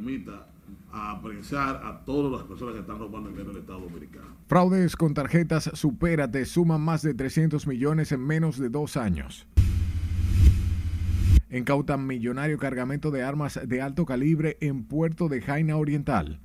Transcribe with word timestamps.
permita 0.00 0.46
apreciar 0.92 1.82
a 1.84 2.02
todas 2.06 2.32
las 2.32 2.48
personas 2.48 2.74
que 2.74 2.80
están 2.80 2.98
robando 2.98 3.28
dinero 3.28 3.52
del 3.52 3.60
Estado 3.60 3.80
Dominicano. 3.80 4.36
Fraudes 4.46 4.96
con 4.96 5.12
tarjetas 5.12 5.70
Supérate 5.74 6.46
suman 6.46 6.80
más 6.80 7.02
de 7.02 7.12
300 7.12 7.66
millones 7.66 8.10
en 8.12 8.26
menos 8.26 8.58
de 8.58 8.70
dos 8.70 8.96
años. 8.96 9.46
Incautan 11.50 12.06
millonario 12.06 12.58
cargamento 12.58 13.10
de 13.10 13.22
armas 13.22 13.60
de 13.62 13.82
alto 13.82 14.06
calibre 14.06 14.56
en 14.60 14.84
puerto 14.84 15.28
de 15.28 15.42
Jaina 15.42 15.76
Oriental. 15.76 16.40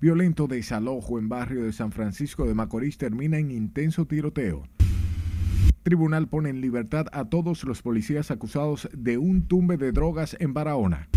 Violento 0.00 0.46
desalojo 0.46 1.18
en 1.18 1.28
barrio 1.28 1.64
de 1.64 1.72
San 1.72 1.92
Francisco 1.92 2.46
de 2.46 2.54
Macorís 2.54 2.96
termina 2.96 3.38
en 3.38 3.50
intenso 3.50 4.06
tiroteo. 4.06 4.64
Tribunal 5.86 6.26
pone 6.26 6.50
en 6.50 6.60
libertad 6.60 7.06
a 7.12 7.26
todos 7.26 7.62
los 7.62 7.80
policías 7.80 8.32
acusados 8.32 8.88
de 8.92 9.18
un 9.18 9.46
tumbe 9.46 9.76
de 9.76 9.92
drogas 9.92 10.36
en 10.40 10.52
Barahona. 10.52 11.08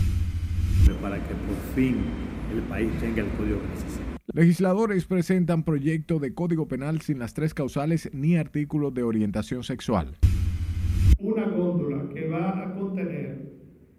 Para 1.01 1.15
que 1.17 1.33
por 1.33 1.73
fin 1.73 1.95
el 2.53 2.61
país 2.69 2.91
tenga 2.99 3.23
el 3.23 3.29
código 3.29 3.59
que 3.61 3.67
necesita. 3.67 4.03
Legisladores 4.31 5.05
presentan 5.05 5.63
proyecto 5.63 6.19
de 6.19 6.35
código 6.35 6.67
penal 6.67 7.01
sin 7.01 7.17
las 7.17 7.33
tres 7.33 7.55
causales 7.55 8.11
ni 8.13 8.37
artículos 8.37 8.93
de 8.93 9.01
orientación 9.01 9.63
sexual. 9.63 10.19
Una 11.17 11.47
góndola 11.47 12.07
que 12.13 12.27
va 12.27 12.63
a 12.63 12.75
contener 12.75 13.51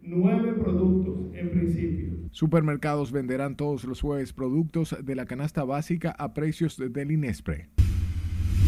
nueve 0.03 0.53
productos 0.53 1.35
en 1.35 1.51
principio. 1.51 2.13
Supermercados 2.31 3.11
venderán 3.11 3.57
todos 3.57 3.83
los 3.83 4.01
jueves 4.01 4.33
productos 4.33 4.97
de 5.03 5.17
la 5.17 5.27
canasta 5.27 5.65
básica 5.65 6.13
a 6.13 6.33
precios 6.33 6.77
del 6.79 7.11
Inespre. 7.11 7.71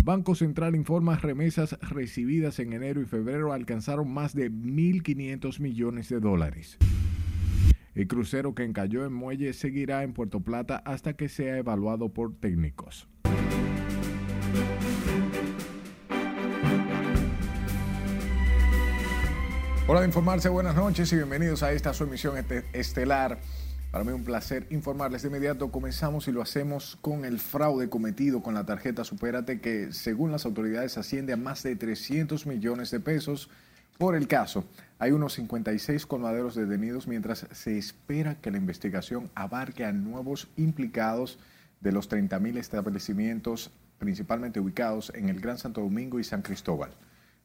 Banco 0.05 0.35
Central 0.35 0.75
informa 0.75 1.17
remesas 1.17 1.79
recibidas 1.81 2.59
en 2.59 2.73
enero 2.73 3.01
y 3.01 3.05
febrero 3.05 3.53
alcanzaron 3.53 4.13
más 4.13 4.35
de 4.35 4.51
1.500 4.51 5.61
millones 5.61 6.09
de 6.09 6.19
dólares. 6.19 6.77
El 7.95 8.09
crucero 8.09 8.53
que 8.53 8.65
encalló 8.65 9.07
en 9.07 9.13
muelle 9.13 9.53
seguirá 9.53 10.03
en 10.03 10.13
Puerto 10.13 10.41
Plata 10.41 10.83
hasta 10.85 11.13
que 11.13 11.29
sea 11.29 11.57
evaluado 11.57 12.09
por 12.09 12.35
técnicos. 12.35 13.07
Hola 19.87 20.01
de 20.01 20.07
informarse, 20.07 20.49
buenas 20.49 20.75
noches 20.75 21.13
y 21.13 21.17
bienvenidos 21.17 21.63
a 21.63 21.71
esta 21.71 21.95
su 21.95 22.03
emisión 22.05 22.37
este- 22.39 22.65
estelar. 22.73 23.39
Para 23.93 24.05
mí 24.05 24.13
un 24.13 24.25
placer 24.25 24.67
informarles 24.71 25.21
de 25.21 25.29
inmediato. 25.29 25.71
Comenzamos 25.71 26.27
y 26.27 26.33
lo 26.33 26.41
hacemos 26.41 26.97
con 27.03 27.27
el 27.27 27.39
fraude 27.39 27.91
cometido 27.91 28.43
con 28.43 28.55
la 28.55 28.65
tarjeta 28.65 29.05
Supérate 29.05 29.61
que 29.61 29.93
según 29.93 30.33
las 30.33 30.47
autoridades 30.47 30.97
asciende 30.97 31.35
a 31.35 31.37
más 31.37 31.63
de 31.63 31.77
300 31.77 32.47
millones 32.47 32.91
de 32.91 33.01
pesos 33.01 33.51
por 33.99 34.17
el 34.17 34.29
caso. 34.29 34.65
Hay 34.99 35.13
unos 35.13 35.35
56 35.35 36.07
colmaderos 36.07 36.55
detenidos 36.55 37.07
mientras 37.07 37.47
se 37.51 37.77
espera 37.77 38.37
que 38.37 38.51
la 38.51 38.57
investigación 38.57 39.31
abarque 39.35 39.85
a 39.85 39.93
nuevos 39.93 40.49
implicados 40.57 41.39
de 41.83 41.93
los 41.93 42.09
30.000 42.11 42.57
establecimientos 42.57 43.73
principalmente 43.99 44.59
ubicados 44.59 45.13
en 45.15 45.29
el 45.29 45.39
Gran 45.39 45.59
Santo 45.59 45.83
Domingo 45.83 46.19
y 46.19 46.25
San 46.25 46.41
Cristóbal. 46.41 46.93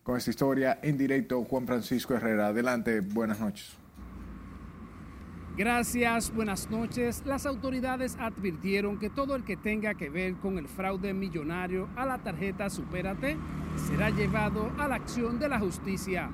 Con 0.02 0.16
esta 0.16 0.30
historia 0.30 0.80
en 0.82 0.98
directo, 0.98 1.44
Juan 1.44 1.68
Francisco 1.68 2.14
Herrera. 2.14 2.48
Adelante, 2.48 3.02
buenas 3.02 3.42
noches. 3.42 3.76
Gracias, 5.58 6.32
buenas 6.36 6.70
noches. 6.70 7.24
Las 7.26 7.48
autoridades 7.48 8.16
advirtieron 8.20 9.00
que 9.00 9.10
todo 9.10 9.36
el 9.36 9.44
que 9.44 9.58
tenga 9.58 9.96
que 9.96 10.08
ver 10.08 10.36
con 10.36 10.60
el 10.60 10.68
fraude 10.68 11.16
millonario 11.16 11.90
a 11.96 12.06
la 12.06 12.20
tarjeta 12.20 12.70
Supérate 12.70 13.36
será 13.76 14.12
llevado 14.12 14.72
a 14.78 14.88
la 14.88 14.94
acción 14.94 15.40
de 15.40 15.50
la 15.50 15.58
justicia. 15.60 16.30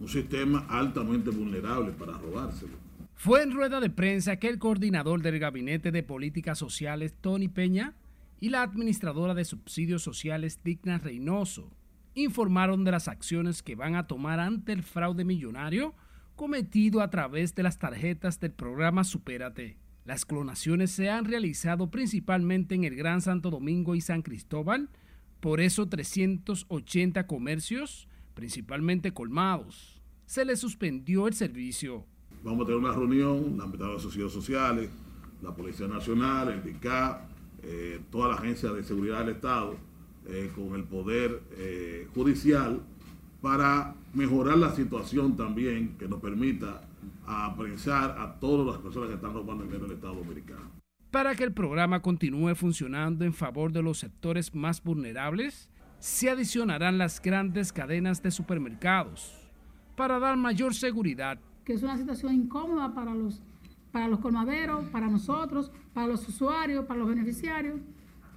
Un 0.00 0.08
sistema 0.08 0.66
altamente 0.68 1.30
vulnerable 1.30 1.92
para 1.92 2.18
robárselo. 2.18 2.72
Fue 3.14 3.44
en 3.44 3.52
rueda 3.52 3.78
de 3.78 3.90
prensa 3.90 4.40
que 4.40 4.48
el 4.48 4.58
coordinador 4.58 5.22
del 5.22 5.38
Gabinete 5.38 5.92
de 5.92 6.02
Políticas 6.02 6.58
Sociales, 6.58 7.14
Tony 7.20 7.46
Peña, 7.46 7.94
y 8.40 8.48
la 8.48 8.62
administradora 8.62 9.34
de 9.34 9.44
subsidios 9.44 10.02
sociales, 10.02 10.60
Digna 10.64 10.98
Reynoso, 10.98 11.70
informaron 12.14 12.82
de 12.82 12.90
las 12.90 13.06
acciones 13.06 13.62
que 13.62 13.76
van 13.76 13.94
a 13.94 14.08
tomar 14.08 14.40
ante 14.40 14.72
el 14.72 14.82
fraude 14.82 15.24
millonario 15.24 15.94
cometido 16.38 17.02
a 17.02 17.10
través 17.10 17.56
de 17.56 17.64
las 17.64 17.80
tarjetas 17.80 18.38
del 18.38 18.52
programa 18.52 19.02
Supérate. 19.02 19.76
Las 20.04 20.24
clonaciones 20.24 20.92
se 20.92 21.10
han 21.10 21.24
realizado 21.24 21.90
principalmente 21.90 22.76
en 22.76 22.84
el 22.84 22.94
Gran 22.94 23.20
Santo 23.20 23.50
Domingo 23.50 23.96
y 23.96 24.00
San 24.00 24.22
Cristóbal, 24.22 24.88
por 25.40 25.60
eso 25.60 25.88
380 25.88 27.26
comercios, 27.26 28.08
principalmente 28.34 29.12
colmados, 29.12 30.00
se 30.26 30.44
les 30.44 30.60
suspendió 30.60 31.26
el 31.26 31.34
servicio. 31.34 32.06
Vamos 32.44 32.62
a 32.62 32.66
tener 32.66 32.80
una 32.82 32.92
reunión, 32.92 33.58
la 33.58 33.66
mitad 33.66 33.86
de 33.86 33.94
las 33.94 34.02
sociedades 34.02 34.32
sociales, 34.32 34.90
la 35.42 35.52
Policía 35.52 35.88
Nacional, 35.88 36.50
el 36.50 36.62
DICA, 36.62 37.26
eh, 37.64 38.00
toda 38.12 38.28
la 38.28 38.34
Agencia 38.34 38.70
de 38.70 38.84
Seguridad 38.84 39.24
del 39.24 39.34
Estado, 39.34 39.76
eh, 40.28 40.52
con 40.54 40.76
el 40.76 40.84
Poder 40.84 41.42
eh, 41.56 42.06
Judicial, 42.14 42.80
para 43.40 43.94
mejorar 44.14 44.58
la 44.58 44.74
situación 44.74 45.36
también 45.36 45.96
que 45.98 46.08
nos 46.08 46.20
permita 46.20 46.82
apreciar 47.26 48.16
a 48.18 48.38
todas 48.40 48.66
las 48.66 48.78
personas 48.78 49.08
que 49.08 49.14
están 49.16 49.34
robando 49.34 49.64
el 49.64 49.70
dinero 49.70 49.86
del 49.86 49.96
Estado 49.96 50.14
Dominicano. 50.14 50.70
Para 51.10 51.34
que 51.34 51.44
el 51.44 51.52
programa 51.52 52.00
continúe 52.00 52.54
funcionando 52.54 53.24
en 53.24 53.32
favor 53.32 53.72
de 53.72 53.82
los 53.82 53.98
sectores 53.98 54.54
más 54.54 54.82
vulnerables, 54.82 55.70
se 55.98 56.30
adicionarán 56.30 56.98
las 56.98 57.20
grandes 57.20 57.72
cadenas 57.72 58.22
de 58.22 58.30
supermercados 58.30 59.34
para 59.96 60.18
dar 60.18 60.36
mayor 60.36 60.74
seguridad. 60.74 61.38
que 61.64 61.74
es 61.74 61.82
una 61.82 61.98
situación 61.98 62.32
incómoda 62.32 62.94
para 62.94 63.12
los, 63.14 63.42
para 63.92 64.08
los 64.08 64.20
colmaderos, 64.20 64.86
para 64.86 65.08
nosotros, 65.08 65.70
para 65.92 66.06
los 66.06 66.26
usuarios, 66.26 66.86
para 66.86 67.00
los 67.00 67.08
beneficiarios, 67.10 67.80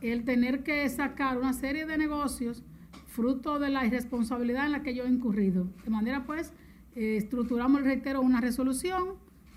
el 0.01 0.25
tener 0.25 0.63
que 0.63 0.89
sacar 0.89 1.37
una 1.37 1.53
serie 1.53 1.85
de 1.85 1.97
negocios 1.97 2.63
fruto 3.11 3.59
de 3.59 3.69
la 3.69 3.85
irresponsabilidad 3.85 4.65
en 4.65 4.71
la 4.71 4.83
que 4.83 4.95
yo 4.95 5.03
he 5.03 5.09
incurrido. 5.09 5.67
De 5.83 5.89
manera 5.89 6.25
pues, 6.25 6.53
eh, 6.95 7.17
estructuramos, 7.17 7.83
reitero, 7.83 8.21
una 8.21 8.41
resolución 8.41 9.15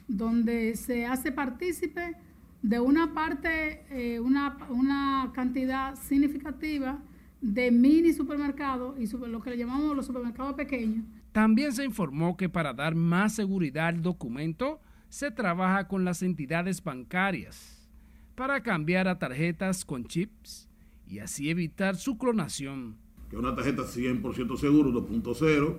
donde 0.09 0.76
se 0.76 1.06
hace 1.06 1.32
partícipe 1.32 2.16
de 2.62 2.81
una 2.81 3.14
parte, 3.14 3.84
eh, 3.91 4.20
una, 4.20 4.59
una 4.70 5.32
cantidad 5.34 5.94
significativa 5.97 6.98
de 7.41 7.70
mini 7.70 8.12
supermercados 8.12 8.98
y 8.98 9.06
lo 9.26 9.41
que 9.43 9.50
le 9.50 9.59
llamamos 9.59 9.94
los 9.94 10.06
supermercados 10.06 10.54
pequeños, 10.54 11.04
También 11.32 11.72
se 11.72 11.84
informó 11.84 12.37
que 12.37 12.48
para 12.48 12.72
dar 12.72 12.94
más 12.94 13.34
seguridad 13.34 13.88
al 13.88 14.03
documento, 14.03 14.81
se 15.10 15.31
trabaja 15.31 15.87
con 15.87 16.04
las 16.04 16.22
entidades 16.22 16.82
bancarias 16.82 17.91
para 18.34 18.62
cambiar 18.62 19.09
a 19.09 19.19
tarjetas 19.19 19.84
con 19.84 20.06
chips 20.06 20.69
y 21.06 21.19
así 21.19 21.50
evitar 21.50 21.97
su 21.97 22.16
clonación. 22.16 23.03
Que 23.29 23.37
es 23.37 23.43
una 23.43 23.55
tarjeta 23.55 23.83
100% 23.83 24.57
seguro, 24.57 24.91
2.0, 24.91 25.77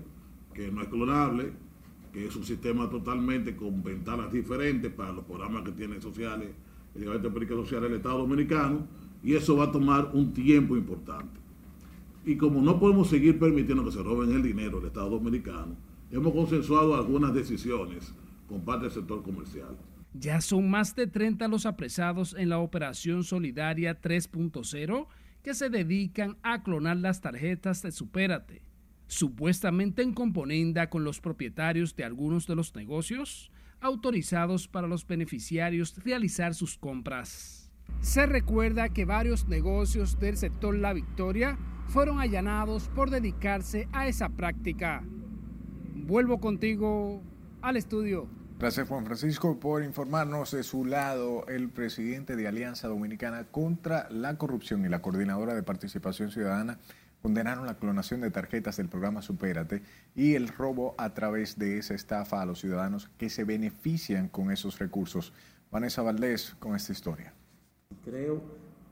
que 0.54 0.72
no 0.72 0.82
es 0.82 0.88
clonable, 0.88 1.52
que 2.14 2.28
es 2.28 2.36
un 2.36 2.46
sistema 2.46 2.90
totalmente 2.90 3.56
con 3.56 3.84
ventanas 3.84 4.32
diferentes 4.32 4.92
para 4.92 5.12
los 5.12 5.26
programas 5.26 5.64
que 5.64 5.72
tiene 5.72 6.00
sociales, 6.02 6.50
el 6.96 7.02
Gabinete 7.04 7.28
de 7.28 7.34
Políticas 7.34 7.58
Sociales 7.64 7.90
del 7.90 7.98
Estado 7.98 8.20
Dominicano, 8.20 8.88
y 9.22 9.34
eso 9.34 9.58
va 9.58 9.66
a 9.66 9.72
tomar 9.72 10.12
un 10.14 10.34
tiempo 10.34 10.78
importante. 10.78 11.40
Y 12.26 12.38
como 12.38 12.62
no 12.62 12.80
podemos 12.80 13.10
seguir 13.10 13.38
permitiendo 13.38 13.84
que 13.84 13.92
se 13.92 14.02
roben 14.02 14.32
el 14.32 14.42
dinero 14.42 14.78
del 14.78 14.88
Estado 14.88 15.10
Dominicano, 15.10 15.76
hemos 16.12 16.34
consensuado 16.34 16.96
algunas 16.96 17.34
decisiones 17.34 18.14
con 18.48 18.62
parte 18.62 18.86
del 18.86 18.94
sector 18.94 19.22
comercial. 19.22 19.76
Ya 20.14 20.40
son 20.40 20.70
más 20.70 20.96
de 20.96 21.08
30 21.08 21.48
los 21.50 21.66
apresados 21.66 22.34
en 22.38 22.50
la 22.50 22.60
Operación 22.60 23.24
Solidaria 23.24 24.00
3.0 24.02 25.08
que 25.46 25.54
se 25.54 25.70
dedican 25.70 26.40
a 26.42 26.64
clonar 26.64 26.98
las 26.98 27.22
tarjetas 27.22 27.84
de 27.84 27.92
Supérate, 27.92 28.64
supuestamente 29.06 30.02
en 30.02 30.12
componenda 30.12 30.90
con 30.90 31.04
los 31.04 31.22
propietarios 31.22 31.96
de 31.96 32.04
algunos 32.04 32.48
de 32.48 32.56
los 32.56 32.74
negocios 32.74 33.52
autorizados 33.80 34.68
para 34.68 34.88
los 34.88 35.06
beneficiarios 35.06 36.04
realizar 36.04 36.56
sus 36.56 36.80
compras. 36.80 37.70
Se 38.00 38.26
recuerda 38.26 38.90
que 38.90 39.06
varios 39.06 39.48
negocios 39.48 40.20
del 40.20 40.36
sector 40.36 40.76
La 40.76 40.94
Victoria 40.94 41.60
fueron 41.90 42.20
allanados 42.20 42.88
por 42.96 43.12
dedicarse 43.12 43.88
a 43.92 44.08
esa 44.08 44.30
práctica. 44.30 45.04
Vuelvo 45.94 46.40
contigo 46.40 47.22
al 47.62 47.78
estudio. 47.78 48.28
Gracias 48.58 48.88
Juan 48.88 49.06
Francisco 49.06 49.60
por 49.60 49.84
informarnos 49.84 50.52
de 50.52 50.64
su 50.64 50.86
lado. 50.86 51.46
El 51.48 51.70
presidente 51.70 52.38
de 52.38 52.48
Alianza 52.48 52.88
Dominicana 52.88 53.44
contra 53.52 54.10
la 54.10 54.38
Corrupción 54.38 54.86
y 54.86 54.90
la 54.90 55.02
coordinadora 55.02 55.54
de 55.54 55.62
Participación 55.62 56.32
Ciudadana 56.32 56.80
condenaron 57.22 57.66
la 57.66 57.78
clonación 57.78 58.22
de 58.22 58.32
tarjetas 58.32 58.78
del 58.78 58.88
programa 58.88 59.22
Supérate 59.22 59.84
y 60.16 60.36
el 60.36 60.48
robo 60.48 60.96
a 60.98 61.14
través 61.14 61.60
de 61.60 61.80
esa 61.80 61.96
estafa 61.96 62.42
a 62.42 62.46
los 62.46 62.62
ciudadanos 62.62 63.10
que 63.18 63.30
se 63.30 63.44
benefician 63.44 64.30
con 64.30 64.50
esos 64.52 64.80
recursos. 64.80 65.34
Vanessa 65.70 66.02
Valdés 66.02 66.56
con 66.58 66.76
esta 66.76 66.94
historia. 66.94 67.34
Creo 68.06 68.42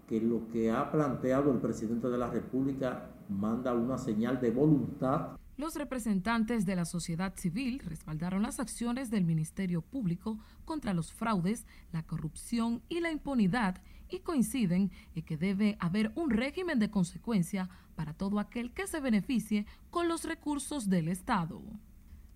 que 0.10 0.19
lo 0.19 0.50
que 0.50 0.71
ha 0.71 0.92
planteado 0.92 1.54
el 1.54 1.60
presidente 1.60 2.10
de 2.10 2.18
la 2.18 2.30
República 2.30 3.06
manda 3.30 3.74
una 3.74 3.98
señal 3.98 4.42
de 4.42 4.51
voluntad 4.51 5.38
Los 5.56 5.76
representantes 5.76 6.66
de 6.66 6.76
la 6.76 6.86
sociedad 6.86 7.36
civil 7.36 7.80
respaldaron 7.80 8.42
las 8.42 8.60
acciones 8.60 9.12
del 9.12 9.24
Ministerio 9.24 9.84
Público 9.84 10.40
contra 10.66 10.96
los 10.96 11.14
fraudes, 11.14 11.68
la 11.92 12.02
corrupción 12.02 12.82
y 12.90 13.02
la 13.02 13.12
impunidad 13.12 13.80
y 14.10 14.20
coinciden 14.20 14.92
en 15.14 15.24
que 15.24 15.38
debe 15.38 15.78
haber 15.80 16.12
un 16.16 16.32
régimen 16.32 16.80
de 16.80 16.90
consecuencia 16.90 17.70
para 17.96 18.14
todo 18.14 18.40
aquel 18.40 18.74
que 18.74 18.88
se 18.88 19.00
beneficie 19.00 19.68
con 19.92 20.08
los 20.08 20.24
recursos 20.24 20.90
del 20.90 21.08
Estado. 21.08 21.62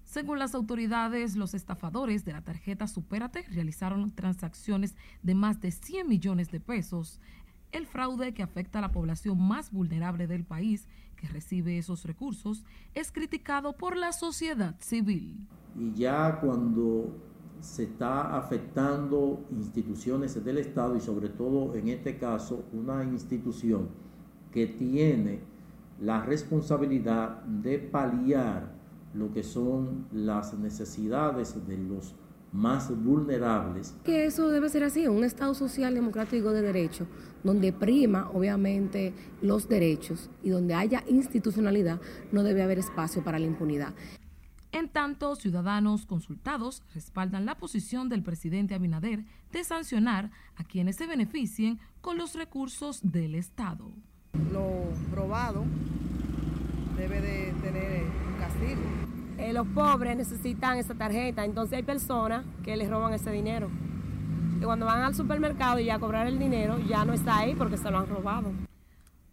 Según 0.04 0.38
las 0.38 0.56
autoridades, 0.56 1.36
los 1.36 1.54
estafadores 1.54 2.24
de 2.24 2.34
la 2.34 2.44
tarjeta 2.44 2.88
Supérate 2.88 3.42
realizaron 3.50 4.12
transacciones 4.12 4.96
de 5.24 5.36
más 5.36 5.60
de 5.60 5.72
100 5.72 6.08
millones 6.08 6.50
de 6.50 6.60
pesos. 6.60 7.20
El 7.72 7.86
fraude 7.88 8.34
que 8.34 8.44
afecta 8.44 8.80
a 8.80 8.84
la 8.84 8.92
población 8.92 9.42
más 9.42 9.72
vulnerable 9.72 10.28
del 10.28 10.46
país 10.46 10.88
que 11.18 11.28
recibe 11.28 11.78
esos 11.78 12.06
recursos 12.06 12.64
es 12.94 13.12
criticado 13.12 13.74
por 13.74 13.98
la 13.98 14.14
sociedad 14.14 14.76
civil. 14.80 15.46
Y 15.76 15.94
ya 15.94 16.40
cuando 16.40 17.14
se 17.60 17.84
está 17.84 18.38
afectando 18.38 19.46
instituciones 19.52 20.44
del 20.44 20.60
Estado 20.60 20.96
y 20.96 21.02
sobre 21.02 21.30
todo 21.30 21.76
en 21.76 21.90
este 21.90 22.18
caso 22.18 22.64
una 22.72 23.04
institución 23.04 23.90
que 24.52 24.68
tiene 24.68 25.42
la 26.00 26.22
responsabilidad 26.22 27.42
de 27.44 27.80
paliar 27.80 28.72
lo 29.14 29.32
que 29.32 29.44
son 29.44 30.06
las 30.12 30.54
necesidades 30.54 31.68
de 31.68 31.78
los 31.78 32.16
más 32.58 32.90
vulnerables. 32.90 33.96
Que 34.04 34.26
eso 34.26 34.50
debe 34.50 34.70
ser 34.70 34.84
así, 34.84 35.08
un 35.08 35.24
Estado 35.24 35.54
social 35.54 35.94
democrático 35.94 36.52
de 36.52 36.64
derecho, 36.64 37.08
donde 37.44 37.72
prima 37.72 38.30
obviamente 38.34 39.14
los 39.42 39.70
derechos 39.70 40.32
y 40.44 40.50
donde 40.50 40.74
haya 40.74 41.04
institucionalidad, 41.08 42.02
no 42.32 42.44
debe 42.44 42.64
haber 42.64 42.80
espacio 42.80 43.24
para 43.24 43.38
la 43.38 43.46
impunidad. 43.46 43.94
En 44.72 44.90
tanto, 44.90 45.36
ciudadanos 45.36 46.06
consultados 46.08 46.84
respaldan 46.94 47.46
la 47.46 47.58
posición 47.58 48.10
del 48.10 48.24
presidente 48.24 48.74
Abinader 48.74 49.24
de 49.52 49.64
sancionar 49.64 50.32
a 50.56 50.64
quienes 50.64 50.98
se 50.98 51.08
beneficien 51.08 51.80
con 52.02 52.18
los 52.18 52.34
recursos 52.34 53.00
del 53.04 53.36
Estado. 53.36 53.92
Lo 54.52 54.84
robado 55.16 55.64
debe 56.98 57.22
de 57.22 57.54
tener 57.62 58.04
un 58.04 58.40
castigo 58.40 59.17
eh, 59.38 59.54
los 59.54 59.68
pobres 59.68 60.18
necesitan 60.18 60.78
esa 60.78 60.96
tarjeta, 60.96 61.46
entonces 61.46 61.78
hay 61.78 61.84
personas 61.84 62.46
que 62.64 62.76
les 62.76 62.90
roban 62.90 63.14
ese 63.14 63.32
dinero. 63.32 63.70
Y 64.60 64.64
cuando 64.64 64.86
van 64.86 65.04
al 65.04 65.14
supermercado 65.14 65.80
y 65.80 65.90
a 65.90 66.00
cobrar 66.00 66.28
el 66.28 66.40
dinero, 66.40 66.80
ya 66.80 67.06
no 67.06 67.14
está 67.14 67.38
ahí 67.38 67.54
porque 67.56 67.78
se 67.78 67.92
lo 67.92 68.00
han 68.00 68.08
robado. 68.08 68.52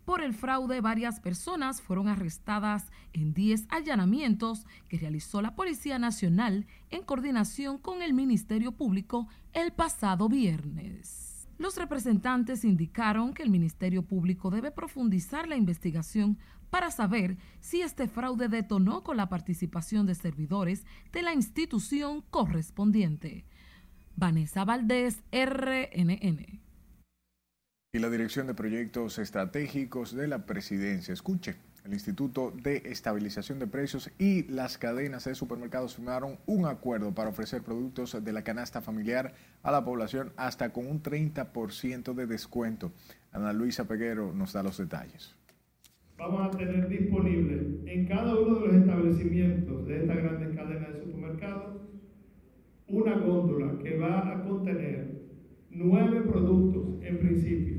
Por 0.05 0.21
el 0.21 0.35
fraude, 0.35 0.83
varias 0.83 1.19
personas 1.19 1.81
fueron 1.81 2.09
arrestadas 2.09 2.91
en 3.15 3.33
10 3.33 3.67
allanamientos 3.71 4.67
que 4.89 4.99
realizó 4.99 5.41
la 5.41 5.55
Policía 5.55 5.99
Nacional 5.99 6.67
en 6.91 7.03
coordinación 7.03 7.79
con 7.79 8.03
el 8.03 8.13
Ministerio 8.13 8.73
Público 8.73 9.29
el 9.55 9.73
pasado 9.73 10.29
viernes. 10.29 11.49
Los 11.57 11.77
representantes 11.79 12.65
indicaron 12.65 13.33
que 13.33 13.43
el 13.43 13.49
Ministerio 13.49 14.03
Público 14.03 14.51
debe 14.51 14.71
profundizar 14.71 15.49
la 15.49 15.57
investigación 15.57 16.37
para 16.75 16.91
saber 16.91 17.37
si 17.61 17.83
este 17.83 18.09
fraude 18.09 18.49
detonó 18.49 19.05
con 19.05 19.17
la 19.17 19.29
participación 19.29 20.07
de 20.07 20.17
servidores 20.17 20.85
de 21.13 21.23
la 21.23 21.33
institución 21.33 22.23
correspondiente. 22.31 23.45
Vanessa 24.17 24.65
Valdés, 24.65 25.23
RNN. 25.31 26.61
Y 27.93 27.99
la 28.01 28.11
Dirección 28.11 28.49
de 28.49 28.55
Proyectos 28.55 29.21
Estratégicos 29.21 30.17
de 30.17 30.27
la 30.27 30.47
Presidencia. 30.47 31.15
Escuche, 31.15 31.55
el 31.85 31.93
Instituto 31.93 32.51
de 32.51 32.83
Estabilización 32.87 33.61
de 33.61 33.69
Precios 33.69 34.11
y 34.19 34.43
las 34.49 34.77
cadenas 34.77 35.27
de 35.27 35.37
supermercados 35.37 35.95
firmaron 35.95 36.41
un 36.45 36.67
acuerdo 36.67 37.15
para 37.15 37.31
ofrecer 37.31 37.63
productos 37.63 38.17
de 38.21 38.33
la 38.33 38.43
canasta 38.43 38.81
familiar 38.81 39.33
a 39.63 39.71
la 39.71 39.85
población 39.85 40.33
hasta 40.37 40.73
con 40.73 40.89
un 40.89 41.01
30% 41.01 42.15
de 42.15 42.27
descuento. 42.27 42.91
Ana 43.31 43.53
Luisa 43.53 43.85
Peguero 43.85 44.33
nos 44.33 44.53
da 44.53 44.65
los 44.65 44.77
detalles 44.79 45.37
vamos 46.17 46.47
a 46.47 46.51
tener 46.57 46.89
disponible 46.89 47.81
en 47.87 48.07
cada 48.07 48.39
uno 48.39 48.61
de 48.61 48.67
los 48.67 48.77
establecimientos 48.77 49.87
de 49.87 50.01
esta 50.01 50.15
grandes 50.15 50.57
cadena 50.57 50.89
de 50.89 51.01
supermercados 51.01 51.81
una 52.87 53.17
góndola 53.17 53.79
que 53.83 53.97
va 53.97 54.31
a 54.31 54.43
contener 54.45 55.21
nueve 55.71 56.21
productos 56.23 57.03
en 57.03 57.19
principio. 57.19 57.75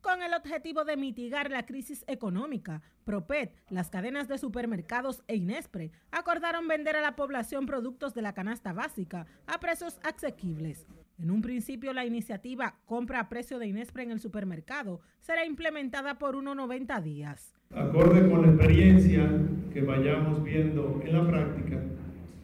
Con 0.00 0.22
el 0.22 0.34
objetivo 0.34 0.84
de 0.84 0.96
mitigar 0.96 1.50
la 1.50 1.66
crisis 1.66 2.04
económica, 2.08 2.82
Propet, 3.04 3.54
las 3.68 3.90
cadenas 3.90 4.28
de 4.28 4.38
supermercados 4.38 5.22
e 5.28 5.36
Inespre 5.36 5.92
acordaron 6.10 6.66
vender 6.68 6.96
a 6.96 7.00
la 7.00 7.16
población 7.16 7.66
productos 7.66 8.14
de 8.14 8.22
la 8.22 8.32
canasta 8.32 8.72
básica 8.72 9.26
a 9.46 9.60
precios 9.60 10.00
asequibles. 10.02 10.86
En 11.18 11.30
un 11.30 11.42
principio, 11.42 11.92
la 11.92 12.06
iniciativa 12.06 12.76
Compra 12.86 13.20
a 13.20 13.28
precio 13.28 13.58
de 13.58 13.66
Inespre 13.66 14.02
en 14.02 14.10
el 14.10 14.20
supermercado 14.20 15.00
será 15.20 15.44
implementada 15.44 16.18
por 16.18 16.34
unos 16.34 16.56
90 16.56 17.00
días. 17.02 17.59
Acorde 17.72 18.28
con 18.28 18.42
la 18.42 18.48
experiencia 18.48 19.30
que 19.72 19.82
vayamos 19.82 20.42
viendo 20.42 21.00
en 21.06 21.12
la 21.12 21.24
práctica, 21.24 21.80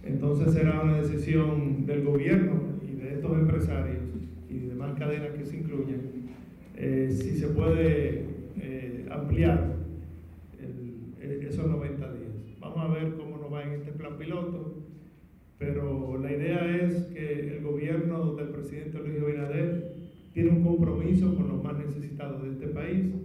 entonces 0.05 0.52
será 0.52 0.81
una 0.82 0.99
decisión 1.02 1.84
del 1.84 2.05
gobierno 2.05 2.61
y 2.81 2.94
de 2.94 3.14
estos 3.14 3.32
empresarios 3.32 4.05
y 4.49 4.58
demás 4.58 4.96
cadenas 4.96 5.31
que 5.31 5.44
se 5.44 5.56
incluyen, 5.56 6.31
eh, 6.76 7.08
si 7.11 7.31
se 7.38 7.49
puede 7.49 8.25
eh, 8.61 9.06
ampliar 9.11 9.75
esos 11.20 11.67
90 11.67 12.12
días. 12.12 12.31
Vamos 12.61 12.78
a 12.78 12.94
ver 12.94 13.14
cómo 13.17 13.38
nos 13.38 13.52
va 13.52 13.64
en 13.64 13.73
este 13.73 13.90
plan 13.90 14.17
piloto, 14.19 14.76
pero 15.58 16.19
la 16.19 16.31
idea 16.31 16.84
es 16.84 17.06
que 17.06 17.56
el 17.56 17.64
gobierno 17.64 18.37
del 18.37 18.50
presidente 18.50 19.00
Luis 19.00 19.20
Abinader 19.20 19.93
tiene 20.32 20.50
un 20.50 20.62
compromiso 20.62 21.34
con 21.34 21.49
los 21.49 21.64
más 21.64 21.76
necesitados 21.78 22.44
de 22.44 22.50
este 22.50 22.69
país 22.69 23.15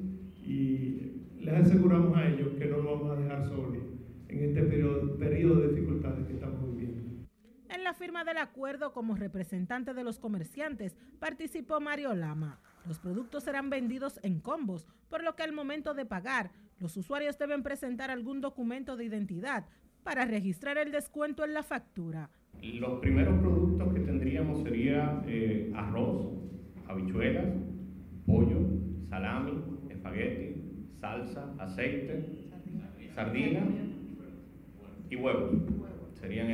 les 1.51 1.67
aseguramos 1.67 2.17
a 2.17 2.27
ellos 2.27 2.53
que 2.57 2.65
no 2.65 2.77
nos 2.77 2.85
vamos 2.85 3.11
a 3.11 3.21
dejar 3.21 3.45
solos 3.45 3.77
en 4.27 4.43
este 4.43 4.61
periodo, 4.63 5.17
periodo 5.17 5.61
de 5.61 5.67
dificultades 5.69 6.25
que 6.25 6.33
estamos 6.33 6.75
viviendo. 6.75 7.27
En 7.69 7.83
la 7.83 7.93
firma 7.93 8.23
del 8.23 8.37
acuerdo 8.37 8.93
como 8.93 9.15
representante 9.15 9.93
de 9.93 10.03
los 10.03 10.19
comerciantes 10.19 10.95
participó 11.19 11.79
Mario 11.79 12.13
Lama. 12.15 12.59
Los 12.87 12.99
productos 12.99 13.43
serán 13.43 13.69
vendidos 13.69 14.19
en 14.23 14.39
combos, 14.39 14.87
por 15.09 15.23
lo 15.23 15.35
que 15.35 15.43
al 15.43 15.53
momento 15.53 15.93
de 15.93 16.05
pagar, 16.05 16.51
los 16.79 16.97
usuarios 16.97 17.37
deben 17.37 17.63
presentar 17.63 18.09
algún 18.09 18.41
documento 18.41 18.97
de 18.97 19.05
identidad 19.05 19.65
para 20.03 20.25
registrar 20.25 20.77
el 20.77 20.91
descuento 20.91 21.45
en 21.45 21.53
la 21.53 21.63
factura. 21.63 22.29
Los 22.61 22.99
primeros 22.99 23.39
productos 23.39 23.93
que 23.93 23.99
tendríamos 23.99 24.63
sería 24.63 25.21
eh, 25.27 25.71
arroz, 25.75 26.27
habichuelas, 26.87 27.45
pollo, 28.25 28.59
salami, 29.09 29.63
espagueti, 29.89 30.60
salsa, 31.01 31.53
aceite, 31.59 32.23
sardina 33.13 33.61
y 35.09 35.15
huevos. 35.17 35.51
Serían 36.13 36.49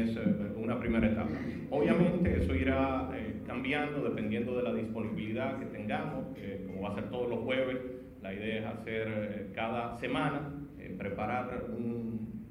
una 0.55 0.79
primera 0.79 1.07
etapa. 1.07 1.29
Obviamente 1.69 2.41
eso 2.41 2.55
irá 2.55 3.11
eh, 3.13 3.43
cambiando 3.45 4.01
dependiendo 4.01 4.55
de 4.55 4.63
la 4.63 4.73
disponibilidad 4.73 5.59
que 5.59 5.65
tengamos, 5.65 6.25
como 6.65 6.81
va 6.81 6.89
a 6.89 6.95
ser 6.95 7.09
todos 7.09 7.29
los 7.29 7.39
jueves, 7.39 7.77
la 8.21 8.33
idea 8.33 8.59
es 8.59 8.65
hacer 8.65 9.07
eh, 9.07 9.51
cada 9.53 9.97
semana, 9.97 10.51
eh, 10.77 10.95
preparar 10.97 11.65
un, 11.69 12.45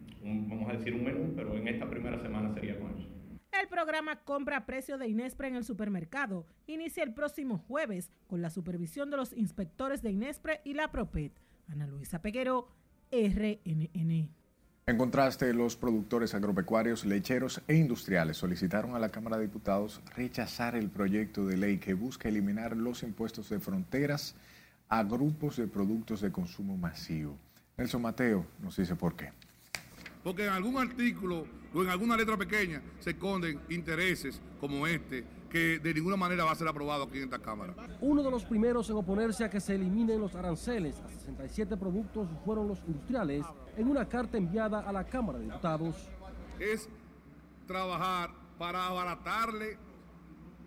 vamos 0.49 0.71
a 0.71 0.73
decir 0.73 0.95
un 0.95 1.05
menú, 1.05 1.33
pero 1.35 1.55
en 1.57 1.69
esta 1.69 1.89
primera 1.89 2.19
semana 2.21 2.53
sería 2.55 2.79
con 2.79 2.93
eso. 2.97 3.09
El 3.61 3.69
programa 3.69 4.23
Compra 4.23 4.59
a 4.59 4.67
Precio 4.67 4.99
de 4.99 5.09
Inespre 5.09 5.49
en 5.49 5.57
el 5.57 5.65
supermercado 5.65 6.47
inicia 6.67 7.03
el 7.03 7.15
próximo 7.15 7.59
jueves 7.59 8.13
con 8.27 8.43
la 8.43 8.51
supervisión 8.51 9.11
de 9.11 9.17
los 9.17 9.33
inspectores 9.33 10.03
de 10.03 10.13
Inespre 10.13 10.61
y 10.65 10.75
la 10.75 10.91
Propet. 10.91 11.33
Ana 11.69 11.87
Luisa 11.87 12.21
Peguero, 12.21 12.69
RNN. 13.11 14.29
En 14.89 14.99
contraste, 14.99 15.53
los 15.53 15.75
productores 15.75 16.35
agropecuarios, 16.35 17.05
lecheros 17.05 17.61
e 17.67 17.75
industriales 17.75 18.37
solicitaron 18.37 18.95
a 18.95 19.01
la 19.01 19.09
Cámara 19.09 19.37
de 19.37 19.47
Diputados 19.47 20.01
rechazar 20.15 20.77
el 20.77 20.91
proyecto 20.91 21.45
de 21.45 21.57
ley 21.57 21.79
que 21.79 21.95
busca 21.95 22.29
eliminar 22.29 22.77
los 22.77 23.03
impuestos 23.03 23.49
de 23.49 23.59
fronteras 23.59 24.37
a 24.89 25.03
grupos 25.03 25.57
de 25.57 25.67
productos 25.67 26.21
de 26.21 26.31
consumo 26.31 26.77
masivo. 26.77 27.37
Nelson 27.77 28.03
Mateo 28.03 28.47
nos 28.63 28.77
dice 28.77 28.95
por 28.95 29.17
qué. 29.17 29.33
Porque 30.27 30.45
en 30.45 30.53
algún 30.53 30.77
artículo 30.77 31.47
o 31.73 31.83
en 31.85 31.89
alguna 31.89 32.17
letra 32.17 32.37
pequeña 32.37 32.83
se 32.99 33.11
esconden 33.11 33.61
intereses 33.69 34.43
como 34.59 34.85
este 34.85 35.25
que 35.49 35.79
de 35.79 35.95
ninguna 35.95 36.17
manera 36.17 36.43
va 36.43 36.51
a 36.51 36.55
ser 36.57 36.67
aprobado 36.67 37.05
aquí 37.05 37.19
en 37.19 37.25
esta 37.25 37.39
Cámara. 37.39 37.77
Uno 38.01 38.25
de 38.25 38.33
los 38.33 38.45
primeros 38.45 38.91
en 38.91 38.97
oponerse 38.97 39.45
a 39.45 39.49
que 39.49 39.61
se 39.61 39.77
eliminen 39.77 40.21
los 40.21 40.35
aranceles 40.35 40.99
a 40.99 41.09
67 41.09 41.77
productos 41.77 42.27
fueron 42.45 42.67
los 42.67 42.81
industriales 42.89 43.47
en 43.77 43.87
una 43.87 44.09
carta 44.09 44.37
enviada 44.37 44.81
a 44.81 44.93
la 44.93 45.05
Cámara 45.05 45.39
de 45.39 45.45
Diputados. 45.45 45.95
Es 46.59 46.89
trabajar 47.69 48.35
para 48.59 48.89
abaratarle 48.89 49.79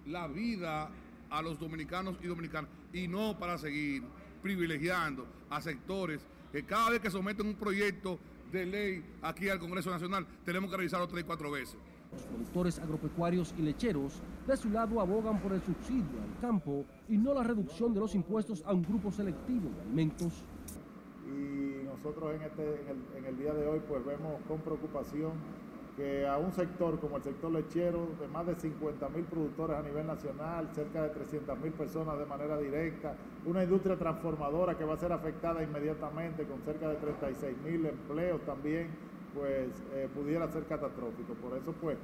la 0.05 0.29
vida 0.29 0.89
a 1.29 1.41
los 1.41 1.59
dominicanos 1.59 2.15
y 2.23 2.27
dominicanas 2.27 2.71
y 2.93 3.09
no 3.09 3.37
para 3.37 3.57
seguir 3.57 4.03
privilegiando 4.41 5.27
a 5.49 5.59
sectores 5.59 6.25
que 6.53 6.63
cada 6.63 6.91
vez 6.91 7.01
que 7.01 7.11
someten 7.11 7.45
un 7.45 7.55
proyecto 7.55 8.19
de 8.51 8.65
ley 8.65 9.03
aquí 9.21 9.49
al 9.49 9.59
Congreso 9.59 9.89
Nacional, 9.89 10.25
tenemos 10.43 10.69
que 10.69 10.77
revisarlo 10.77 11.07
tres 11.07 11.23
y 11.23 11.25
cuatro 11.25 11.51
veces. 11.51 11.77
Los 12.11 12.23
productores 12.23 12.79
agropecuarios 12.79 13.53
y 13.57 13.61
lecheros 13.61 14.13
de 14.47 14.57
su 14.57 14.69
lado 14.69 14.99
abogan 14.99 15.39
por 15.39 15.53
el 15.53 15.61
subsidio 15.61 16.21
al 16.23 16.41
campo 16.41 16.85
y 17.07 17.17
no 17.17 17.33
la 17.33 17.43
reducción 17.43 17.93
de 17.93 17.99
los 17.99 18.15
impuestos 18.15 18.63
a 18.65 18.73
un 18.73 18.81
grupo 18.81 19.11
selectivo 19.11 19.69
de 19.69 19.81
alimentos. 19.81 20.43
Y 21.27 21.85
nosotros 21.85 22.33
en, 22.35 22.41
este, 22.41 22.63
en, 22.63 22.87
el, 22.87 23.17
en 23.17 23.25
el 23.25 23.37
día 23.37 23.53
de 23.53 23.67
hoy 23.67 23.79
pues 23.87 24.03
vemos 24.03 24.41
con 24.47 24.59
preocupación 24.61 25.33
que 25.99 26.25
a 26.25 26.37
un 26.37 26.53
sector 26.53 26.97
como 26.97 27.17
el 27.17 27.23
sector 27.23 27.51
lechero, 27.51 28.07
de 28.21 28.27
más 28.29 28.47
de 28.47 28.55
50 28.55 29.09
mil 29.09 29.25
productores 29.25 29.77
a 29.77 29.81
nivel 29.81 30.07
nacional, 30.07 30.69
cerca 30.73 31.03
de 31.03 31.09
300 31.09 31.59
mil 31.59 31.73
personas 31.73 32.17
de 32.17 32.25
manera 32.25 32.57
directa, 32.57 33.15
una 33.45 33.65
industria 33.65 33.97
transformadora 33.97 34.77
que 34.77 34.85
va 34.85 34.93
a 34.93 34.97
ser 34.97 35.11
afectada 35.11 35.61
inmediatamente 35.61 36.45
con 36.45 36.61
cerca 36.61 36.87
de 36.87 36.95
36 36.95 37.57
mil 37.65 37.85
empleos 37.85 38.39
también, 38.45 38.87
pues 39.35 39.83
eh, 39.93 40.07
pudiera 40.15 40.47
ser 40.47 40.63
catastrófico. 40.67 41.33
Por 41.33 41.57
eso 41.57 41.73
pues 41.81 41.97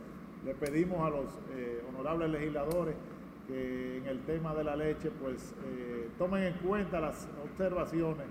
le 0.43 0.53
pedimos 0.55 0.99
a 0.99 1.09
los 1.09 1.33
eh, 1.55 1.81
honorables 1.87 2.31
legisladores 2.31 2.95
que 3.47 3.99
en 3.99 4.07
el 4.07 4.19
tema 4.25 4.53
de 4.55 4.65
la 4.65 4.75
leche 4.75 5.09
pues 5.09 5.53
eh, 5.67 6.09
tomen 6.17 6.43
en 6.43 6.53
cuenta 6.55 6.99
las 6.99 7.29
observaciones 7.45 8.27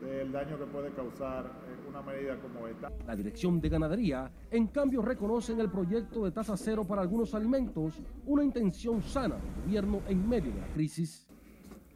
del 0.00 0.30
daño 0.30 0.56
que 0.58 0.66
puede 0.66 0.90
causar 0.90 1.50
una 1.88 2.02
medida 2.02 2.36
como 2.36 2.66
esta. 2.68 2.92
La 3.06 3.16
Dirección 3.16 3.60
de 3.60 3.68
Ganadería, 3.68 4.30
en 4.50 4.66
cambio, 4.68 5.02
reconoce 5.02 5.52
en 5.52 5.60
el 5.60 5.70
proyecto 5.70 6.24
de 6.24 6.30
tasa 6.30 6.56
cero 6.56 6.84
para 6.86 7.02
algunos 7.02 7.34
alimentos 7.34 8.00
una 8.26 8.44
intención 8.44 9.02
sana 9.02 9.36
del 9.36 9.64
gobierno 9.64 10.02
en 10.08 10.28
medio 10.28 10.52
de 10.52 10.60
la 10.60 10.66
crisis. 10.68 11.26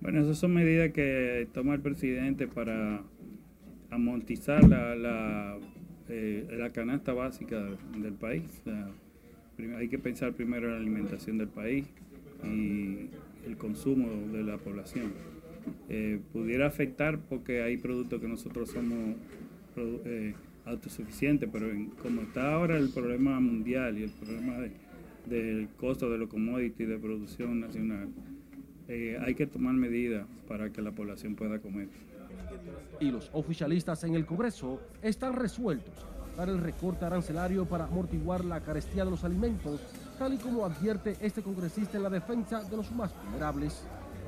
Bueno, 0.01 0.21
esas 0.21 0.39
son 0.39 0.55
medidas 0.55 0.93
que 0.93 1.49
toma 1.53 1.75
el 1.75 1.81
presidente 1.81 2.49
para 2.49 3.03
amortizar 3.91 4.69
la, 4.69 4.97
la, 4.97 5.59
eh, 6.09 6.49
la 6.59 6.71
canasta 6.71 7.13
básica 7.13 7.61
del 7.97 8.15
país. 8.15 8.63
Hay 9.77 9.89
que 9.89 9.99
pensar 9.99 10.33
primero 10.33 10.67
en 10.69 10.73
la 10.73 10.81
alimentación 10.81 11.39
del 11.39 11.49
país 11.49 11.87
y 12.43 13.11
el 13.47 13.57
consumo 13.57 14.09
de 14.33 14.43
la 14.43 14.59
población. 14.59 15.13
Eh, 15.89 16.21
pudiera 16.33 16.67
afectar 16.67 17.21
porque 17.21 17.63
hay 17.63 17.77
productos 17.77 18.21
que 18.21 18.27
nosotros 18.27 18.71
somos 18.71 19.15
eh, 19.77 20.35
autosuficientes, 20.65 21.49
pero 21.53 21.67
como 22.03 22.23
está 22.23 22.55
ahora 22.55 22.77
el 22.77 22.91
problema 22.91 23.39
mundial 23.41 23.99
y 23.99 24.05
el 24.05 24.11
problema 24.11 24.59
de, 24.59 24.73
del 25.27 25.69
costo 25.77 26.11
de 26.11 26.19
los 26.19 26.29
commodities 26.29 26.89
de 26.89 26.99
producción 26.99 27.61
nacional, 27.61 28.09
eh, 28.89 29.19
hay 29.21 29.35
que 29.35 29.47
tomar 29.47 29.75
medidas 29.75 30.27
para 30.49 30.71
que 30.71 30.83
la 30.83 30.93
población 30.93 31.35
pueda 31.35 31.59
comer. 31.59 31.89
Y 33.01 33.11
los 33.11 33.31
oficialistas 33.33 34.05
en 34.05 34.15
el 34.15 34.27
Congreso 34.27 34.81
están 35.03 35.35
resueltos 35.35 35.95
dar 36.37 36.49
el 36.49 36.59
recorte 36.59 37.05
arancelario 37.05 37.67
para 37.67 37.85
amortiguar 37.85 38.45
la 38.45 38.61
carestía 38.61 39.05
de 39.05 39.11
los 39.11 39.25
alimentos, 39.25 39.81
tal 40.19 40.35
y 40.35 40.39
como 40.39 40.65
advierte 40.65 41.17
este 41.21 41.43
congresista 41.43 41.97
en 41.97 42.05
la 42.05 42.11
defensa 42.11 42.63
de 42.63 42.77
los 42.77 42.91
más 42.93 43.13
vulnerables 43.25 43.83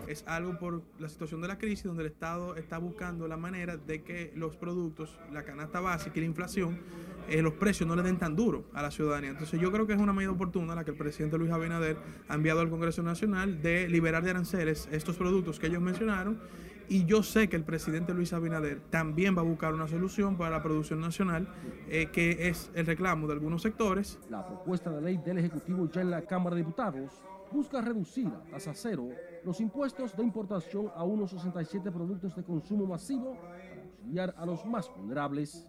es 0.08 0.24
algo 0.26 0.58
por 0.58 0.82
la 0.98 1.08
situación 1.08 1.40
de 1.40 1.48
la 1.48 1.58
crisis 1.58 1.84
donde 1.84 2.02
el 2.02 2.10
Estado 2.10 2.56
está 2.56 2.78
buscando 2.78 3.28
la 3.28 3.36
manera 3.36 3.76
de 3.76 4.02
que 4.02 4.32
los 4.34 4.56
productos, 4.56 5.18
la 5.32 5.42
canasta 5.42 5.80
básica 5.80 6.18
y 6.18 6.20
la 6.20 6.26
inflación, 6.26 6.78
eh, 7.28 7.42
los 7.42 7.54
precios 7.54 7.88
no 7.88 7.96
le 7.96 8.02
den 8.02 8.18
tan 8.18 8.36
duro 8.36 8.64
a 8.72 8.82
la 8.82 8.90
ciudadanía. 8.90 9.30
Entonces 9.30 9.60
yo 9.60 9.72
creo 9.72 9.86
que 9.86 9.94
es 9.94 9.98
una 9.98 10.12
medida 10.12 10.32
oportuna 10.32 10.74
la 10.74 10.84
que 10.84 10.90
el 10.90 10.96
presidente 10.96 11.38
Luis 11.38 11.50
Abinader 11.50 11.96
ha 12.28 12.34
enviado 12.34 12.60
al 12.60 12.70
Congreso 12.70 13.02
Nacional 13.02 13.62
de 13.62 13.88
liberar 13.88 14.22
de 14.22 14.30
aranceles 14.30 14.88
estos 14.92 15.16
productos 15.16 15.58
que 15.58 15.68
ellos 15.68 15.82
mencionaron 15.82 16.38
y 16.88 17.06
yo 17.06 17.22
sé 17.22 17.48
que 17.48 17.56
el 17.56 17.64
presidente 17.64 18.12
Luis 18.12 18.32
Abinader 18.32 18.80
también 18.90 19.36
va 19.36 19.40
a 19.40 19.44
buscar 19.44 19.72
una 19.72 19.88
solución 19.88 20.36
para 20.36 20.50
la 20.50 20.62
producción 20.62 21.00
nacional, 21.00 21.48
eh, 21.88 22.10
que 22.12 22.48
es 22.48 22.70
el 22.74 22.86
reclamo 22.86 23.26
de 23.26 23.32
algunos 23.32 23.62
sectores. 23.62 24.18
La 24.28 24.46
propuesta 24.46 24.90
de 24.90 25.00
ley 25.00 25.16
del 25.24 25.38
Ejecutivo 25.38 25.88
ya 25.90 26.02
en 26.02 26.10
la 26.10 26.22
Cámara 26.22 26.56
de 26.56 26.62
Diputados 26.62 27.22
busca 27.50 27.80
reducir 27.80 28.26
a 28.26 28.50
tasa 28.50 28.74
cero 28.74 29.08
los 29.44 29.60
impuestos 29.60 30.16
de 30.16 30.22
importación 30.22 30.90
a 30.94 31.04
unos 31.04 31.30
67 31.30 31.90
productos 31.90 32.34
de 32.34 32.42
consumo 32.42 32.86
masivo 32.86 33.36
para 33.40 33.82
auxiliar 33.82 34.34
a 34.36 34.46
los 34.46 34.64
más 34.64 34.90
vulnerables. 34.96 35.66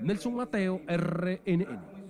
Nelson 0.00 0.34
Mateo, 0.34 0.80
RNN. 0.86 2.04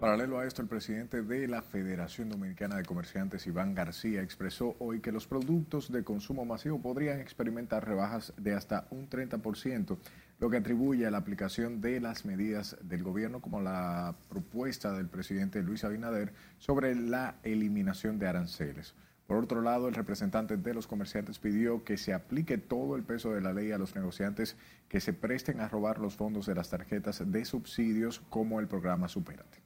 Paralelo 0.00 0.38
a 0.38 0.46
esto, 0.46 0.62
el 0.62 0.68
presidente 0.68 1.20
de 1.20 1.46
la 1.46 1.60
Federación 1.60 2.30
Dominicana 2.30 2.76
de 2.76 2.84
Comerciantes, 2.84 3.46
Iván 3.46 3.74
García, 3.74 4.22
expresó 4.22 4.74
hoy 4.78 5.00
que 5.00 5.12
los 5.12 5.26
productos 5.26 5.92
de 5.92 6.04
consumo 6.04 6.46
masivo 6.46 6.80
podrían 6.80 7.20
experimentar 7.20 7.86
rebajas 7.86 8.32
de 8.38 8.54
hasta 8.54 8.86
un 8.90 9.10
30%, 9.10 9.98
lo 10.38 10.48
que 10.48 10.56
atribuye 10.56 11.06
a 11.06 11.10
la 11.10 11.18
aplicación 11.18 11.82
de 11.82 12.00
las 12.00 12.24
medidas 12.24 12.78
del 12.80 13.02
gobierno 13.02 13.42
como 13.42 13.60
la 13.60 14.14
propuesta 14.30 14.92
del 14.92 15.08
presidente 15.08 15.62
Luis 15.62 15.84
Abinader 15.84 16.32
sobre 16.58 16.94
la 16.94 17.34
eliminación 17.42 18.18
de 18.18 18.26
aranceles. 18.26 18.94
Por 19.30 19.44
otro 19.44 19.62
lado, 19.62 19.86
el 19.86 19.94
representante 19.94 20.56
de 20.56 20.74
los 20.74 20.88
comerciantes 20.88 21.38
pidió 21.38 21.84
que 21.84 21.96
se 21.96 22.12
aplique 22.12 22.58
todo 22.58 22.96
el 22.96 23.04
peso 23.04 23.30
de 23.30 23.40
la 23.40 23.52
ley 23.52 23.70
a 23.70 23.78
los 23.78 23.94
negociantes 23.94 24.56
que 24.88 24.98
se 25.00 25.12
presten 25.12 25.60
a 25.60 25.68
robar 25.68 26.00
los 26.00 26.16
fondos 26.16 26.46
de 26.46 26.56
las 26.56 26.68
tarjetas 26.68 27.22
de 27.24 27.44
subsidios 27.44 28.22
como 28.28 28.58
el 28.58 28.66
programa 28.66 29.06
Supérate. 29.06 29.58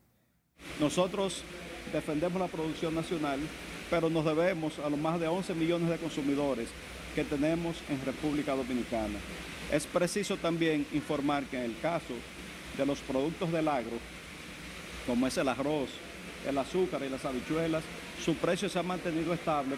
Nosotros 0.79 1.45
defendemos 1.95 2.43
la 2.43 2.49
producción 2.49 2.95
nacional, 2.95 3.41
pero 3.89 4.11
nos 4.11 4.27
debemos 4.27 4.79
a 4.81 4.91
los 4.91 5.01
más 5.01 5.19
de 5.19 5.29
11 5.29 5.55
millones 5.55 5.89
de 5.89 5.97
consumidores 5.97 6.69
que 7.15 7.25
tenemos 7.25 7.83
en 7.89 8.05
República 8.05 8.55
Dominicana. 8.55 9.19
Es 9.73 9.87
preciso 9.87 10.37
también 10.37 10.87
informar 10.93 11.45
que 11.45 11.57
en 11.57 11.71
el 11.71 11.81
caso 11.81 12.13
de 12.77 12.85
los 12.85 13.01
productos 13.01 13.51
del 13.51 13.69
agro, 13.69 13.97
como 15.07 15.27
es 15.27 15.39
el 15.39 15.49
arroz, 15.49 15.89
el 16.47 16.59
azúcar 16.59 17.01
y 17.03 17.09
las 17.09 17.25
habichuelas, 17.25 17.83
su 18.25 18.35
precio 18.37 18.71
se 18.71 18.79
ha 18.79 18.83
mantenido 18.83 19.35
estable. 19.35 19.77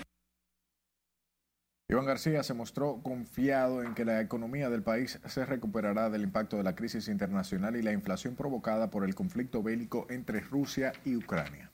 Iván 1.88 2.06
García 2.06 2.44
se 2.44 2.54
mostró 2.54 3.02
confiado 3.02 3.82
en 3.82 3.92
que 3.92 4.04
la 4.04 4.20
economía 4.20 4.70
del 4.70 4.84
país 4.84 5.18
se 5.26 5.44
recuperará 5.44 6.10
del 6.10 6.22
impacto 6.22 6.56
de 6.56 6.62
la 6.62 6.76
crisis 6.76 7.08
internacional 7.08 7.74
y 7.74 7.82
la 7.82 7.92
inflación 7.92 8.36
provocada 8.36 8.88
por 8.88 9.02
el 9.02 9.16
conflicto 9.16 9.64
bélico 9.64 10.06
entre 10.10 10.38
Rusia 10.38 10.92
y 11.04 11.16
Ucrania. 11.16 11.72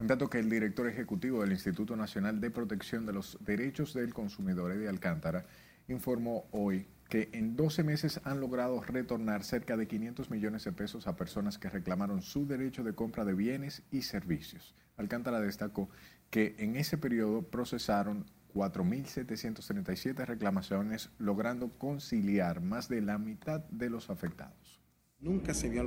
En 0.00 0.08
tanto 0.08 0.28
que 0.28 0.40
el 0.40 0.50
director 0.50 0.88
ejecutivo 0.88 1.42
del 1.42 1.52
Instituto 1.52 1.94
Nacional 1.94 2.40
de 2.40 2.50
Protección 2.50 3.06
de 3.06 3.12
los 3.12 3.38
Derechos 3.40 3.94
del 3.94 4.12
Consumidor, 4.12 4.72
Eddie 4.72 4.88
Alcántara, 4.88 5.46
informó 5.86 6.48
hoy 6.50 6.88
que 7.08 7.28
en 7.32 7.54
12 7.54 7.84
meses 7.84 8.20
han 8.24 8.40
logrado 8.40 8.82
retornar 8.82 9.44
cerca 9.44 9.76
de 9.76 9.86
500 9.86 10.28
millones 10.30 10.64
de 10.64 10.72
pesos 10.72 11.06
a 11.06 11.14
personas 11.14 11.56
que 11.56 11.70
reclamaron 11.70 12.20
su 12.20 12.48
derecho 12.48 12.82
de 12.82 12.94
compra 12.94 13.24
de 13.24 13.34
bienes 13.34 13.82
y 13.92 14.02
servicios. 14.02 14.74
Alcántara 14.98 15.40
destacó 15.40 15.88
que 16.30 16.54
en 16.58 16.76
ese 16.76 16.98
periodo 16.98 17.42
procesaron 17.42 18.26
4.737 18.54 20.26
reclamaciones, 20.26 21.10
logrando 21.18 21.70
conciliar 21.70 22.60
más 22.60 22.88
de 22.88 23.00
la 23.00 23.18
mitad 23.18 23.60
de 23.70 23.90
los 23.90 24.10
afectados. 24.10 24.80
Nunca 25.20 25.52
se 25.54 25.66
había, 25.66 25.82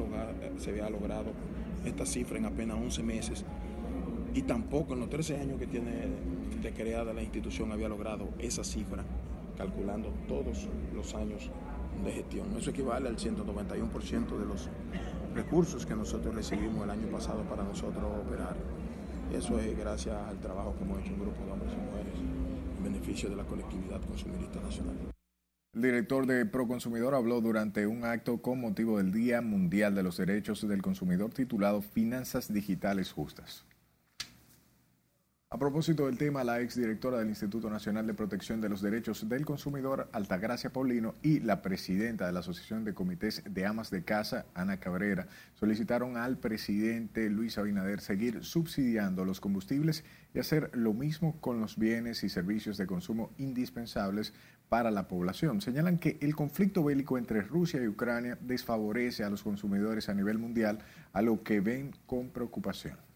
logrado, 0.89 1.33
esta 1.85 2.05
cifra 2.05 2.37
en 2.37 2.45
apenas 2.45 2.77
11 2.77 3.03
meses 3.03 3.45
y 4.33 4.41
tampoco 4.43 4.93
en 4.93 5.01
los 5.01 5.09
13 5.09 5.39
años 5.39 5.59
que 5.59 5.67
tiene 5.67 6.07
de 6.61 6.73
creada 6.73 7.13
la 7.13 7.23
institución 7.23 7.71
había 7.71 7.89
logrado 7.89 8.29
esa 8.39 8.63
cifra, 8.63 9.03
calculando 9.57 10.09
todos 10.27 10.67
los 10.93 11.15
años 11.15 11.49
de 12.03 12.11
gestión. 12.11 12.47
Eso 12.57 12.71
equivale 12.71 13.07
al 13.07 13.17
191% 13.17 14.37
de 14.37 14.45
los 14.45 14.69
recursos 15.33 15.85
que 15.85 15.95
nosotros 15.95 16.35
recibimos 16.35 16.83
el 16.83 16.89
año 16.89 17.07
pasado 17.07 17.43
para 17.43 17.63
nosotros 17.63 18.03
operar. 18.25 18.55
Eso 19.33 19.57
es 19.59 19.77
gracias 19.77 20.15
al 20.15 20.37
trabajo 20.39 20.75
que 20.77 20.83
hemos 20.83 20.99
hecho 20.99 21.13
un 21.13 21.21
grupo 21.21 21.45
de 21.45 21.51
hombres 21.51 21.71
y 21.73 21.77
mujeres 21.77 22.13
en 22.77 22.83
beneficio 22.83 23.29
de 23.29 23.35
la 23.37 23.43
colectividad 23.43 24.01
consumirista 24.01 24.59
nacional. 24.59 24.95
El 25.73 25.81
director 25.81 26.25
de 26.25 26.45
Proconsumidor 26.45 27.15
habló 27.15 27.39
durante 27.39 27.87
un 27.87 28.03
acto 28.03 28.41
con 28.41 28.59
motivo 28.59 28.97
del 28.97 29.13
Día 29.13 29.41
Mundial 29.41 29.95
de 29.95 30.03
los 30.03 30.17
Derechos 30.17 30.67
del 30.67 30.81
Consumidor 30.81 31.31
titulado 31.31 31.81
Finanzas 31.81 32.51
Digitales 32.51 33.13
Justas. 33.13 33.65
A 35.53 35.59
propósito 35.59 36.05
del 36.05 36.17
tema, 36.17 36.45
la 36.45 36.61
exdirectora 36.61 37.19
del 37.19 37.27
Instituto 37.27 37.69
Nacional 37.69 38.07
de 38.07 38.13
Protección 38.13 38.61
de 38.61 38.69
los 38.69 38.81
Derechos 38.81 39.27
del 39.27 39.43
Consumidor, 39.43 40.07
Altagracia 40.13 40.71
Paulino, 40.71 41.15
y 41.21 41.41
la 41.41 41.61
presidenta 41.61 42.25
de 42.25 42.31
la 42.31 42.39
Asociación 42.39 42.85
de 42.85 42.93
Comités 42.93 43.43
de 43.45 43.65
Amas 43.65 43.91
de 43.91 44.05
Casa, 44.05 44.45
Ana 44.55 44.79
Cabrera, 44.79 45.27
solicitaron 45.55 46.15
al 46.15 46.37
presidente 46.37 47.29
Luis 47.29 47.57
Abinader 47.57 47.99
seguir 47.99 48.45
subsidiando 48.45 49.25
los 49.25 49.41
combustibles 49.41 50.05
y 50.33 50.39
hacer 50.39 50.71
lo 50.73 50.93
mismo 50.93 51.35
con 51.41 51.59
los 51.59 51.77
bienes 51.77 52.23
y 52.23 52.29
servicios 52.29 52.77
de 52.77 52.87
consumo 52.87 53.31
indispensables 53.37 54.33
para 54.69 54.89
la 54.89 55.09
población. 55.09 55.59
Señalan 55.59 55.97
que 55.99 56.17
el 56.21 56.33
conflicto 56.33 56.81
bélico 56.81 57.17
entre 57.17 57.41
Rusia 57.41 57.83
y 57.83 57.89
Ucrania 57.89 58.37
desfavorece 58.39 59.25
a 59.25 59.29
los 59.29 59.43
consumidores 59.43 60.07
a 60.07 60.13
nivel 60.13 60.37
mundial, 60.37 60.79
a 61.11 61.21
lo 61.21 61.43
que 61.43 61.59
ven 61.59 61.91
con 62.05 62.29
preocupación. 62.29 63.10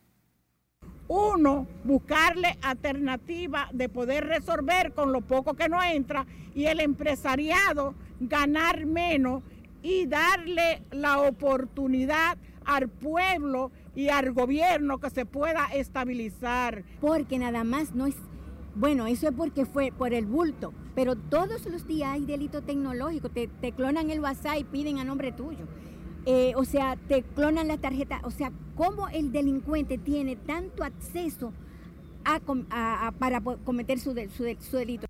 Uno, 1.08 1.68
buscarle 1.84 2.58
alternativa 2.62 3.70
de 3.72 3.90
poder 3.90 4.26
resolver 4.26 4.94
con 4.94 5.12
lo 5.12 5.22
poco 5.22 5.54
que 5.54 5.70
no 5.70 5.82
entra 5.84 6.26
y 6.56 6.66
el 6.66 6.80
empresariado 6.80 7.94
ganar 8.20 8.86
menos 8.86 9.44
y 9.84 10.08
darle 10.08 10.82
la 10.92 11.22
oportunidad 11.22 12.38
al 12.66 12.90
pueblo 12.90 13.72
y 13.96 14.10
al 14.10 14.32
gobierno 14.32 14.98
que 14.98 15.12
se 15.12 15.28
pueda 15.28 15.68
estabilizar. 15.74 16.84
Porque 17.00 17.38
nada 17.38 17.64
más 17.64 17.94
no 17.94 18.08
es, 18.08 18.16
bueno, 18.74 19.06
eso 19.06 19.28
es 19.28 19.34
porque 19.36 19.66
fue 19.66 19.92
por 19.96 20.12
el 20.12 20.26
bulto, 20.26 20.74
pero 20.96 21.16
todos 21.16 21.68
los 21.68 21.86
días 21.86 22.14
hay 22.14 22.26
delito 22.26 22.64
tecnológico, 22.64 23.30
te, 23.30 23.48
te 23.48 23.74
clonan 23.74 24.10
el 24.10 24.22
WhatsApp 24.22 24.58
y 24.60 24.64
piden 24.64 24.98
a 24.98 25.04
nombre 25.04 25.32
tuyo. 25.32 25.68
Eh, 26.26 26.54
o 26.56 26.66
sea, 26.66 26.98
te 27.08 27.22
clonan 27.22 27.68
la 27.68 27.78
tarjeta, 27.78 28.20
o 28.24 28.32
sea, 28.32 28.52
¿cómo 28.76 29.08
el 29.10 29.32
delincuente 29.32 29.98
tiene 30.00 30.36
tanto 30.36 30.84
acceso 30.84 31.54
a, 32.24 33.12
para 33.20 33.42
cometer 33.42 34.00
su, 34.00 34.16
su 34.60 34.78
delito? 34.78 35.06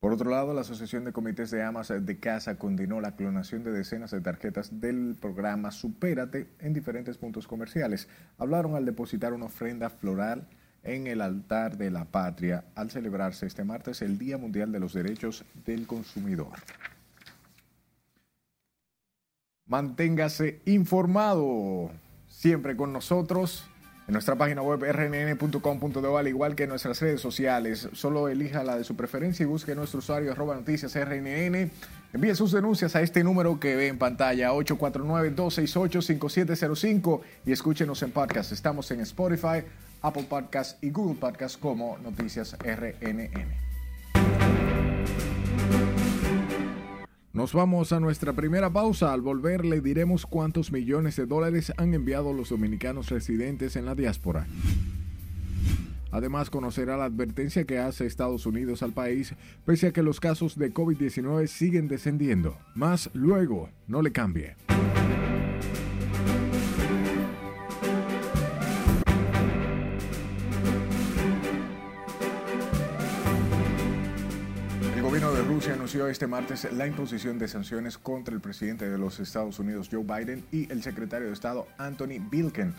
Por 0.00 0.12
otro 0.12 0.28
lado, 0.28 0.52
la 0.52 0.60
Asociación 0.60 1.04
de 1.04 1.12
Comités 1.12 1.50
de 1.50 1.62
Amas 1.62 1.90
de 1.98 2.18
Casa 2.18 2.58
condenó 2.58 3.00
la 3.00 3.16
clonación 3.16 3.64
de 3.64 3.70
decenas 3.70 4.10
de 4.10 4.20
tarjetas 4.20 4.80
del 4.80 5.16
programa 5.18 5.70
Supérate 5.70 6.48
en 6.58 6.74
diferentes 6.74 7.16
puntos 7.16 7.46
comerciales. 7.46 8.08
Hablaron 8.36 8.74
al 8.74 8.84
depositar 8.84 9.32
una 9.32 9.46
ofrenda 9.46 9.88
floral 9.88 10.46
en 10.82 11.06
el 11.06 11.22
altar 11.22 11.78
de 11.78 11.90
la 11.90 12.04
patria 12.04 12.64
al 12.74 12.90
celebrarse 12.90 13.46
este 13.46 13.64
martes 13.64 14.02
el 14.02 14.18
Día 14.18 14.36
Mundial 14.36 14.72
de 14.72 14.80
los 14.80 14.92
Derechos 14.92 15.44
del 15.64 15.86
Consumidor. 15.86 16.52
Manténgase 19.66 20.60
informado 20.66 21.90
siempre 22.28 22.76
con 22.76 22.92
nosotros 22.92 23.64
en 24.06 24.12
nuestra 24.12 24.36
página 24.36 24.60
web 24.60 24.82
rnn.com.do, 24.82 26.18
al 26.18 26.28
igual 26.28 26.54
que 26.54 26.64
en 26.64 26.68
nuestras 26.68 27.00
redes 27.00 27.22
sociales. 27.22 27.88
Solo 27.94 28.28
elija 28.28 28.62
la 28.62 28.76
de 28.76 28.84
su 28.84 28.96
preferencia 28.96 29.44
y 29.44 29.46
busque 29.46 29.74
nuestro 29.74 30.00
usuario 30.00 30.32
arroba 30.32 30.54
noticias 30.54 30.94
rnn. 30.94 31.70
Envíe 32.12 32.34
sus 32.34 32.52
denuncias 32.52 32.94
a 32.94 33.00
este 33.00 33.24
número 33.24 33.58
que 33.58 33.76
ve 33.76 33.88
en 33.88 33.96
pantalla 33.96 34.52
849-268-5705 34.52 37.22
y 37.46 37.52
escúchenos 37.52 38.02
en 38.02 38.10
podcast. 38.10 38.52
Estamos 38.52 38.90
en 38.90 39.00
Spotify, 39.00 39.64
Apple 40.02 40.26
Podcast 40.28 40.84
y 40.84 40.90
Google 40.90 41.18
Podcast 41.18 41.58
como 41.58 41.96
Noticias 41.98 42.54
RNN. 42.60 43.73
Nos 47.34 47.52
vamos 47.52 47.92
a 47.92 47.98
nuestra 47.98 48.32
primera 48.32 48.70
pausa. 48.70 49.12
Al 49.12 49.20
volver 49.20 49.64
le 49.64 49.80
diremos 49.80 50.24
cuántos 50.24 50.70
millones 50.70 51.16
de 51.16 51.26
dólares 51.26 51.72
han 51.76 51.92
enviado 51.92 52.32
los 52.32 52.50
dominicanos 52.50 53.10
residentes 53.10 53.74
en 53.74 53.86
la 53.86 53.96
diáspora. 53.96 54.46
Además, 56.12 56.48
conocerá 56.48 56.96
la 56.96 57.06
advertencia 57.06 57.64
que 57.64 57.80
hace 57.80 58.06
Estados 58.06 58.46
Unidos 58.46 58.84
al 58.84 58.92
país, 58.92 59.34
pese 59.66 59.88
a 59.88 59.92
que 59.92 60.04
los 60.04 60.20
casos 60.20 60.56
de 60.56 60.72
COVID-19 60.72 61.48
siguen 61.48 61.88
descendiendo. 61.88 62.56
Más 62.76 63.10
luego, 63.14 63.68
no 63.88 64.00
le 64.00 64.12
cambie. 64.12 64.54
Anunció 75.84 76.08
este 76.08 76.26
martes 76.26 76.66
la 76.72 76.86
imposición 76.86 77.38
de 77.38 77.46
sanciones 77.46 77.98
contra 77.98 78.34
el 78.34 78.40
presidente 78.40 78.88
de 78.88 78.96
los 78.96 79.20
Estados 79.20 79.58
Unidos, 79.58 79.90
Joe 79.92 80.02
Biden, 80.02 80.42
y 80.50 80.72
el 80.72 80.82
secretario 80.82 81.26
de 81.26 81.34
Estado, 81.34 81.68
Anthony 81.76 82.20
Blinken, 82.20 82.72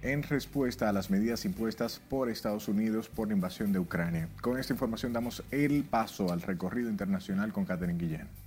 en 0.00 0.22
respuesta 0.22 0.88
a 0.88 0.92
las 0.94 1.10
medidas 1.10 1.44
impuestas 1.44 2.00
por 2.08 2.30
Estados 2.30 2.68
Unidos 2.68 3.10
por 3.10 3.28
la 3.28 3.34
invasión 3.34 3.74
de 3.74 3.78
Ucrania. 3.78 4.30
Con 4.40 4.58
esta 4.58 4.72
información 4.72 5.12
damos 5.12 5.42
el 5.50 5.84
paso 5.84 6.32
al 6.32 6.40
recorrido 6.40 6.88
internacional 6.88 7.52
con 7.52 7.66
Catherine 7.66 7.98
Guillén. 7.98 8.45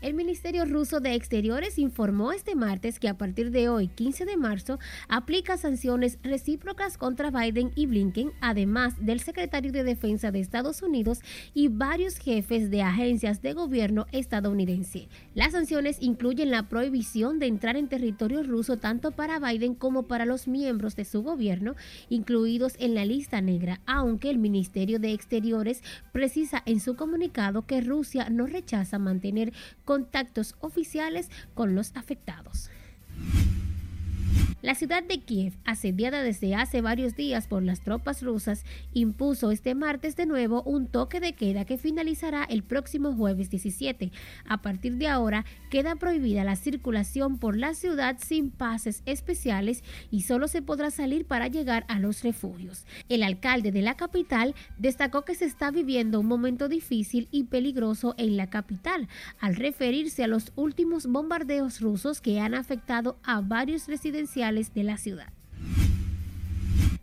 El 0.00 0.14
Ministerio 0.14 0.64
ruso 0.64 1.00
de 1.00 1.14
Exteriores 1.14 1.78
informó 1.78 2.32
este 2.32 2.54
martes 2.54 2.98
que 2.98 3.06
a 3.06 3.18
partir 3.18 3.50
de 3.50 3.68
hoy, 3.68 3.88
15 3.88 4.24
de 4.24 4.38
marzo, 4.38 4.78
aplica 5.08 5.58
sanciones 5.58 6.18
recíprocas 6.22 6.96
contra 6.96 7.30
Biden 7.30 7.70
y 7.74 7.84
Blinken, 7.84 8.32
además 8.40 8.94
del 9.04 9.20
secretario 9.20 9.72
de 9.72 9.84
Defensa 9.84 10.30
de 10.30 10.40
Estados 10.40 10.80
Unidos 10.80 11.20
y 11.52 11.68
varios 11.68 12.16
jefes 12.16 12.70
de 12.70 12.80
agencias 12.80 13.42
de 13.42 13.52
gobierno 13.52 14.06
estadounidense. 14.10 15.08
Las 15.34 15.52
sanciones 15.52 15.98
incluyen 16.00 16.50
la 16.50 16.66
prohibición 16.70 17.38
de 17.38 17.48
entrar 17.48 17.76
en 17.76 17.88
territorio 17.88 18.42
ruso 18.42 18.78
tanto 18.78 19.10
para 19.10 19.38
Biden 19.38 19.74
como 19.74 20.04
para 20.04 20.24
los 20.24 20.48
miembros 20.48 20.96
de 20.96 21.04
su 21.04 21.22
gobierno, 21.22 21.76
incluidos 22.08 22.72
en 22.78 22.94
la 22.94 23.04
lista 23.04 23.42
negra, 23.42 23.82
aunque 23.84 24.30
el 24.30 24.38
Ministerio 24.38 24.98
de 24.98 25.12
Exteriores 25.12 25.82
precisa 26.10 26.62
en 26.64 26.80
su 26.80 26.96
comunicado 26.96 27.66
que 27.66 27.82
Rusia 27.82 28.30
no 28.30 28.46
rechaza 28.46 28.98
mantener 28.98 29.52
contactos 29.90 30.54
oficiales 30.60 31.30
con 31.52 31.74
los 31.74 31.96
afectados. 31.96 32.70
La 34.62 34.74
ciudad 34.74 35.02
de 35.02 35.20
Kiev, 35.20 35.54
asediada 35.64 36.22
desde 36.22 36.54
hace 36.54 36.82
varios 36.82 37.16
días 37.16 37.46
por 37.46 37.62
las 37.62 37.80
tropas 37.80 38.22
rusas, 38.22 38.66
impuso 38.92 39.52
este 39.52 39.74
martes 39.74 40.16
de 40.16 40.26
nuevo 40.26 40.62
un 40.64 40.86
toque 40.86 41.18
de 41.18 41.32
queda 41.32 41.64
que 41.64 41.78
finalizará 41.78 42.44
el 42.44 42.62
próximo 42.62 43.14
jueves 43.14 43.48
17. 43.48 44.12
A 44.46 44.60
partir 44.60 44.96
de 44.96 45.08
ahora, 45.08 45.46
queda 45.70 45.96
prohibida 45.96 46.44
la 46.44 46.56
circulación 46.56 47.38
por 47.38 47.56
la 47.56 47.72
ciudad 47.72 48.18
sin 48.20 48.50
pases 48.50 49.02
especiales 49.06 49.82
y 50.10 50.22
solo 50.22 50.46
se 50.46 50.60
podrá 50.60 50.90
salir 50.90 51.24
para 51.24 51.48
llegar 51.48 51.86
a 51.88 51.98
los 51.98 52.22
refugios. 52.22 52.84
El 53.08 53.22
alcalde 53.22 53.72
de 53.72 53.80
la 53.80 53.96
capital 53.96 54.54
destacó 54.76 55.24
que 55.24 55.36
se 55.36 55.46
está 55.46 55.70
viviendo 55.70 56.20
un 56.20 56.26
momento 56.26 56.68
difícil 56.68 57.28
y 57.30 57.44
peligroso 57.44 58.14
en 58.18 58.36
la 58.36 58.50
capital, 58.50 59.08
al 59.38 59.56
referirse 59.56 60.22
a 60.22 60.28
los 60.28 60.52
últimos 60.54 61.06
bombardeos 61.06 61.80
rusos 61.80 62.20
que 62.20 62.40
han 62.40 62.54
afectado 62.54 63.18
a 63.22 63.40
varios 63.40 63.88
residenciales 63.88 64.49
de 64.50 64.82
la 64.82 64.98
ciudad. 64.98 65.32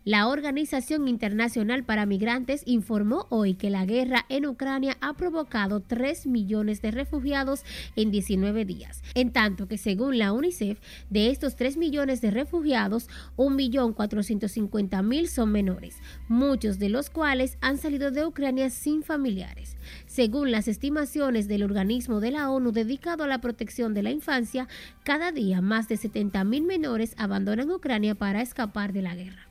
La 0.04 0.28
Organización 0.28 1.06
Internacional 1.06 1.84
para 1.84 2.06
Migrantes 2.06 2.62
informó 2.64 3.26
hoy 3.28 3.52
que 3.52 3.68
la 3.68 3.84
guerra 3.84 4.24
en 4.30 4.46
Ucrania 4.46 4.96
ha 5.02 5.12
provocado 5.12 5.80
3 5.80 6.26
millones 6.26 6.80
de 6.80 6.92
refugiados 6.92 7.62
en 7.94 8.10
19 8.10 8.64
días, 8.64 9.02
en 9.12 9.32
tanto 9.32 9.68
que 9.68 9.76
según 9.76 10.16
la 10.16 10.32
UNICEF, 10.32 10.80
de 11.10 11.28
estos 11.30 11.56
3 11.56 11.76
millones 11.76 12.22
de 12.22 12.30
refugiados, 12.30 13.08
1.450.000 13.36 15.26
son 15.26 15.52
menores, 15.52 15.98
muchos 16.26 16.78
de 16.78 16.88
los 16.88 17.10
cuales 17.10 17.58
han 17.60 17.76
salido 17.76 18.10
de 18.10 18.24
Ucrania 18.24 18.70
sin 18.70 19.02
familiares. 19.02 19.76
Según 20.18 20.50
las 20.50 20.66
estimaciones 20.66 21.46
del 21.46 21.62
organismo 21.62 22.18
de 22.18 22.32
la 22.32 22.50
ONU 22.50 22.72
dedicado 22.72 23.22
a 23.22 23.28
la 23.28 23.40
protección 23.40 23.94
de 23.94 24.02
la 24.02 24.10
infancia, 24.10 24.66
cada 25.04 25.30
día 25.30 25.60
más 25.60 25.86
de 25.86 25.94
70.000 25.94 26.66
menores 26.66 27.14
abandonan 27.18 27.70
Ucrania 27.70 28.16
para 28.16 28.42
escapar 28.42 28.92
de 28.92 29.02
la 29.02 29.14
guerra. 29.14 29.47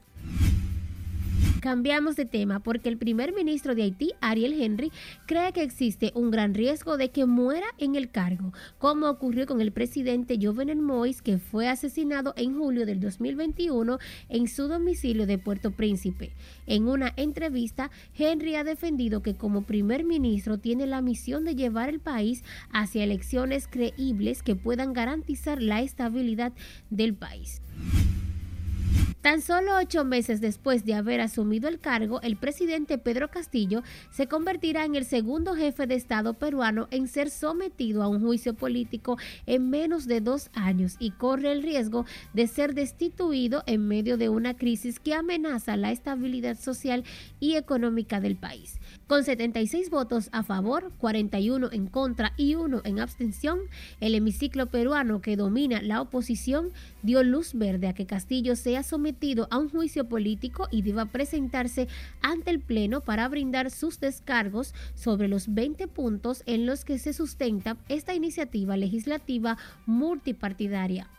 Cambiamos 1.62 2.16
de 2.16 2.26
tema 2.26 2.60
porque 2.60 2.88
el 2.88 2.98
primer 2.98 3.34
ministro 3.34 3.74
de 3.74 3.84
Haití, 3.84 4.14
Ariel 4.22 4.62
Henry, 4.62 4.92
cree 5.26 5.52
que 5.54 5.64
existe 5.64 6.12
un 6.14 6.30
gran 6.30 6.54
riesgo 6.54 6.98
de 6.98 7.10
que 7.10 7.26
muera 7.26 7.66
en 7.80 7.96
el 7.96 8.12
cargo, 8.12 8.54
como 8.78 9.10
ocurrió 9.10 9.48
con 9.48 9.60
el 9.60 9.72
presidente 9.72 10.38
Jovenel 10.40 10.80
Moïse, 10.80 11.22
que 11.22 11.40
fue 11.40 11.68
asesinado 11.68 12.34
en 12.38 12.58
julio 12.58 12.86
del 12.86 13.00
2021 13.00 13.98
en 14.30 14.48
su 14.48 14.68
domicilio 14.68 15.26
de 15.26 15.40
Puerto 15.40 15.72
Príncipe. 15.72 16.32
En 16.68 16.88
una 16.88 17.14
entrevista, 17.18 17.90
Henry 18.16 18.56
ha 18.56 18.64
defendido 18.64 19.24
que 19.24 19.36
como 19.36 19.64
primer 19.64 20.04
ministro 20.04 20.60
tiene 20.60 20.86
la 20.86 21.02
misión 21.02 21.44
de 21.44 21.56
llevar 21.56 21.90
el 21.90 22.00
país 22.00 22.44
hacia 22.72 23.04
elecciones 23.04 23.68
creíbles 23.68 24.44
que 24.44 24.56
puedan 24.56 24.94
garantizar 24.94 25.62
la 25.62 25.82
estabilidad 25.82 26.54
del 26.90 27.16
país. 27.16 27.62
Tan 29.28 29.42
solo 29.42 29.76
ocho 29.76 30.06
meses 30.06 30.40
después 30.40 30.86
de 30.86 30.94
haber 30.94 31.20
asumido 31.20 31.68
el 31.68 31.82
cargo, 31.82 32.22
el 32.22 32.38
presidente 32.38 32.98
Pedro 32.98 33.30
Castillo 33.30 33.84
se 34.10 34.28
convertirá 34.28 34.86
en 34.86 34.96
el 34.96 35.04
segundo 35.04 35.54
jefe 35.54 35.86
de 35.86 35.96
Estado 35.96 36.36
peruano 36.36 36.88
en 36.92 37.10
ser 37.10 37.30
sometido 37.30 38.04
a 38.04 38.08
un 38.08 38.22
juicio 38.22 38.54
político 38.54 39.18
en 39.46 39.70
menos 39.70 40.08
de 40.08 40.22
dos 40.22 40.50
años 40.54 40.96
y 40.98 41.12
corre 41.12 41.52
el 41.52 41.62
riesgo 41.62 42.06
de 42.34 42.48
ser 42.48 42.74
destituido 42.74 43.64
en 43.68 43.86
medio 43.86 44.16
de 44.16 44.30
una 44.30 44.56
crisis 44.56 44.98
que 44.98 45.14
amenaza 45.14 45.76
la 45.76 45.92
estabilidad 45.92 46.58
social 46.58 47.04
y 47.42 47.56
económica 47.56 48.22
del 48.22 48.38
país. 48.38 48.80
Con 49.08 49.26
76 49.26 49.90
votos 49.90 50.30
a 50.32 50.44
favor, 50.44 50.94
41 51.00 51.70
en 51.74 51.88
contra 51.88 52.32
y 52.38 52.56
1 52.56 52.82
en 52.86 53.02
abstención, 53.02 53.60
el 54.00 54.16
hemiciclo 54.16 54.68
peruano 54.68 55.20
que 55.20 55.36
domina 55.36 55.82
la 55.82 56.00
oposición 56.00 56.72
dio 57.04 57.24
luz 57.24 57.54
verde 57.54 57.90
a 57.90 57.94
que 57.94 58.06
Castillo 58.06 58.56
sea 58.56 58.84
sometido 58.84 59.17
a 59.50 59.58
un 59.58 59.70
juicio 59.70 60.08
político 60.08 60.68
y 60.70 60.84
deba 60.84 61.06
presentarse 61.06 61.88
ante 62.22 62.52
el 62.52 62.60
Pleno 62.60 63.02
para 63.02 63.28
brindar 63.28 63.72
sus 63.72 64.00
descargos 64.00 64.76
sobre 64.94 65.28
los 65.28 65.54
20 65.54 65.88
puntos 65.88 66.44
en 66.46 66.66
los 66.66 66.86
que 66.86 67.00
se 67.00 67.14
sustenta 67.14 67.78
esta 67.90 68.14
iniciativa 68.14 68.78
legislativa 68.78 69.58
multipartidaria. 69.86 71.10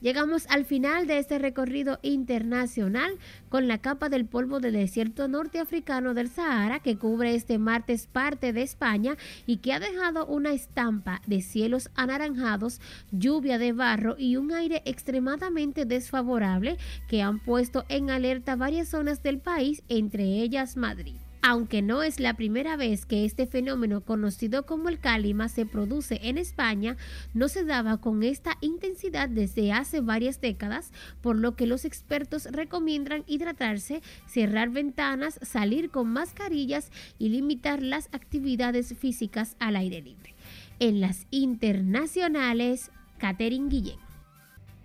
Llegamos 0.00 0.46
al 0.48 0.64
final 0.64 1.06
de 1.06 1.18
este 1.18 1.38
recorrido 1.38 1.98
internacional 2.02 3.18
con 3.50 3.68
la 3.68 3.78
capa 3.78 4.08
del 4.08 4.24
polvo 4.24 4.58
del 4.58 4.72
desierto 4.72 5.28
norteafricano 5.28 6.14
del 6.14 6.30
Sahara 6.30 6.78
que 6.80 6.96
cubre 6.96 7.34
este 7.34 7.58
martes 7.58 8.06
parte 8.06 8.54
de 8.54 8.62
España 8.62 9.16
y 9.46 9.58
que 9.58 9.74
ha 9.74 9.80
dejado 9.80 10.24
una 10.24 10.52
estampa 10.52 11.20
de 11.26 11.42
cielos 11.42 11.90
anaranjados, 11.94 12.80
lluvia 13.12 13.58
de 13.58 13.72
barro 13.72 14.16
y 14.18 14.36
un 14.36 14.52
aire 14.52 14.80
extremadamente 14.86 15.84
desfavorable 15.84 16.78
que 17.06 17.20
han 17.20 17.38
puesto 17.38 17.84
en 17.90 18.08
alerta 18.08 18.56
varias 18.56 18.88
zonas 18.88 19.22
del 19.22 19.38
país, 19.38 19.82
entre 19.88 20.24
ellas 20.24 20.78
Madrid. 20.78 21.16
Aunque 21.42 21.80
no 21.80 22.02
es 22.02 22.20
la 22.20 22.34
primera 22.34 22.76
vez 22.76 23.06
que 23.06 23.24
este 23.24 23.46
fenómeno 23.46 24.02
conocido 24.02 24.66
como 24.66 24.90
el 24.90 24.98
cálima 24.98 25.48
se 25.48 25.64
produce 25.64 26.20
en 26.24 26.36
España, 26.36 26.98
no 27.32 27.48
se 27.48 27.64
daba 27.64 27.96
con 27.96 28.22
esta 28.22 28.58
intensidad 28.60 29.28
desde 29.28 29.72
hace 29.72 30.02
varias 30.02 30.40
décadas, 30.42 30.92
por 31.22 31.36
lo 31.36 31.56
que 31.56 31.66
los 31.66 31.86
expertos 31.86 32.44
recomiendan 32.50 33.24
hidratarse, 33.26 34.02
cerrar 34.26 34.68
ventanas, 34.68 35.38
salir 35.42 35.90
con 35.90 36.12
mascarillas 36.12 36.90
y 37.18 37.30
limitar 37.30 37.82
las 37.82 38.08
actividades 38.12 38.94
físicas 38.98 39.56
al 39.58 39.76
aire 39.76 40.02
libre. 40.02 40.34
En 40.78 41.00
las 41.00 41.26
internacionales, 41.30 42.90
Catherine 43.18 43.68
Guillén. 43.68 43.98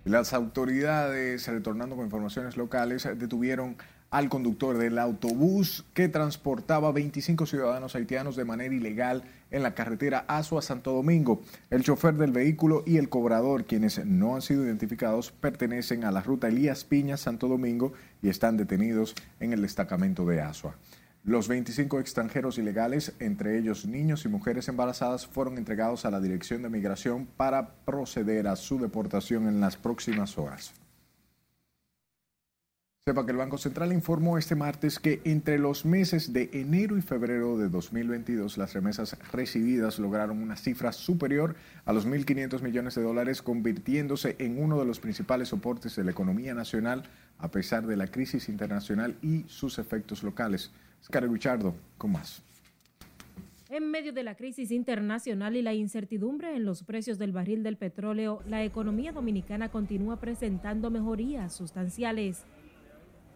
Las 0.06 0.32
autoridades, 0.32 1.48
retornando 1.48 1.96
con 1.96 2.04
informaciones 2.04 2.56
locales, 2.56 3.08
detuvieron 3.18 3.76
al 4.10 4.28
conductor 4.28 4.78
del 4.78 4.98
autobús 4.98 5.84
que 5.94 6.08
transportaba 6.08 6.92
25 6.92 7.46
ciudadanos 7.46 7.94
haitianos 7.94 8.36
de 8.36 8.44
manera 8.44 8.74
ilegal 8.74 9.24
en 9.50 9.62
la 9.62 9.74
carretera 9.74 10.24
Azua 10.28 10.62
Santo 10.62 10.92
Domingo. 10.92 11.42
El 11.70 11.82
chofer 11.82 12.14
del 12.14 12.32
vehículo 12.32 12.82
y 12.86 12.98
el 12.98 13.08
cobrador, 13.08 13.64
quienes 13.64 14.04
no 14.04 14.34
han 14.34 14.42
sido 14.42 14.64
identificados, 14.64 15.32
pertenecen 15.32 16.04
a 16.04 16.12
la 16.12 16.22
ruta 16.22 16.48
Elías 16.48 16.84
Piña 16.84 17.16
Santo 17.16 17.48
Domingo 17.48 17.92
y 18.22 18.28
están 18.28 18.56
detenidos 18.56 19.14
en 19.40 19.52
el 19.52 19.62
destacamento 19.62 20.24
de 20.24 20.40
Azua. 20.40 20.76
Los 21.26 21.48
25 21.48 21.98
extranjeros 21.98 22.56
ilegales, 22.56 23.12
entre 23.18 23.58
ellos 23.58 23.84
niños 23.84 24.24
y 24.24 24.28
mujeres 24.28 24.68
embarazadas, 24.68 25.26
fueron 25.26 25.58
entregados 25.58 26.04
a 26.04 26.12
la 26.12 26.20
Dirección 26.20 26.62
de 26.62 26.68
Migración 26.68 27.26
para 27.36 27.74
proceder 27.84 28.46
a 28.46 28.54
su 28.54 28.78
deportación 28.78 29.48
en 29.48 29.60
las 29.60 29.76
próximas 29.76 30.38
horas. 30.38 30.72
Sepa 33.08 33.24
que 33.24 33.30
el 33.30 33.38
Banco 33.38 33.56
Central 33.56 33.92
informó 33.92 34.36
este 34.36 34.56
martes 34.56 34.98
que 34.98 35.20
entre 35.22 35.60
los 35.60 35.84
meses 35.84 36.32
de 36.32 36.50
enero 36.52 36.98
y 36.98 37.02
febrero 37.02 37.56
de 37.56 37.68
2022 37.68 38.58
las 38.58 38.74
remesas 38.74 39.16
recibidas 39.30 40.00
lograron 40.00 40.42
una 40.42 40.56
cifra 40.56 40.90
superior 40.90 41.54
a 41.84 41.92
los 41.92 42.04
1.500 42.04 42.62
millones 42.62 42.96
de 42.96 43.02
dólares, 43.02 43.42
convirtiéndose 43.42 44.34
en 44.40 44.60
uno 44.60 44.76
de 44.80 44.86
los 44.86 44.98
principales 44.98 45.50
soportes 45.50 45.94
de 45.94 46.02
la 46.02 46.10
economía 46.10 46.52
nacional 46.52 47.04
a 47.38 47.48
pesar 47.48 47.86
de 47.86 47.96
la 47.96 48.08
crisis 48.08 48.48
internacional 48.48 49.14
y 49.22 49.44
sus 49.46 49.78
efectos 49.78 50.24
locales. 50.24 50.72
Scarlett 51.04 51.30
Richardo, 51.30 51.76
con 51.98 52.10
más. 52.10 52.42
En 53.68 53.88
medio 53.88 54.12
de 54.12 54.24
la 54.24 54.34
crisis 54.34 54.72
internacional 54.72 55.54
y 55.54 55.62
la 55.62 55.74
incertidumbre 55.74 56.56
en 56.56 56.64
los 56.64 56.82
precios 56.82 57.18
del 57.18 57.30
barril 57.30 57.62
del 57.62 57.76
petróleo, 57.76 58.42
la 58.48 58.64
economía 58.64 59.12
dominicana 59.12 59.70
continúa 59.70 60.18
presentando 60.18 60.90
mejorías 60.90 61.52
sustanciales. 61.52 62.44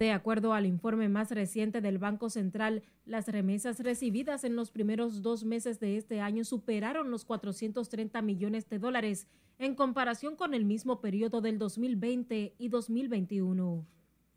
De 0.00 0.12
acuerdo 0.12 0.54
al 0.54 0.64
informe 0.64 1.10
más 1.10 1.30
reciente 1.30 1.82
del 1.82 1.98
Banco 1.98 2.30
Central, 2.30 2.82
las 3.04 3.28
remesas 3.28 3.80
recibidas 3.80 4.44
en 4.44 4.56
los 4.56 4.70
primeros 4.70 5.20
dos 5.20 5.44
meses 5.44 5.78
de 5.78 5.98
este 5.98 6.22
año 6.22 6.42
superaron 6.42 7.10
los 7.10 7.26
430 7.26 8.22
millones 8.22 8.66
de 8.70 8.78
dólares 8.78 9.28
en 9.58 9.74
comparación 9.74 10.36
con 10.36 10.54
el 10.54 10.64
mismo 10.64 11.02
periodo 11.02 11.42
del 11.42 11.58
2020 11.58 12.54
y 12.56 12.68
2021. 12.70 13.84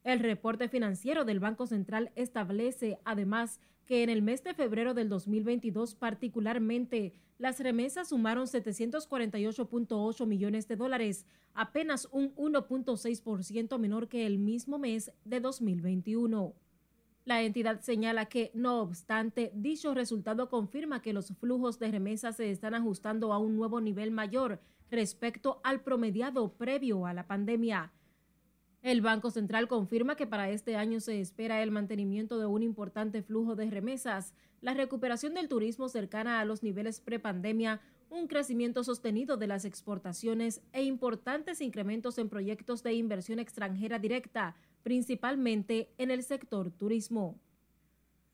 El 0.04 0.20
reporte 0.20 0.68
financiero 0.68 1.24
del 1.24 1.40
Banco 1.40 1.66
Central 1.66 2.12
establece 2.16 3.00
además 3.06 3.62
que 3.86 4.04
en 4.04 4.10
el 4.10 4.22
mes 4.22 4.44
de 4.44 4.54
febrero 4.54 4.94
del 4.94 5.08
2022 5.08 5.96
particularmente 5.96 7.14
las 7.38 7.60
remesas 7.60 8.10
sumaron 8.10 8.46
748.8 8.46 10.26
millones 10.26 10.68
de 10.68 10.76
dólares, 10.76 11.26
apenas 11.54 12.08
un 12.12 12.36
1.6% 12.36 13.80
menor 13.80 14.08
que 14.08 14.26
el 14.26 14.40
mismo 14.40 14.78
mes 14.78 15.12
de 15.26 15.40
2021. 15.40 16.54
La 17.26 17.42
entidad 17.42 17.80
señala 17.80 18.26
que, 18.26 18.52
no 18.54 18.82
obstante, 18.82 19.52
dicho 19.56 19.94
resultado 19.94 20.50
confirma 20.50 21.02
que 21.02 21.14
los 21.14 21.34
flujos 21.40 21.80
de 21.80 21.92
remesas 21.92 22.36
se 22.36 22.52
están 22.52 22.74
ajustando 22.74 23.32
a 23.32 23.38
un 23.38 23.56
nuevo 23.56 23.80
nivel 23.80 24.12
mayor 24.12 24.60
respecto 24.92 25.62
al 25.64 25.82
promediado 25.82 26.54
previo 26.54 27.06
a 27.06 27.14
la 27.14 27.26
pandemia. 27.26 27.94
El 28.84 29.00
Banco 29.00 29.32
Central 29.32 29.70
confirma 29.70 30.18
que 30.18 30.28
para 30.28 30.50
este 30.50 30.76
año 30.76 31.00
se 31.00 31.22
espera 31.22 31.64
el 31.64 31.72
mantenimiento 31.72 32.38
de 32.38 32.48
un 32.48 32.64
importante 32.64 33.24
flujo 33.24 33.56
de 33.56 33.70
remesas, 33.70 34.34
la 34.60 34.74
recuperación 34.74 35.34
del 35.34 35.48
turismo 35.48 35.88
cercana 35.88 36.42
a 36.42 36.46
los 36.46 36.64
niveles 36.64 37.00
prepandemia, 37.00 37.80
un 38.10 38.28
crecimiento 38.28 38.84
sostenido 38.84 39.38
de 39.38 39.48
las 39.48 39.64
exportaciones 39.64 40.62
e 40.74 40.84
importantes 40.84 41.62
incrementos 41.62 42.18
en 42.18 42.28
proyectos 42.28 42.84
de 42.84 42.92
inversión 42.92 43.40
extranjera 43.40 44.00
directa, 44.00 44.58
principalmente 44.84 45.94
en 45.98 46.12
el 46.12 46.22
sector 46.22 46.70
turismo. 46.70 47.40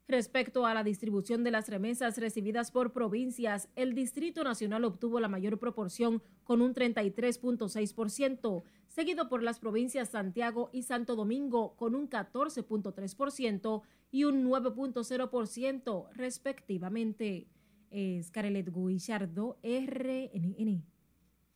Respecto 0.10 0.66
a 0.66 0.74
la 0.74 0.84
distribución 0.84 1.44
de 1.44 1.52
las 1.52 1.70
remesas 1.70 2.18
recibidas 2.18 2.72
por 2.72 2.94
provincias, 2.94 3.70
el 3.76 3.94
Distrito 3.94 4.44
Nacional 4.44 4.84
obtuvo 4.84 5.20
la 5.20 5.28
mayor 5.28 5.60
proporción 5.60 6.24
con 6.44 6.64
un 6.64 6.74
33.6%, 6.74 8.64
seguido 8.88 9.30
por 9.30 9.44
las 9.44 9.60
provincias 9.60 10.10
Santiago 10.10 10.72
y 10.74 10.82
Santo 10.82 11.16
Domingo 11.16 11.76
con 11.76 11.94
un 11.94 12.10
14.3% 12.10 13.84
y 14.10 14.24
un 14.24 14.50
9.0% 14.50 16.10
respectivamente. 16.14 17.46
Es 17.92 18.32
Carelet 18.32 18.74
Guillardo, 18.74 19.60
RNN. 19.62 20.84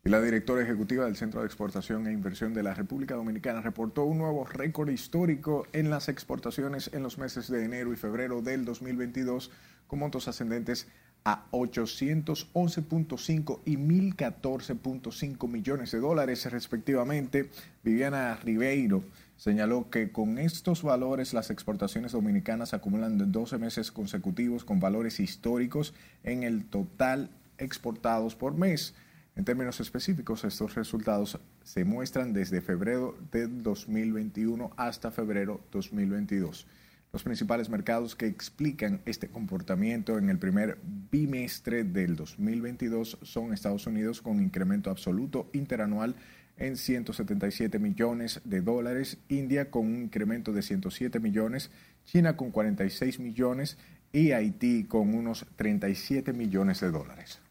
Y 0.05 0.09
la 0.09 0.21
directora 0.21 0.61
ejecutiva 0.61 1.05
del 1.05 1.15
Centro 1.15 1.39
de 1.39 1.45
Exportación 1.45 2.07
e 2.07 2.11
Inversión 2.11 2.53
de 2.53 2.61
la 2.61 2.73
República 2.73 3.15
Dominicana 3.15 3.61
reportó 3.61 4.03
un 4.03 4.17
nuevo 4.17 4.43
récord 4.43 4.89
histórico 4.89 5.65
en 5.71 5.89
las 5.89 6.09
exportaciones 6.09 6.91
en 6.93 7.03
los 7.03 7.17
meses 7.17 7.49
de 7.49 7.63
enero 7.63 7.93
y 7.93 7.95
febrero 7.95 8.41
del 8.41 8.65
2022, 8.65 9.49
con 9.87 9.99
montos 9.99 10.27
ascendentes 10.27 10.89
a 11.23 11.45
811.5 11.51 13.61
y 13.63 13.77
1.014.5 13.77 15.47
millones 15.47 15.91
de 15.91 16.01
dólares 16.01 16.51
respectivamente. 16.51 17.49
Viviana 17.81 18.35
Ribeiro 18.43 19.05
señaló 19.37 19.89
que 19.89 20.11
con 20.11 20.37
estos 20.37 20.83
valores 20.83 21.33
las 21.33 21.49
exportaciones 21.49 22.11
dominicanas 22.11 22.73
acumulan 22.73 23.31
12 23.31 23.57
meses 23.57 23.93
consecutivos 23.93 24.65
con 24.65 24.81
valores 24.81 25.21
históricos 25.21 25.93
en 26.25 26.43
el 26.43 26.65
total 26.65 27.29
exportados 27.57 28.35
por 28.35 28.57
mes. 28.57 28.93
En 29.35 29.45
términos 29.45 29.79
específicos, 29.79 30.43
estos 30.43 30.75
resultados 30.75 31.39
se 31.63 31.85
muestran 31.85 32.33
desde 32.33 32.61
febrero 32.61 33.17
de 33.31 33.47
2021 33.47 34.71
hasta 34.77 35.09
febrero 35.09 35.61
2022. 35.71 36.67
Los 37.11 37.23
principales 37.23 37.69
mercados 37.69 38.15
que 38.15 38.27
explican 38.27 39.01
este 39.05 39.29
comportamiento 39.29 40.17
en 40.17 40.29
el 40.29 40.37
primer 40.37 40.79
bimestre 41.11 41.83
del 41.83 42.15
2022 42.15 43.19
son 43.23 43.53
Estados 43.53 43.87
Unidos 43.87 44.21
con 44.21 44.41
incremento 44.41 44.91
absoluto 44.91 45.49
interanual 45.53 46.15
en 46.57 46.77
177 46.77 47.79
millones 47.79 48.41
de 48.43 48.61
dólares, 48.61 49.17
India 49.29 49.71
con 49.71 49.87
un 49.87 50.03
incremento 50.03 50.53
de 50.53 50.61
107 50.61 51.19
millones, 51.19 51.71
China 52.05 52.37
con 52.37 52.51
46 52.51 53.19
millones 53.19 53.77
y 54.11 54.31
Haití 54.31 54.85
con 54.85 55.13
unos 55.15 55.47
37 55.55 56.33
millones 56.33 56.81
de 56.81 56.91
dólares. 56.91 57.42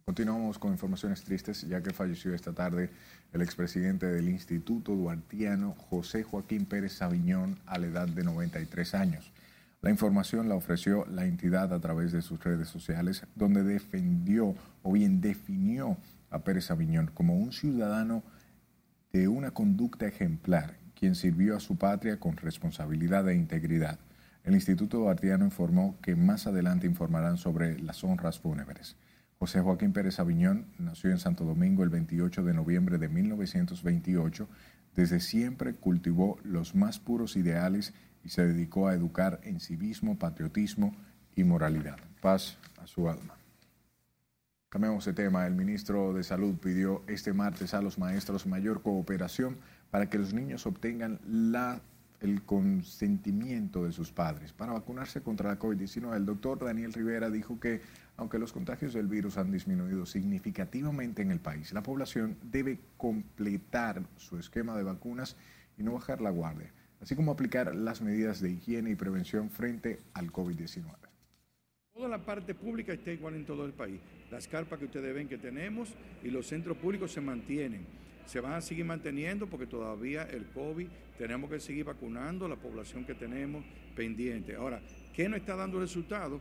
Continuamos 0.05 0.57
con 0.57 0.71
informaciones 0.71 1.23
tristes, 1.23 1.61
ya 1.67 1.83
que 1.83 1.93
falleció 1.93 2.33
esta 2.33 2.51
tarde 2.51 2.89
el 3.31 3.43
expresidente 3.43 4.07
del 4.07 4.27
Instituto 4.27 4.95
Duartiano, 4.95 5.75
José 5.89 6.23
Joaquín 6.23 6.65
Pérez 6.65 6.93
Sabiñón, 6.93 7.59
a 7.67 7.77
la 7.77 7.87
edad 7.87 8.07
de 8.07 8.23
93 8.23 8.95
años. 8.95 9.31
La 9.81 9.89
información 9.89 10.49
la 10.49 10.55
ofreció 10.55 11.05
la 11.05 11.25
entidad 11.25 11.73
a 11.73 11.79
través 11.79 12.11
de 12.11 12.21
sus 12.21 12.43
redes 12.43 12.67
sociales, 12.67 13.25
donde 13.35 13.63
defendió 13.63 14.53
o 14.83 14.91
bien 14.91 15.21
definió 15.21 15.97
a 16.29 16.39
Pérez 16.39 16.69
Aviñón 16.69 17.11
como 17.13 17.37
un 17.37 17.53
ciudadano 17.53 18.23
de 19.13 19.29
una 19.29 19.51
conducta 19.51 20.05
ejemplar, 20.05 20.77
quien 20.95 21.15
sirvió 21.15 21.55
a 21.55 21.61
su 21.61 21.77
patria 21.77 22.19
con 22.19 22.35
responsabilidad 22.35 23.27
e 23.29 23.35
integridad. 23.35 23.99
El 24.43 24.53
Instituto 24.53 24.97
Duartiano 24.97 25.45
informó 25.45 25.95
que 26.01 26.15
más 26.15 26.45
adelante 26.45 26.85
informarán 26.85 27.37
sobre 27.37 27.79
las 27.79 28.03
honras 28.03 28.39
fúnebres. 28.39 28.97
José 29.37 29.61
Joaquín 29.61 29.93
Pérez 29.93 30.19
Aviñón 30.19 30.65
nació 30.77 31.11
en 31.11 31.19
Santo 31.19 31.45
Domingo 31.45 31.83
el 31.83 31.89
28 31.89 32.43
de 32.43 32.53
noviembre 32.53 32.97
de 32.97 33.07
1928. 33.07 34.49
Desde 34.95 35.21
siempre 35.21 35.75
cultivó 35.75 36.37
los 36.43 36.75
más 36.75 36.99
puros 36.99 37.37
ideales 37.37 37.93
y 38.23 38.29
se 38.29 38.45
dedicó 38.45 38.87
a 38.87 38.93
educar 38.93 39.39
en 39.43 39.59
civismo, 39.59 40.17
patriotismo 40.17 40.95
y 41.35 41.43
moralidad. 41.43 41.97
Paz 42.21 42.57
a 42.81 42.87
su 42.87 43.09
alma. 43.09 43.35
Cambiamos 44.69 45.05
de 45.05 45.13
tema. 45.13 45.47
El 45.47 45.55
ministro 45.55 46.13
de 46.13 46.23
Salud 46.23 46.55
pidió 46.57 47.01
este 47.07 47.33
martes 47.33 47.73
a 47.73 47.81
los 47.81 47.97
maestros 47.97 48.45
mayor 48.45 48.83
cooperación 48.83 49.57
para 49.89 50.09
que 50.09 50.19
los 50.19 50.33
niños 50.33 50.67
obtengan 50.67 51.19
la, 51.27 51.81
el 52.19 52.43
consentimiento 52.43 53.85
de 53.85 53.91
sus 53.91 54.11
padres 54.11 54.53
para 54.53 54.73
vacunarse 54.73 55.21
contra 55.21 55.49
la 55.49 55.57
COVID-19. 55.57 56.15
El 56.15 56.25
doctor 56.25 56.63
Daniel 56.63 56.93
Rivera 56.93 57.31
dijo 57.31 57.59
que 57.59 57.81
aunque 58.17 58.37
los 58.37 58.51
contagios 58.51 58.93
del 58.93 59.07
virus 59.07 59.37
han 59.37 59.51
disminuido 59.51 60.05
significativamente 60.05 61.21
en 61.21 61.31
el 61.31 61.39
país, 61.39 61.73
la 61.73 61.81
población 61.81 62.37
debe 62.43 62.79
completar 62.97 64.03
su 64.17 64.37
esquema 64.37 64.77
de 64.77 64.83
vacunas 64.83 65.35
y 65.77 65.83
no 65.83 65.93
bajar 65.93 66.21
la 66.21 66.29
guardia 66.29 66.71
así 67.01 67.15
como 67.15 67.31
aplicar 67.31 67.75
las 67.75 68.01
medidas 68.01 68.41
de 68.41 68.51
higiene 68.51 68.91
y 68.91 68.95
prevención 68.95 69.49
frente 69.49 69.99
al 70.13 70.31
COVID-19. 70.31 70.85
Toda 71.93 72.07
la 72.07 72.25
parte 72.25 72.55
pública 72.55 72.93
está 72.93 73.11
igual 73.11 73.35
en 73.35 73.45
todo 73.45 73.65
el 73.65 73.73
país. 73.73 73.99
Las 74.31 74.47
carpas 74.47 74.79
que 74.79 74.85
ustedes 74.85 75.13
ven 75.13 75.27
que 75.27 75.37
tenemos 75.37 75.89
y 76.23 76.29
los 76.29 76.47
centros 76.47 76.77
públicos 76.77 77.11
se 77.11 77.21
mantienen. 77.21 77.85
Se 78.25 78.39
van 78.39 78.53
a 78.53 78.61
seguir 78.61 78.85
manteniendo 78.85 79.47
porque 79.47 79.65
todavía 79.65 80.23
el 80.23 80.45
COVID 80.45 80.87
tenemos 81.17 81.49
que 81.49 81.59
seguir 81.59 81.85
vacunando 81.85 82.45
a 82.45 82.49
la 82.49 82.55
población 82.55 83.03
que 83.03 83.15
tenemos 83.15 83.65
pendiente. 83.95 84.55
Ahora, 84.55 84.81
¿qué 85.13 85.27
no 85.27 85.35
está 85.35 85.55
dando 85.55 85.79
resultados? 85.79 86.39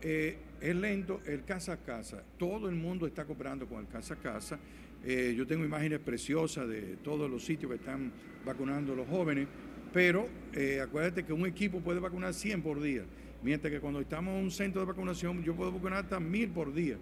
Eh, 0.00 0.36
es 0.60 0.76
lento 0.76 1.22
el 1.26 1.44
casa 1.44 1.72
a 1.72 1.76
casa. 1.78 2.22
Todo 2.38 2.68
el 2.68 2.76
mundo 2.76 3.06
está 3.06 3.24
cooperando 3.24 3.66
con 3.66 3.80
el 3.80 3.88
casa 3.88 4.14
a 4.14 4.18
casa. 4.18 4.58
Eh, 5.02 5.34
yo 5.36 5.46
tengo 5.46 5.64
imágenes 5.64 5.98
preciosas 6.00 6.68
de 6.68 6.96
todos 7.02 7.30
los 7.30 7.44
sitios 7.44 7.70
que 7.70 7.78
están 7.78 8.12
vacunando 8.44 8.94
los 8.94 9.08
jóvenes 9.08 9.48
pero 9.94 10.28
eh, 10.52 10.80
acuérdate 10.82 11.24
que 11.24 11.32
un 11.32 11.46
equipo 11.46 11.80
puede 11.80 12.00
vacunar 12.00 12.34
100 12.34 12.62
por 12.62 12.82
día, 12.82 13.04
mientras 13.44 13.72
que 13.72 13.78
cuando 13.78 14.00
estamos 14.00 14.34
en 14.34 14.42
un 14.42 14.50
centro 14.50 14.80
de 14.80 14.88
vacunación 14.88 15.44
yo 15.44 15.54
puedo 15.54 15.70
vacunar 15.70 16.00
hasta 16.00 16.18
1000 16.18 16.50
por 16.50 16.74
día, 16.74 16.96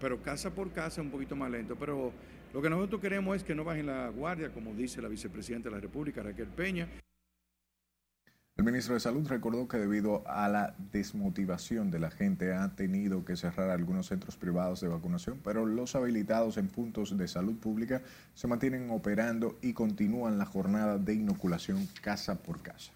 pero 0.00 0.20
casa 0.20 0.52
por 0.52 0.72
casa 0.72 1.00
un 1.00 1.10
poquito 1.10 1.36
más 1.36 1.52
lento. 1.52 1.76
Pero 1.76 2.12
lo 2.52 2.60
que 2.60 2.68
nosotros 2.68 3.00
queremos 3.00 3.36
es 3.36 3.44
que 3.44 3.54
no 3.54 3.62
bajen 3.62 3.86
la 3.86 4.08
guardia, 4.08 4.50
como 4.52 4.74
dice 4.74 5.00
la 5.00 5.06
vicepresidenta 5.06 5.68
de 5.68 5.76
la 5.76 5.80
República, 5.80 6.20
Raquel 6.20 6.48
Peña. 6.48 6.88
El 8.56 8.64
ministro 8.64 8.94
de 8.94 9.00
Salud 9.00 9.28
recordó 9.28 9.68
que 9.68 9.76
debido 9.76 10.26
a 10.26 10.48
la 10.48 10.74
desmotivación 10.90 11.90
de 11.90 11.98
la 11.98 12.10
gente 12.10 12.54
ha 12.54 12.74
tenido 12.74 13.22
que 13.22 13.36
cerrar 13.36 13.68
algunos 13.68 14.06
centros 14.06 14.38
privados 14.38 14.80
de 14.80 14.88
vacunación, 14.88 15.38
pero 15.44 15.66
los 15.66 15.94
habilitados 15.94 16.56
en 16.56 16.68
puntos 16.68 17.18
de 17.18 17.28
salud 17.28 17.56
pública 17.56 18.00
se 18.34 18.46
mantienen 18.46 18.90
operando 18.90 19.58
y 19.60 19.74
continúan 19.74 20.38
la 20.38 20.46
jornada 20.46 20.96
de 20.96 21.12
inoculación 21.12 21.86
casa 22.00 22.36
por 22.36 22.62
casa. 22.62 22.92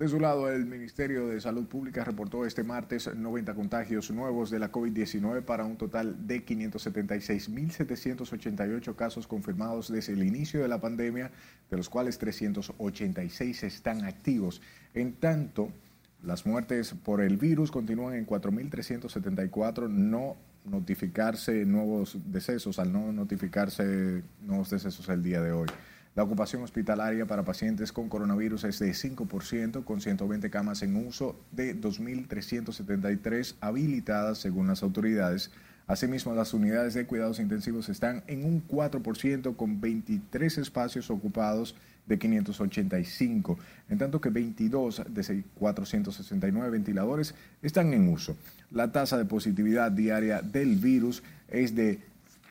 De 0.00 0.08
su 0.08 0.18
lado, 0.18 0.50
el 0.50 0.64
Ministerio 0.64 1.28
de 1.28 1.40
Salud 1.42 1.66
Pública 1.66 2.02
reportó 2.04 2.46
este 2.46 2.64
martes 2.64 3.14
90 3.14 3.52
contagios 3.52 4.10
nuevos 4.10 4.48
de 4.48 4.58
la 4.58 4.72
COVID-19 4.72 5.42
para 5.42 5.66
un 5.66 5.76
total 5.76 6.26
de 6.26 6.42
576.788 6.42 8.96
casos 8.96 9.26
confirmados 9.26 9.92
desde 9.92 10.14
el 10.14 10.24
inicio 10.24 10.62
de 10.62 10.68
la 10.68 10.80
pandemia, 10.80 11.30
de 11.70 11.76
los 11.76 11.90
cuales 11.90 12.16
386 12.16 13.62
están 13.62 14.06
activos. 14.06 14.62
En 14.94 15.12
tanto, 15.12 15.68
las 16.22 16.46
muertes 16.46 16.94
por 16.94 17.20
el 17.20 17.36
virus 17.36 17.70
continúan 17.70 18.14
en 18.14 18.26
4.374, 18.26 19.90
no 19.90 20.38
notificarse 20.64 21.66
nuevos 21.66 22.16
decesos, 22.24 22.78
al 22.78 22.90
no 22.90 23.12
notificarse 23.12 24.22
nuevos 24.40 24.70
decesos 24.70 25.06
el 25.10 25.22
día 25.22 25.42
de 25.42 25.52
hoy. 25.52 25.68
La 26.16 26.24
ocupación 26.24 26.62
hospitalaria 26.64 27.24
para 27.26 27.44
pacientes 27.44 27.92
con 27.92 28.08
coronavirus 28.08 28.64
es 28.64 28.80
de 28.80 28.90
5%, 28.90 29.84
con 29.84 30.00
120 30.00 30.50
camas 30.50 30.82
en 30.82 30.96
uso 30.96 31.38
de 31.52 31.80
2.373 31.80 33.54
habilitadas 33.60 34.38
según 34.38 34.66
las 34.66 34.82
autoridades. 34.82 35.52
Asimismo, 35.86 36.34
las 36.34 36.52
unidades 36.52 36.94
de 36.94 37.06
cuidados 37.06 37.38
intensivos 37.38 37.88
están 37.88 38.24
en 38.26 38.44
un 38.44 38.66
4%, 38.66 39.54
con 39.54 39.80
23 39.80 40.58
espacios 40.58 41.10
ocupados 41.10 41.76
de 42.06 42.18
585, 42.18 43.58
en 43.88 43.98
tanto 43.98 44.20
que 44.20 44.30
22 44.30 45.02
de 45.08 45.44
469 45.54 46.70
ventiladores 46.70 47.36
están 47.62 47.92
en 47.92 48.08
uso. 48.08 48.36
La 48.72 48.90
tasa 48.90 49.16
de 49.16 49.26
positividad 49.26 49.92
diaria 49.92 50.42
del 50.42 50.76
virus 50.76 51.22
es 51.48 51.74
de 51.76 52.00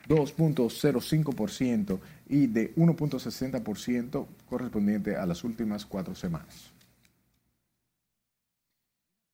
2.05% 0.08 1.98
y 2.30 2.46
de 2.46 2.74
1.60% 2.76 4.26
correspondiente 4.48 5.16
a 5.16 5.26
las 5.26 5.42
últimas 5.44 5.84
cuatro 5.84 6.14
semanas. 6.14 6.70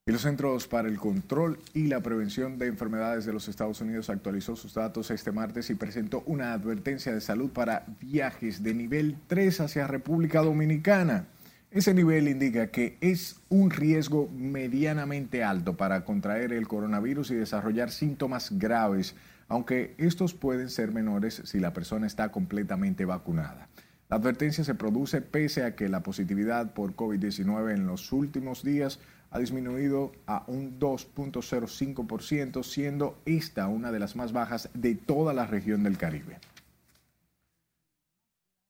Y 0.08 0.12
los 0.12 0.22
Centros 0.22 0.68
para 0.68 0.88
el 0.88 0.98
Control 0.98 1.58
y 1.74 1.88
la 1.88 2.00
Prevención 2.00 2.58
de 2.58 2.68
Enfermedades 2.68 3.26
de 3.26 3.32
los 3.32 3.48
Estados 3.48 3.80
Unidos 3.80 4.08
actualizó 4.08 4.54
sus 4.54 4.72
datos 4.72 5.10
este 5.10 5.32
martes 5.32 5.68
y 5.68 5.74
presentó 5.74 6.22
una 6.26 6.52
advertencia 6.52 7.12
de 7.12 7.20
salud 7.20 7.50
para 7.50 7.84
viajes 8.00 8.62
de 8.62 8.72
nivel 8.72 9.16
3 9.26 9.62
hacia 9.62 9.88
República 9.88 10.42
Dominicana. 10.42 11.26
Ese 11.72 11.92
nivel 11.92 12.28
indica 12.28 12.68
que 12.68 12.96
es 13.00 13.40
un 13.48 13.70
riesgo 13.70 14.28
medianamente 14.28 15.42
alto 15.42 15.76
para 15.76 16.04
contraer 16.04 16.52
el 16.52 16.68
coronavirus 16.68 17.32
y 17.32 17.34
desarrollar 17.34 17.90
síntomas 17.90 18.56
graves 18.56 19.16
aunque 19.48 19.94
estos 19.98 20.34
pueden 20.34 20.70
ser 20.70 20.92
menores 20.92 21.42
si 21.44 21.60
la 21.60 21.72
persona 21.72 22.06
está 22.06 22.30
completamente 22.30 23.04
vacunada. 23.04 23.68
La 24.08 24.16
advertencia 24.16 24.62
se 24.62 24.74
produce 24.74 25.20
pese 25.20 25.64
a 25.64 25.74
que 25.74 25.88
la 25.88 26.02
positividad 26.02 26.72
por 26.74 26.94
COVID-19 26.94 27.74
en 27.74 27.86
los 27.86 28.12
últimos 28.12 28.62
días 28.62 29.00
ha 29.30 29.38
disminuido 29.38 30.12
a 30.26 30.44
un 30.46 30.78
2.05%, 30.78 32.62
siendo 32.62 33.18
esta 33.26 33.66
una 33.66 33.90
de 33.90 33.98
las 33.98 34.14
más 34.14 34.32
bajas 34.32 34.70
de 34.74 34.94
toda 34.94 35.34
la 35.34 35.46
región 35.46 35.82
del 35.82 35.98
Caribe. 35.98 36.38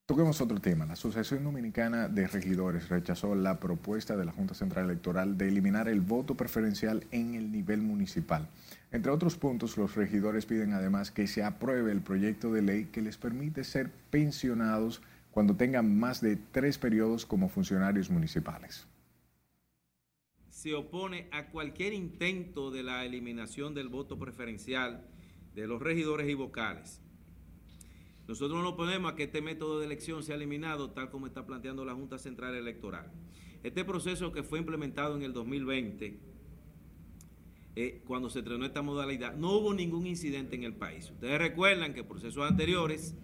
Toquemos 0.07 0.41
otro 0.41 0.61
tema. 0.61 0.87
La 0.87 0.93
Asociación 0.93 1.43
Dominicana 1.43 2.09
de 2.09 2.29
Regidores 2.29 2.89
rechazó 2.89 3.35
la 3.35 3.59
propuesta 3.59 4.17
de 4.17 4.25
la 4.25 4.31
Junta 4.31 4.55
Central 4.55 4.85
Electoral 4.85 5.37
de 5.37 5.49
eliminar 5.49 5.89
el 5.89 6.01
voto 6.01 6.37
preferencial 6.37 7.05
en 7.11 7.35
el 7.35 7.51
nivel 7.51 7.83
municipal. 7.83 8.49
Entre 8.93 9.11
otros 9.11 9.35
puntos, 9.35 9.77
los 9.77 9.97
regidores 9.97 10.47
piden 10.47 10.75
además 10.75 11.11
que 11.11 11.27
se 11.27 11.43
apruebe 11.43 11.91
el 11.91 12.03
proyecto 12.03 12.53
de 12.53 12.63
ley 12.63 12.85
que 12.85 13.03
les 13.03 13.17
permite 13.17 13.65
ser 13.65 13.91
pensionados 14.11 15.03
cuando 15.33 15.57
tengan 15.57 15.99
más 15.99 16.21
de 16.21 16.37
tres 16.37 16.79
periodos 16.79 17.27
como 17.27 17.49
funcionarios 17.49 18.09
municipales. 18.09 18.87
Se 20.51 20.73
opone 20.75 21.27
a 21.33 21.49
cualquier 21.49 21.93
intento 21.93 22.71
de 22.71 22.85
la 22.85 23.05
eliminación 23.05 23.75
del 23.75 23.89
voto 23.89 24.17
preferencial 24.21 25.05
de 25.57 25.67
los 25.67 25.83
regidores 25.83 26.29
y 26.29 26.35
vocales 26.35 27.01
nosotros 28.29 28.61
no 28.61 28.71
oponemos 28.71 29.13
a 29.13 29.15
que 29.15 29.25
este 29.25 29.41
método 29.41 29.79
de 29.79 29.87
elección 29.87 30.23
sea 30.23 30.35
eliminado 30.35 30.91
tal 30.91 31.11
como 31.11 31.27
está 31.27 31.47
planteando 31.47 31.85
la 31.85 31.95
Junta 31.95 32.19
Central 32.19 32.55
Electoral. 32.55 33.11
Este 33.63 33.85
proceso 33.85 34.33
que 34.33 34.43
fue 34.43 34.59
implementado 34.59 35.17
en 35.17 35.23
el 35.23 35.33
2020, 35.33 36.19
eh, 37.77 38.03
cuando 38.07 38.29
se 38.31 38.41
estrenó 38.41 38.65
esta 38.65 38.83
modalidad, 38.83 39.37
no 39.37 39.53
hubo 39.53 39.75
ningún 39.75 40.07
incidente 40.07 40.57
en 40.57 40.65
el 40.65 40.75
país. 40.75 41.11
Ustedes 41.11 41.39
recuerdan 41.39 41.95
que 41.95 42.03
procesos 42.03 42.49
anteriores, 42.49 43.15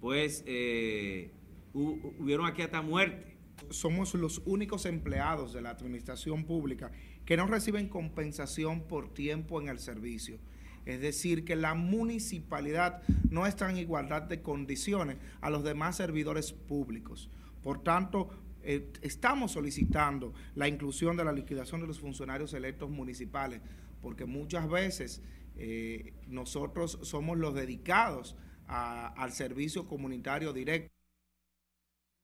pues, 0.00 0.44
eh, 0.46 1.32
hubieron 1.72 2.46
aquí 2.46 2.62
hasta 2.62 2.82
muerte 2.82 3.36
Somos 3.70 4.14
los 4.14 4.42
únicos 4.46 4.86
empleados 4.86 5.52
de 5.52 5.60
la 5.60 5.70
administración 5.70 6.44
pública 6.44 6.90
que 7.24 7.36
no 7.36 7.46
reciben 7.46 7.88
compensación 7.88 8.88
por 8.88 9.12
tiempo 9.12 9.60
en 9.60 9.68
el 9.68 9.78
servicio. 9.78 10.38
Es 10.86 11.00
decir, 11.00 11.44
que 11.44 11.56
la 11.56 11.74
municipalidad 11.74 13.02
no 13.30 13.46
está 13.46 13.70
en 13.70 13.78
igualdad 13.78 14.22
de 14.22 14.42
condiciones 14.42 15.18
a 15.40 15.50
los 15.50 15.64
demás 15.64 15.96
servidores 15.96 16.52
públicos. 16.52 17.30
Por 17.62 17.82
tanto, 17.82 18.30
eh, 18.62 18.92
estamos 19.02 19.52
solicitando 19.52 20.34
la 20.54 20.68
inclusión 20.68 21.16
de 21.16 21.24
la 21.24 21.32
liquidación 21.32 21.80
de 21.80 21.86
los 21.86 22.00
funcionarios 22.00 22.52
electos 22.54 22.90
municipales, 22.90 23.60
porque 24.02 24.26
muchas 24.26 24.68
veces 24.68 25.22
eh, 25.56 26.14
nosotros 26.26 26.98
somos 27.02 27.38
los 27.38 27.54
dedicados 27.54 28.36
al 28.66 29.32
servicio 29.32 29.88
comunitario 29.88 30.52
directo. 30.52 30.99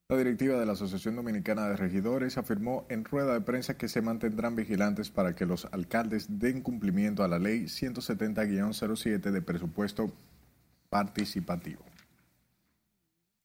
La 0.09 0.15
directiva 0.15 0.57
de 0.57 0.65
la 0.65 0.71
Asociación 0.71 1.17
Dominicana 1.17 1.67
de 1.67 1.75
Regidores 1.75 2.37
afirmó 2.37 2.85
en 2.87 3.03
rueda 3.03 3.33
de 3.33 3.41
prensa 3.41 3.75
que 3.75 3.89
se 3.89 4.01
mantendrán 4.01 4.55
vigilantes 4.55 5.09
para 5.11 5.35
que 5.35 5.45
los 5.45 5.65
alcaldes 5.65 6.39
den 6.39 6.61
cumplimiento 6.61 7.25
a 7.25 7.27
la 7.27 7.39
ley 7.39 7.63
170-07 7.63 9.19
de 9.19 9.41
presupuesto 9.41 10.13
participativo. 10.89 11.83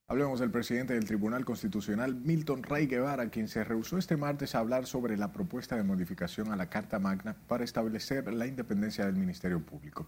Hablemos 0.06 0.38
del 0.38 0.52
presidente 0.52 0.94
del 0.94 1.04
Tribunal 1.04 1.44
Constitucional, 1.44 2.14
Milton 2.14 2.62
Ray 2.62 2.86
Guevara, 2.86 3.28
quien 3.28 3.48
se 3.48 3.64
rehusó 3.64 3.98
este 3.98 4.16
martes 4.16 4.54
a 4.54 4.60
hablar 4.60 4.86
sobre 4.86 5.16
la 5.16 5.32
propuesta 5.32 5.74
de 5.74 5.82
modificación 5.82 6.52
a 6.52 6.56
la 6.56 6.70
Carta 6.70 7.00
Magna 7.00 7.34
para 7.48 7.64
establecer 7.64 8.32
la 8.32 8.46
independencia 8.46 9.04
del 9.04 9.16
Ministerio 9.16 9.66
Público. 9.66 10.06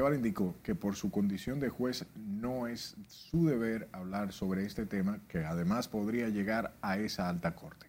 Guevara 0.00 0.16
indicó 0.16 0.54
que 0.62 0.74
por 0.74 0.94
su 0.94 1.10
condición 1.10 1.60
de 1.60 1.68
juez 1.68 2.06
no 2.16 2.68
es 2.68 2.96
su 3.06 3.44
deber 3.44 3.86
hablar 3.92 4.32
sobre 4.32 4.64
este 4.64 4.86
tema, 4.86 5.20
que 5.28 5.40
además 5.40 5.88
podría 5.88 6.30
llegar 6.30 6.72
a 6.80 6.96
esa 6.96 7.28
alta 7.28 7.54
corte. 7.54 7.86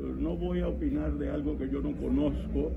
No 0.00 0.34
voy 0.34 0.60
a 0.60 0.68
opinar 0.68 1.12
de 1.18 1.28
algo 1.28 1.58
que 1.58 1.68
yo 1.68 1.82
no 1.82 1.94
conozco 1.94 2.72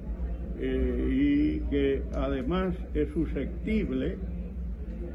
eh, 0.59 1.07
y 1.09 1.69
que 1.69 2.03
además 2.13 2.75
es 2.93 3.07
susceptible 3.13 4.17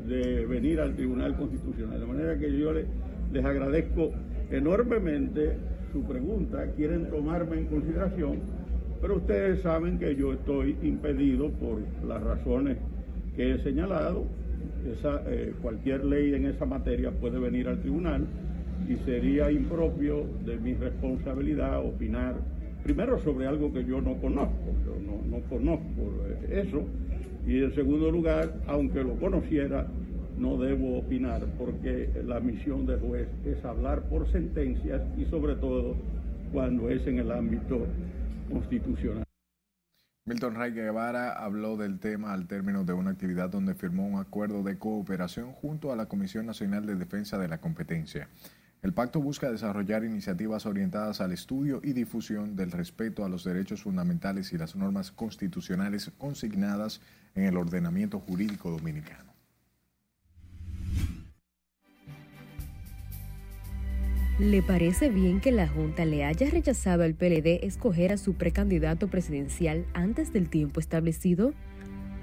de 0.09 0.46
venir 0.46 0.80
al 0.80 0.96
Tribunal 0.96 1.37
Constitucional. 1.37 2.00
De 2.00 2.07
manera 2.07 2.38
que 2.38 2.50
yo 2.59 2.72
les 2.72 3.44
agradezco 3.44 4.11
enormemente 4.50 5.59
su 5.92 6.02
pregunta, 6.04 6.64
quieren 6.76 7.11
tomarme 7.11 7.59
en 7.59 7.66
consideración, 7.66 8.40
pero 9.02 9.16
ustedes 9.16 9.61
saben 9.61 9.98
que 9.98 10.16
yo 10.16 10.33
estoy 10.33 10.78
impedido 10.83 11.50
por 11.50 11.83
las 12.07 12.22
razones 12.22 12.78
que 13.37 13.55
he 13.55 13.59
señalado. 13.62 14.25
Eh, 14.87 15.55
cualquier 15.62 16.05
ley 16.05 16.35
en 16.35 16.47
esa 16.47 16.66
materia 16.66 17.11
puede 17.11 17.38
venir 17.38 17.68
al 17.68 17.81
tribunal 17.81 18.27
y 18.87 18.97
sería 19.05 19.51
impropio 19.51 20.27
de 20.44 20.59
mi 20.59 20.75
responsabilidad 20.75 21.85
opinar 21.85 22.35
primero 22.83 23.18
sobre 23.20 23.47
algo 23.47 23.73
que 23.73 23.83
yo 23.85 24.03
no 24.03 24.14
conozco, 24.16 24.75
yo 24.85 24.94
no, 25.01 25.23
no 25.27 25.42
conozco 25.49 26.27
eso, 26.51 26.85
y 27.47 27.62
en 27.62 27.75
segundo 27.75 28.11
lugar, 28.11 28.55
aunque 28.66 29.03
lo 29.03 29.14
conociera, 29.16 29.87
no 30.38 30.59
debo 30.59 30.99
opinar 30.99 31.42
porque 31.59 32.11
la 32.27 32.40
misión 32.40 32.87
del 32.87 33.01
juez 33.01 33.29
es 33.44 33.64
hablar 33.64 34.03
por 34.09 34.31
sentencias 34.31 35.03
y 35.16 35.25
sobre 35.27 35.55
todo 35.55 35.94
cuando 36.53 36.90
es 36.90 37.07
en 37.07 37.20
el 37.20 37.31
ámbito 37.31 37.87
constitucional. 38.51 39.23
Milton 40.26 40.54
Ray 40.54 40.72
Guevara 40.72 41.32
habló 41.32 41.76
del 41.76 41.98
tema 41.98 42.32
al 42.32 42.46
término 42.46 42.82
de 42.82 42.94
una 42.94 43.10
actividad 43.10 43.50
donde 43.50 43.74
firmó 43.74 44.06
un 44.06 44.18
acuerdo 44.18 44.62
de 44.62 44.78
cooperación 44.78 45.52
junto 45.52 45.92
a 45.92 45.96
la 45.96 46.06
Comisión 46.06 46.46
Nacional 46.46 46.87
de 46.87 46.94
Defensa 46.94 47.37
de 47.37 47.46
la 47.46 47.58
Competencia. 47.58 48.30
El 48.80 48.94
pacto 48.94 49.20
busca 49.20 49.52
desarrollar 49.52 50.02
iniciativas 50.02 50.64
orientadas 50.64 51.20
al 51.20 51.32
estudio 51.32 51.82
y 51.84 51.92
difusión 51.92 52.56
del 52.56 52.72
respeto 52.72 53.22
a 53.22 53.28
los 53.28 53.44
derechos 53.44 53.82
fundamentales 53.82 54.54
y 54.54 54.56
las 54.56 54.76
normas 54.76 55.10
constitucionales 55.10 56.10
consignadas 56.16 57.02
en 57.34 57.44
el 57.44 57.58
ordenamiento 57.58 58.18
jurídico 58.18 58.70
dominicano. 58.70 59.34
¿Le 64.40 64.62
parece 64.62 65.11
bien 65.11 65.40
que 65.40 65.53
la 65.53 65.68
Junta 65.68 66.05
le 66.05 66.25
haya 66.25 66.51
rechazado 66.51 67.05
al 67.05 67.14
PLD 67.14 67.64
escoger 67.64 68.11
a 68.12 68.16
su 68.16 68.35
precandidato 68.35 69.07
presidencial 69.07 69.87
antes 69.94 70.33
del 70.33 70.51
tiempo 70.51 70.81
establecido? 70.81 71.55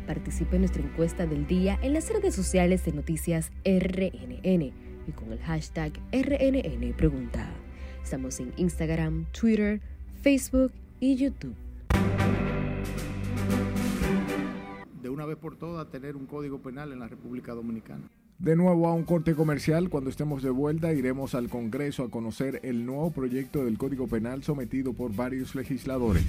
Participe 0.08 0.58
en 0.58 0.64
nuestra 0.64 0.84
encuesta 0.84 1.26
del 1.26 1.48
día 1.48 1.80
en 1.82 1.94
las 1.94 2.10
redes 2.10 2.36
sociales 2.36 2.84
de 2.84 2.92
Noticias 2.92 3.54
RNN 3.64 4.74
y 5.08 5.12
con 5.16 5.32
el 5.32 5.40
hashtag 5.40 5.94
RNN 6.12 6.92
Pregunta. 6.98 7.50
Estamos 8.04 8.42
en 8.42 8.52
Instagram, 8.58 9.26
Twitter, 9.32 9.80
Facebook 10.22 10.74
y 11.00 11.16
YouTube. 11.16 11.56
De 15.02 15.08
una 15.08 15.26
vez 15.26 15.38
por 15.38 15.56
todas, 15.56 15.90
tener 15.90 16.18
un 16.18 16.26
código 16.26 16.62
penal 16.62 16.92
en 16.92 17.00
la 17.00 17.08
República 17.08 17.54
Dominicana. 17.54 18.10
De 18.42 18.56
nuevo 18.56 18.88
a 18.88 18.94
un 18.96 19.04
corte 19.04 19.36
comercial, 19.36 19.90
cuando 19.90 20.10
estemos 20.10 20.42
de 20.42 20.50
vuelta 20.50 20.92
iremos 20.94 21.36
al 21.36 21.48
Congreso 21.48 22.04
a 22.04 22.10
conocer 22.10 22.60
el 22.64 22.88
nuevo 22.88 23.12
proyecto 23.12 23.64
del 23.64 23.78
Código 23.78 24.08
Penal 24.08 24.42
sometido 24.42 24.94
por 24.94 25.16
varios 25.16 25.54
legisladores. 25.54 26.26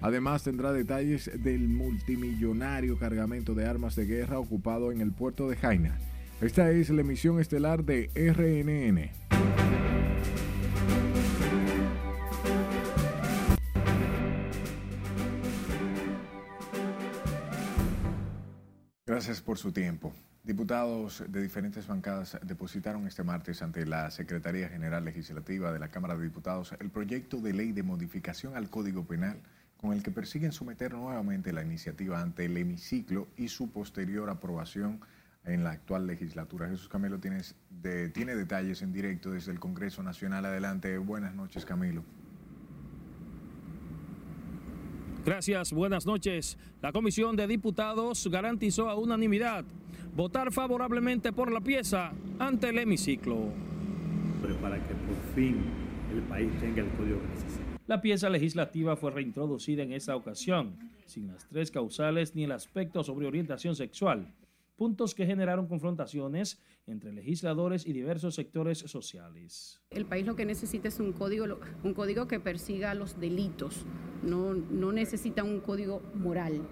Además 0.00 0.44
tendrá 0.44 0.72
detalles 0.72 1.32
del 1.42 1.68
multimillonario 1.68 2.96
cargamento 2.96 3.56
de 3.56 3.66
armas 3.66 3.96
de 3.96 4.06
guerra 4.06 4.38
ocupado 4.38 4.92
en 4.92 5.00
el 5.00 5.10
puerto 5.10 5.48
de 5.48 5.56
Jaina. 5.56 5.98
Esta 6.40 6.70
es 6.70 6.90
la 6.90 7.00
emisión 7.00 7.40
estelar 7.40 7.82
de 7.82 8.08
RNN. 8.14 9.63
Gracias 19.24 19.40
por 19.40 19.56
su 19.56 19.72
tiempo. 19.72 20.12
Diputados 20.42 21.24
de 21.26 21.40
diferentes 21.40 21.86
bancadas 21.86 22.38
depositaron 22.42 23.06
este 23.06 23.22
martes 23.22 23.62
ante 23.62 23.86
la 23.86 24.10
Secretaría 24.10 24.68
General 24.68 25.02
Legislativa 25.02 25.72
de 25.72 25.78
la 25.78 25.88
Cámara 25.88 26.14
de 26.14 26.24
Diputados 26.24 26.74
el 26.78 26.90
proyecto 26.90 27.38
de 27.38 27.54
ley 27.54 27.72
de 27.72 27.82
modificación 27.82 28.54
al 28.54 28.68
Código 28.68 29.06
Penal 29.06 29.40
con 29.78 29.94
el 29.94 30.02
que 30.02 30.10
persiguen 30.10 30.52
someter 30.52 30.92
nuevamente 30.92 31.54
la 31.54 31.62
iniciativa 31.62 32.20
ante 32.20 32.44
el 32.44 32.54
hemiciclo 32.58 33.26
y 33.38 33.48
su 33.48 33.70
posterior 33.70 34.28
aprobación 34.28 35.00
en 35.46 35.64
la 35.64 35.70
actual 35.70 36.06
legislatura. 36.06 36.68
Jesús 36.68 36.90
Camilo 36.90 37.18
tiene 37.18 38.36
detalles 38.36 38.82
en 38.82 38.92
directo 38.92 39.30
desde 39.30 39.52
el 39.52 39.58
Congreso 39.58 40.02
Nacional. 40.02 40.44
Adelante, 40.44 40.98
buenas 40.98 41.34
noches 41.34 41.64
Camilo. 41.64 42.04
Gracias, 45.24 45.72
buenas 45.72 46.04
noches. 46.04 46.58
La 46.82 46.92
Comisión 46.92 47.34
de 47.34 47.46
Diputados 47.46 48.28
garantizó 48.30 48.90
a 48.90 48.94
unanimidad 48.94 49.64
votar 50.14 50.52
favorablemente 50.52 51.32
por 51.32 51.50
la 51.50 51.62
pieza 51.62 52.12
ante 52.38 52.68
el 52.68 52.78
hemiciclo. 52.78 53.48
Para 54.60 54.76
que 54.76 54.94
por 54.94 55.34
fin 55.34 55.56
el 56.12 56.20
país 56.24 56.50
tenga 56.60 56.82
el 56.82 56.90
código 56.90 57.20
que 57.22 57.28
necesita. 57.28 57.64
La 57.86 58.02
pieza 58.02 58.28
legislativa 58.28 58.96
fue 58.96 59.12
reintroducida 59.12 59.82
en 59.82 59.92
esta 59.92 60.14
ocasión, 60.14 60.76
sin 61.06 61.28
las 61.28 61.48
tres 61.48 61.70
causales 61.70 62.34
ni 62.34 62.44
el 62.44 62.52
aspecto 62.52 63.02
sobre 63.02 63.26
orientación 63.26 63.74
sexual, 63.74 64.30
puntos 64.76 65.14
que 65.14 65.26
generaron 65.26 65.66
confrontaciones 65.66 66.60
entre 66.86 67.12
legisladores 67.12 67.86
y 67.86 67.92
diversos 67.92 68.34
sectores 68.34 68.78
sociales. 68.78 69.80
El 69.90 70.06
país 70.06 70.26
lo 70.26 70.36
que 70.36 70.44
necesita 70.44 70.88
es 70.88 71.00
un 71.00 71.12
código, 71.12 71.58
un 71.82 71.94
código 71.94 72.26
que 72.26 72.40
persiga 72.40 72.94
los 72.94 73.18
delitos, 73.20 73.86
no, 74.22 74.54
no 74.54 74.92
necesita 74.92 75.44
un 75.44 75.60
código 75.60 76.02
moral 76.14 76.62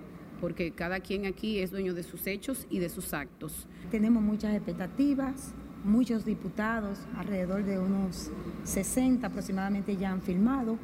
porque 0.43 0.73
cada 0.73 0.99
quien 0.99 1.25
aquí 1.27 1.61
es 1.61 1.71
dueño 1.71 1.95
de 1.95 2.03
sus 2.03 2.27
hechos 2.27 2.67
y 2.69 2.81
de 2.81 2.89
sus 2.89 3.15
actos. 3.15 3.69
Tenemos 3.93 4.21
muchas 4.25 4.53
expectativas, 4.57 5.55
muchos 5.85 6.25
diputados, 6.25 6.99
alrededor 7.17 7.65
de 7.65 7.79
unos 7.79 8.33
60 8.65 9.25
aproximadamente 9.25 9.97
ya 9.97 10.11
han 10.11 10.21
firmado, 10.21 10.79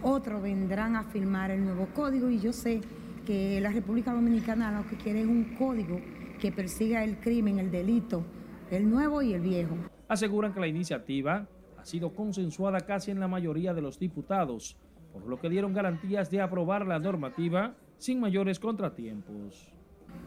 otros 0.00 0.40
vendrán 0.40 0.94
a 0.94 1.02
firmar 1.02 1.50
el 1.50 1.64
nuevo 1.64 1.88
código 1.92 2.30
y 2.30 2.38
yo 2.38 2.52
sé 2.52 2.82
que 3.26 3.60
la 3.60 3.70
República 3.70 4.12
Dominicana 4.12 4.70
lo 4.70 4.88
que 4.88 4.96
quiere 4.96 5.22
es 5.22 5.26
un 5.26 5.56
código 5.58 6.00
que 6.44 6.52
persiga 6.52 7.02
el 7.02 7.20
crimen, 7.20 7.58
el 7.58 7.70
delito, 7.70 8.22
el 8.70 8.90
nuevo 8.90 9.22
y 9.22 9.32
el 9.32 9.40
viejo. 9.40 9.78
Aseguran 10.08 10.52
que 10.52 10.60
la 10.60 10.66
iniciativa 10.66 11.48
ha 11.78 11.84
sido 11.86 12.14
consensuada 12.14 12.80
casi 12.80 13.10
en 13.10 13.18
la 13.18 13.26
mayoría 13.26 13.72
de 13.72 13.80
los 13.80 13.98
diputados, 13.98 14.76
por 15.10 15.26
lo 15.26 15.40
que 15.40 15.48
dieron 15.48 15.72
garantías 15.72 16.30
de 16.30 16.42
aprobar 16.42 16.86
la 16.86 16.98
normativa 16.98 17.76
sin 17.96 18.20
mayores 18.20 18.60
contratiempos. 18.60 19.72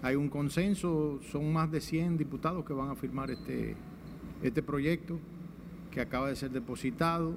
Hay 0.01 0.15
un 0.15 0.27
consenso, 0.27 1.19
son 1.21 1.53
más 1.53 1.69
de 1.69 1.81
100 1.81 2.17
diputados 2.17 2.65
que 2.65 2.73
van 2.73 2.89
a 2.89 2.95
firmar 2.95 3.29
este, 3.29 3.75
este 4.41 4.63
proyecto 4.63 5.19
que 5.91 6.01
acaba 6.01 6.29
de 6.29 6.35
ser 6.35 6.49
depositado 6.49 7.35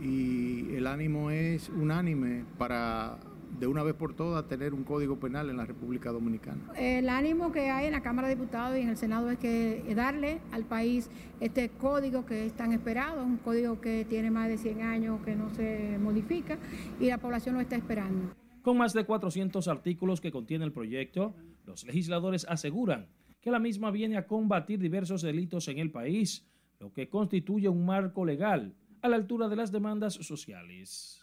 y 0.00 0.72
el 0.76 0.86
ánimo 0.86 1.32
es 1.32 1.68
unánime 1.68 2.44
para 2.58 3.18
de 3.58 3.66
una 3.66 3.82
vez 3.82 3.94
por 3.94 4.14
todas 4.14 4.46
tener 4.48 4.74
un 4.74 4.84
código 4.84 5.18
penal 5.18 5.50
en 5.50 5.56
la 5.56 5.64
República 5.64 6.10
Dominicana. 6.10 6.60
El 6.76 7.08
ánimo 7.08 7.52
que 7.52 7.70
hay 7.70 7.86
en 7.86 7.92
la 7.92 8.02
Cámara 8.02 8.28
de 8.28 8.34
Diputados 8.34 8.76
y 8.78 8.82
en 8.82 8.88
el 8.88 8.96
Senado 8.96 9.30
es 9.30 9.38
que 9.38 9.84
darle 9.94 10.40
al 10.52 10.64
país 10.64 11.10
este 11.40 11.68
código 11.68 12.26
que 12.26 12.46
es 12.46 12.52
tan 12.54 12.72
esperado, 12.72 13.24
un 13.24 13.36
código 13.36 13.80
que 13.80 14.04
tiene 14.04 14.30
más 14.30 14.48
de 14.48 14.58
100 14.58 14.82
años, 14.82 15.20
que 15.24 15.34
no 15.36 15.50
se 15.50 15.98
modifica 15.98 16.58
y 17.00 17.06
la 17.06 17.18
población 17.18 17.54
lo 17.54 17.60
está 17.60 17.76
esperando. 17.76 18.34
Con 18.62 18.78
más 18.78 18.92
de 18.92 19.04
400 19.04 19.66
artículos 19.68 20.20
que 20.20 20.30
contiene 20.30 20.64
el 20.64 20.72
proyecto, 20.72 21.34
los 21.66 21.84
legisladores 21.84 22.46
aseguran 22.48 23.08
que 23.40 23.50
la 23.50 23.58
misma 23.58 23.90
viene 23.90 24.16
a 24.16 24.26
combatir 24.26 24.78
diversos 24.78 25.22
delitos 25.22 25.66
en 25.68 25.78
el 25.78 25.90
país, 25.90 26.46
lo 26.78 26.92
que 26.92 27.08
constituye 27.08 27.68
un 27.68 27.84
marco 27.84 28.24
legal 28.24 28.74
a 29.02 29.08
la 29.08 29.16
altura 29.16 29.48
de 29.48 29.56
las 29.56 29.72
demandas 29.72 30.14
sociales. 30.14 31.21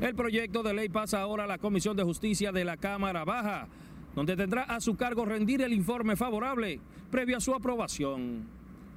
El 0.00 0.14
proyecto 0.14 0.62
de 0.62 0.74
ley 0.74 0.90
pasa 0.90 1.20
ahora 1.20 1.44
a 1.44 1.46
la 1.46 1.56
Comisión 1.56 1.96
de 1.96 2.02
Justicia 2.02 2.52
de 2.52 2.64
la 2.64 2.76
Cámara 2.76 3.24
Baja, 3.24 3.66
donde 4.14 4.36
tendrá 4.36 4.64
a 4.64 4.78
su 4.80 4.94
cargo 4.94 5.24
rendir 5.24 5.62
el 5.62 5.72
informe 5.72 6.16
favorable 6.16 6.80
previo 7.10 7.38
a 7.38 7.40
su 7.40 7.54
aprobación. 7.54 8.44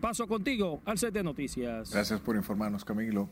Paso 0.01 0.27
contigo 0.27 0.81
al 0.83 0.97
set 0.97 1.13
de 1.13 1.23
noticias. 1.23 1.91
Gracias 1.91 2.19
por 2.19 2.35
informarnos, 2.35 2.83
Camilo. 2.83 3.29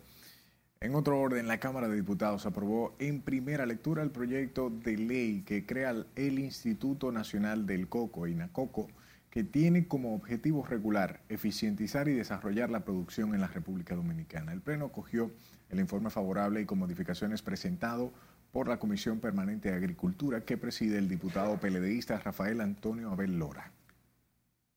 En 0.80 0.96
otro 0.96 1.20
orden, 1.20 1.48
la 1.48 1.60
Cámara 1.60 1.90
de 1.90 1.98
Diputados 1.98 2.46
aprobó 2.46 2.96
en 3.00 3.22
primera 3.22 3.66
lectura 3.66 4.02
el 4.02 4.12
proyecto 4.12 4.70
de 4.70 4.98
ley 4.98 5.42
que 5.42 5.66
crea 5.66 6.06
el 6.16 6.40
Instituto 6.40 7.12
Nacional 7.12 7.66
del 7.66 7.90
Coco, 7.90 8.28
INACOCO, 8.28 8.88
que 9.30 9.44
tiene 9.44 9.88
como 9.88 10.16
objetivo 10.16 10.66
regular, 10.66 11.22
eficientizar 11.28 12.08
y 12.08 12.14
desarrollar 12.14 12.70
la 12.70 12.86
producción 12.86 13.34
en 13.34 13.42
la 13.42 13.48
República 13.48 13.96
Dominicana. 13.96 14.54
El 14.54 14.62
Pleno 14.62 14.86
acogió 14.86 15.32
el 15.70 15.80
informe 15.80 16.10
favorable 16.10 16.62
y 16.62 16.66
con 16.66 16.80
modificaciones 16.80 17.42
presentado 17.42 18.12
por 18.52 18.68
la 18.68 18.80
Comisión 18.80 19.20
Permanente 19.20 19.70
de 19.70 19.76
Agricultura 19.76 20.42
que 20.42 20.58
preside 20.58 20.98
el 20.98 21.08
diputado 21.08 21.60
peledeísta 21.60 22.18
Rafael 22.20 22.62
Antonio 22.62 23.12
Abel 23.12 23.38
Lora. 23.38 23.72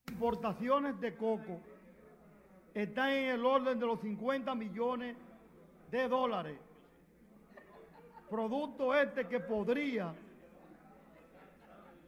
Importaciones 0.09 1.01
de 1.01 1.15
coco 1.15 1.61
están 2.75 3.11
en 3.11 3.31
el 3.31 3.45
orden 3.45 3.79
de 3.79 3.87
los 3.87 4.01
50 4.01 4.55
millones 4.55 5.17
de 5.91 6.09
dólares. 6.09 6.59
Producto 8.29 8.95
este 8.95 9.27
que 9.27 9.41
podría 9.41 10.13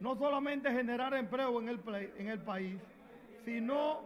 no 0.01 0.17
solamente 0.17 0.71
generar 0.71 1.15
empleo 1.15 1.61
en 1.61 1.69
el, 1.69 1.81
en 2.19 2.29
el 2.29 2.41
país, 2.41 2.77
sino 3.45 4.01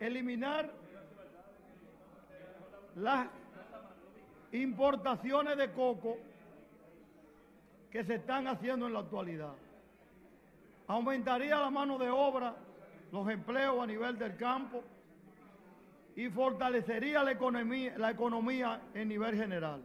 eliminar 0.00 0.72
las 3.00 3.28
importaciones 4.52 5.56
de 5.56 5.72
coco 5.72 6.16
que 7.90 8.04
se 8.04 8.16
están 8.16 8.46
haciendo 8.46 8.86
en 8.86 8.92
la 8.92 9.00
actualidad. 9.00 9.54
Aumentaría 10.86 11.58
la 11.58 11.70
mano 11.70 11.98
de 11.98 12.10
obra, 12.10 12.56
los 13.12 13.28
empleos 13.28 13.82
a 13.82 13.86
nivel 13.86 14.18
del 14.18 14.36
campo 14.36 14.82
y 16.16 16.28
fortalecería 16.28 17.22
la 17.22 17.32
economía, 17.32 17.96
la 17.98 18.10
economía 18.10 18.80
en 18.94 19.08
nivel 19.08 19.36
general. 19.36 19.82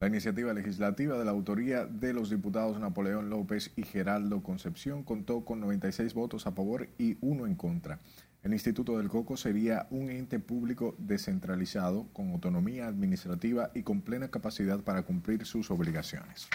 La 0.00 0.08
iniciativa 0.08 0.52
legislativa 0.54 1.18
de 1.18 1.24
la 1.24 1.30
autoría 1.30 1.84
de 1.84 2.14
los 2.14 2.30
diputados 2.30 2.78
Napoleón 2.80 3.28
López 3.28 3.70
y 3.76 3.82
Geraldo 3.82 4.42
Concepción 4.42 5.04
contó 5.04 5.44
con 5.44 5.60
96 5.60 6.14
votos 6.14 6.46
a 6.46 6.52
favor 6.52 6.88
y 6.98 7.18
uno 7.20 7.46
en 7.46 7.54
contra. 7.54 8.00
El 8.42 8.54
Instituto 8.54 8.96
del 8.96 9.10
Coco 9.10 9.36
sería 9.36 9.86
un 9.90 10.08
ente 10.08 10.38
público 10.38 10.94
descentralizado, 10.96 12.08
con 12.14 12.30
autonomía 12.30 12.86
administrativa 12.86 13.70
y 13.74 13.82
con 13.82 14.00
plena 14.00 14.30
capacidad 14.30 14.80
para 14.80 15.02
cumplir 15.02 15.44
sus 15.44 15.70
obligaciones. 15.70 16.48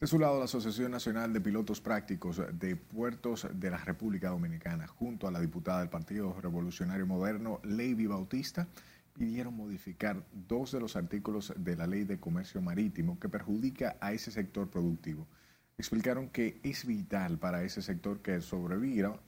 De 0.00 0.06
su 0.06 0.18
lado, 0.18 0.38
la 0.38 0.46
Asociación 0.46 0.92
Nacional 0.92 1.34
de 1.34 1.42
Pilotos 1.42 1.82
Prácticos 1.82 2.40
de 2.54 2.76
Puertos 2.76 3.46
de 3.52 3.70
la 3.70 3.76
República 3.76 4.30
Dominicana, 4.30 4.86
junto 4.86 5.28
a 5.28 5.30
la 5.30 5.40
diputada 5.40 5.80
del 5.80 5.90
Partido 5.90 6.34
Revolucionario 6.40 7.06
Moderno, 7.06 7.60
Lady 7.64 8.06
Bautista, 8.06 8.68
pidieron 9.12 9.54
modificar 9.54 10.24
dos 10.32 10.72
de 10.72 10.80
los 10.80 10.96
artículos 10.96 11.52
de 11.54 11.76
la 11.76 11.86
Ley 11.86 12.04
de 12.04 12.18
Comercio 12.18 12.62
Marítimo 12.62 13.20
que 13.20 13.28
perjudica 13.28 13.98
a 14.00 14.14
ese 14.14 14.30
sector 14.30 14.70
productivo. 14.70 15.28
Explicaron 15.76 16.30
que 16.30 16.58
es 16.62 16.86
vital 16.86 17.36
para 17.36 17.62
ese 17.62 17.82
sector 17.82 18.22
que 18.22 18.40
sobreviva 18.40 19.20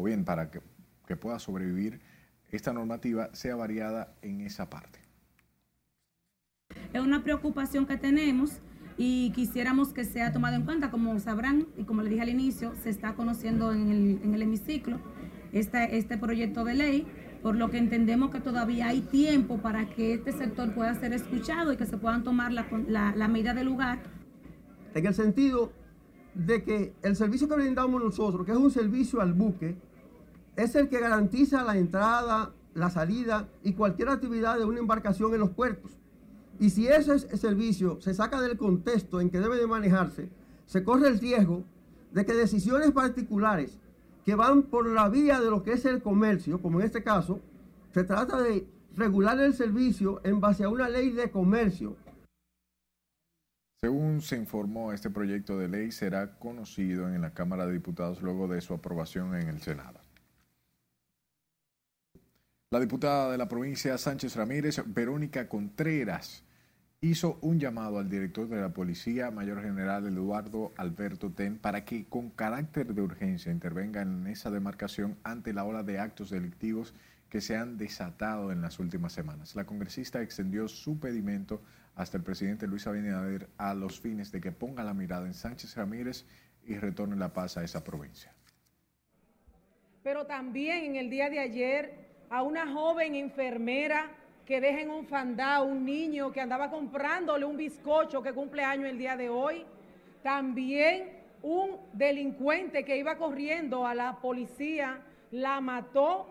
o 0.00 0.04
bien 0.04 0.24
para 0.24 0.50
que, 0.50 0.60
pueda 1.16 1.40
sobrevivir, 1.40 2.00
esta 2.52 2.72
normativa 2.72 3.30
sea 3.34 3.56
variada 3.56 4.14
en 4.22 4.40
esa 4.42 4.70
parte. 4.70 5.00
Es 6.92 7.00
una 7.00 7.24
preocupación 7.24 7.84
que 7.84 7.96
tenemos 7.96 8.60
y 8.96 9.32
quisiéramos 9.32 9.92
que 9.92 10.04
sea 10.04 10.32
tomado 10.32 10.54
en 10.54 10.64
cuenta. 10.64 10.92
Como 10.92 11.18
sabrán 11.18 11.66
y 11.76 11.82
como 11.82 12.02
le 12.02 12.10
dije 12.10 12.22
al 12.22 12.28
inicio, 12.28 12.74
se 12.76 12.90
está 12.90 13.14
conociendo 13.14 13.72
en 13.72 13.88
el, 13.88 14.20
en 14.22 14.34
el 14.34 14.42
hemiciclo 14.42 15.00
este, 15.52 15.96
este 15.96 16.16
proyecto 16.16 16.64
de 16.64 16.74
ley, 16.74 17.06
por 17.42 17.56
lo 17.56 17.70
que 17.70 17.78
entendemos 17.78 18.30
que 18.30 18.40
todavía 18.40 18.86
hay 18.86 19.00
tiempo 19.00 19.58
para 19.58 19.88
que 19.88 20.14
este 20.14 20.30
sector 20.30 20.72
pueda 20.74 20.94
ser 20.94 21.12
escuchado 21.12 21.72
y 21.72 21.76
que 21.76 21.86
se 21.86 21.98
puedan 21.98 22.22
tomar 22.22 22.52
la, 22.52 22.66
la, 22.86 23.16
la 23.16 23.26
medida 23.26 23.52
de 23.52 23.64
lugar. 23.64 23.98
En 24.94 25.06
el 25.06 25.14
sentido 25.14 25.72
de 26.34 26.62
que 26.62 26.94
el 27.02 27.16
servicio 27.16 27.48
que 27.48 27.56
brindamos 27.56 28.00
nosotros, 28.00 28.46
que 28.46 28.52
es 28.52 28.58
un 28.58 28.70
servicio 28.70 29.20
al 29.20 29.32
buque, 29.32 29.76
es 30.62 30.74
el 30.74 30.88
que 30.88 31.00
garantiza 31.00 31.64
la 31.64 31.76
entrada, 31.76 32.52
la 32.74 32.90
salida 32.90 33.48
y 33.62 33.72
cualquier 33.72 34.08
actividad 34.08 34.58
de 34.58 34.64
una 34.64 34.78
embarcación 34.78 35.32
en 35.34 35.40
los 35.40 35.50
puertos. 35.50 35.92
Y 36.58 36.70
si 36.70 36.86
ese 36.86 37.18
servicio 37.36 38.00
se 38.00 38.14
saca 38.14 38.40
del 38.40 38.58
contexto 38.58 39.20
en 39.20 39.30
que 39.30 39.40
debe 39.40 39.56
de 39.56 39.66
manejarse, 39.66 40.28
se 40.66 40.84
corre 40.84 41.08
el 41.08 41.18
riesgo 41.18 41.64
de 42.12 42.26
que 42.26 42.34
decisiones 42.34 42.90
particulares 42.90 43.78
que 44.24 44.34
van 44.34 44.62
por 44.62 44.86
la 44.86 45.08
vía 45.08 45.40
de 45.40 45.50
lo 45.50 45.62
que 45.62 45.72
es 45.72 45.84
el 45.84 46.02
comercio, 46.02 46.60
como 46.60 46.80
en 46.80 46.86
este 46.86 47.02
caso, 47.02 47.40
se 47.94 48.04
trata 48.04 48.40
de 48.42 48.66
regular 48.94 49.40
el 49.40 49.54
servicio 49.54 50.20
en 50.24 50.40
base 50.40 50.64
a 50.64 50.68
una 50.68 50.88
ley 50.88 51.10
de 51.10 51.30
comercio 51.30 51.96
según 53.82 54.20
se 54.20 54.36
informó, 54.36 54.92
este 54.92 55.08
proyecto 55.08 55.56
de 55.56 55.66
ley 55.66 55.90
será 55.90 56.38
conocido 56.38 57.08
en 57.08 57.22
la 57.22 57.32
Cámara 57.32 57.64
de 57.64 57.72
Diputados 57.72 58.20
luego 58.20 58.46
de 58.46 58.60
su 58.60 58.74
aprobación 58.74 59.34
en 59.34 59.48
el 59.48 59.62
Senado. 59.62 60.00
La 62.72 62.78
diputada 62.78 63.32
de 63.32 63.36
la 63.36 63.48
provincia 63.48 63.98
Sánchez 63.98 64.36
Ramírez, 64.36 64.80
Verónica 64.86 65.48
Contreras, 65.48 66.44
hizo 67.00 67.36
un 67.40 67.58
llamado 67.58 67.98
al 67.98 68.08
director 68.08 68.48
de 68.48 68.60
la 68.60 68.68
Policía, 68.68 69.32
Mayor 69.32 69.60
General 69.60 70.06
Eduardo 70.06 70.72
Alberto 70.76 71.32
Ten, 71.32 71.58
para 71.58 71.84
que 71.84 72.04
con 72.04 72.30
carácter 72.30 72.94
de 72.94 73.02
urgencia 73.02 73.50
intervenga 73.50 74.02
en 74.02 74.24
esa 74.28 74.52
demarcación 74.52 75.16
ante 75.24 75.52
la 75.52 75.64
ola 75.64 75.82
de 75.82 75.98
actos 75.98 76.30
delictivos 76.30 76.94
que 77.28 77.40
se 77.40 77.56
han 77.56 77.76
desatado 77.76 78.52
en 78.52 78.62
las 78.62 78.78
últimas 78.78 79.12
semanas. 79.12 79.56
La 79.56 79.66
congresista 79.66 80.22
extendió 80.22 80.68
su 80.68 81.00
pedimento 81.00 81.62
hasta 81.96 82.18
el 82.18 82.22
presidente 82.22 82.68
Luis 82.68 82.86
Abinader 82.86 83.48
a 83.58 83.74
los 83.74 83.98
fines 83.98 84.30
de 84.30 84.40
que 84.40 84.52
ponga 84.52 84.84
la 84.84 84.94
mirada 84.94 85.26
en 85.26 85.34
Sánchez 85.34 85.74
Ramírez 85.74 86.24
y 86.64 86.76
retorne 86.76 87.16
la 87.16 87.32
paz 87.32 87.56
a 87.56 87.64
esa 87.64 87.82
provincia. 87.82 88.32
Pero 90.04 90.24
también 90.24 90.84
en 90.84 90.94
el 90.94 91.10
día 91.10 91.28
de 91.28 91.40
ayer 91.40 92.09
a 92.30 92.42
una 92.42 92.72
joven 92.72 93.16
enfermera 93.16 94.08
que 94.46 94.60
deja 94.60 94.80
en 94.80 94.90
un 94.90 95.04
fandá 95.04 95.62
un 95.62 95.84
niño 95.84 96.32
que 96.32 96.40
andaba 96.40 96.70
comprándole 96.70 97.44
un 97.44 97.56
bizcocho 97.56 98.22
que 98.22 98.32
cumple 98.32 98.62
año 98.62 98.86
el 98.86 98.98
día 98.98 99.16
de 99.16 99.28
hoy. 99.28 99.64
También 100.22 101.10
un 101.42 101.76
delincuente 101.92 102.84
que 102.84 102.96
iba 102.96 103.16
corriendo 103.16 103.86
a 103.86 103.94
la 103.94 104.20
policía 104.20 105.02
la 105.32 105.60
mató, 105.60 106.26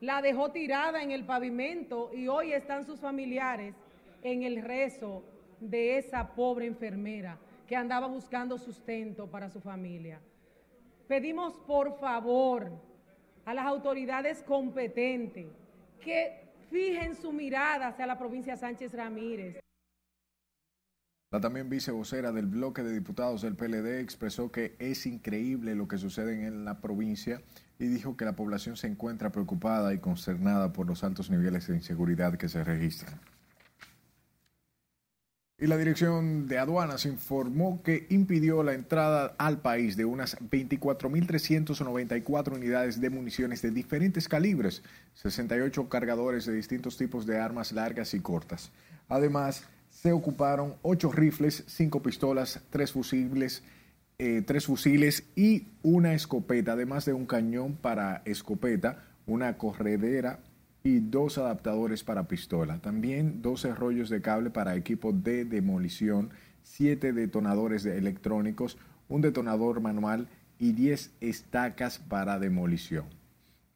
la 0.00 0.20
dejó 0.20 0.50
tirada 0.50 1.02
en 1.02 1.10
el 1.10 1.24
pavimento 1.24 2.10
y 2.14 2.28
hoy 2.28 2.52
están 2.52 2.84
sus 2.84 3.00
familiares 3.00 3.74
en 4.22 4.42
el 4.42 4.62
rezo 4.62 5.22
de 5.60 5.98
esa 5.98 6.34
pobre 6.34 6.66
enfermera 6.66 7.38
que 7.66 7.76
andaba 7.76 8.06
buscando 8.06 8.58
sustento 8.58 9.26
para 9.26 9.48
su 9.48 9.60
familia. 9.60 10.20
Pedimos 11.08 11.54
por 11.66 11.98
favor 11.98 12.72
a 13.44 13.54
las 13.54 13.66
autoridades 13.66 14.42
competentes 14.42 15.46
que 16.02 16.44
fijen 16.70 17.14
su 17.14 17.32
mirada 17.32 17.88
hacia 17.88 18.06
la 18.06 18.18
provincia 18.18 18.56
Sánchez 18.56 18.92
Ramírez. 18.92 19.60
La 21.30 21.40
también 21.40 21.68
vicevocera 21.68 22.30
del 22.30 22.46
bloque 22.46 22.82
de 22.82 22.92
diputados 22.92 23.42
del 23.42 23.56
PLD 23.56 23.98
expresó 23.98 24.52
que 24.52 24.76
es 24.78 25.04
increíble 25.04 25.74
lo 25.74 25.88
que 25.88 25.98
sucede 25.98 26.46
en 26.46 26.64
la 26.64 26.80
provincia 26.80 27.42
y 27.78 27.86
dijo 27.86 28.16
que 28.16 28.24
la 28.24 28.36
población 28.36 28.76
se 28.76 28.86
encuentra 28.86 29.32
preocupada 29.32 29.92
y 29.92 29.98
consternada 29.98 30.72
por 30.72 30.86
los 30.86 31.02
altos 31.02 31.30
niveles 31.30 31.66
de 31.66 31.74
inseguridad 31.74 32.36
que 32.36 32.48
se 32.48 32.62
registran. 32.62 33.20
Y 35.56 35.68
la 35.68 35.76
Dirección 35.76 36.48
de 36.48 36.58
Aduanas 36.58 37.06
informó 37.06 37.80
que 37.84 38.08
impidió 38.10 38.64
la 38.64 38.74
entrada 38.74 39.36
al 39.38 39.60
país 39.60 39.96
de 39.96 40.04
unas 40.04 40.36
24.394 40.40 42.56
unidades 42.56 43.00
de 43.00 43.08
municiones 43.08 43.62
de 43.62 43.70
diferentes 43.70 44.28
calibres, 44.28 44.82
68 45.14 45.88
cargadores 45.88 46.46
de 46.46 46.54
distintos 46.54 46.96
tipos 46.96 47.24
de 47.24 47.38
armas 47.38 47.70
largas 47.70 48.14
y 48.14 48.20
cortas. 48.20 48.72
Además, 49.08 49.68
se 49.90 50.10
ocuparon 50.10 50.74
ocho 50.82 51.12
rifles, 51.12 51.62
cinco 51.68 52.02
pistolas, 52.02 52.60
tres 52.70 52.90
fusibles, 52.90 53.62
eh, 54.18 54.44
fusiles 54.60 55.22
y 55.36 55.68
una 55.82 56.14
escopeta, 56.14 56.72
además 56.72 57.04
de 57.04 57.12
un 57.12 57.26
cañón 57.26 57.76
para 57.76 58.22
escopeta, 58.24 59.04
una 59.24 59.56
corredera 59.56 60.40
y 60.86 61.00
dos 61.00 61.38
adaptadores 61.38 62.04
para 62.04 62.28
pistola. 62.28 62.78
También 62.78 63.40
12 63.40 63.74
rollos 63.74 64.10
de 64.10 64.20
cable 64.20 64.50
para 64.50 64.76
equipo 64.76 65.12
de 65.14 65.46
demolición, 65.46 66.28
siete 66.62 67.14
detonadores 67.14 67.82
de 67.84 67.96
electrónicos, 67.96 68.76
un 69.08 69.22
detonador 69.22 69.80
manual 69.80 70.28
y 70.58 70.72
10 70.72 71.14
estacas 71.22 71.98
para 71.98 72.38
demolición. 72.38 73.06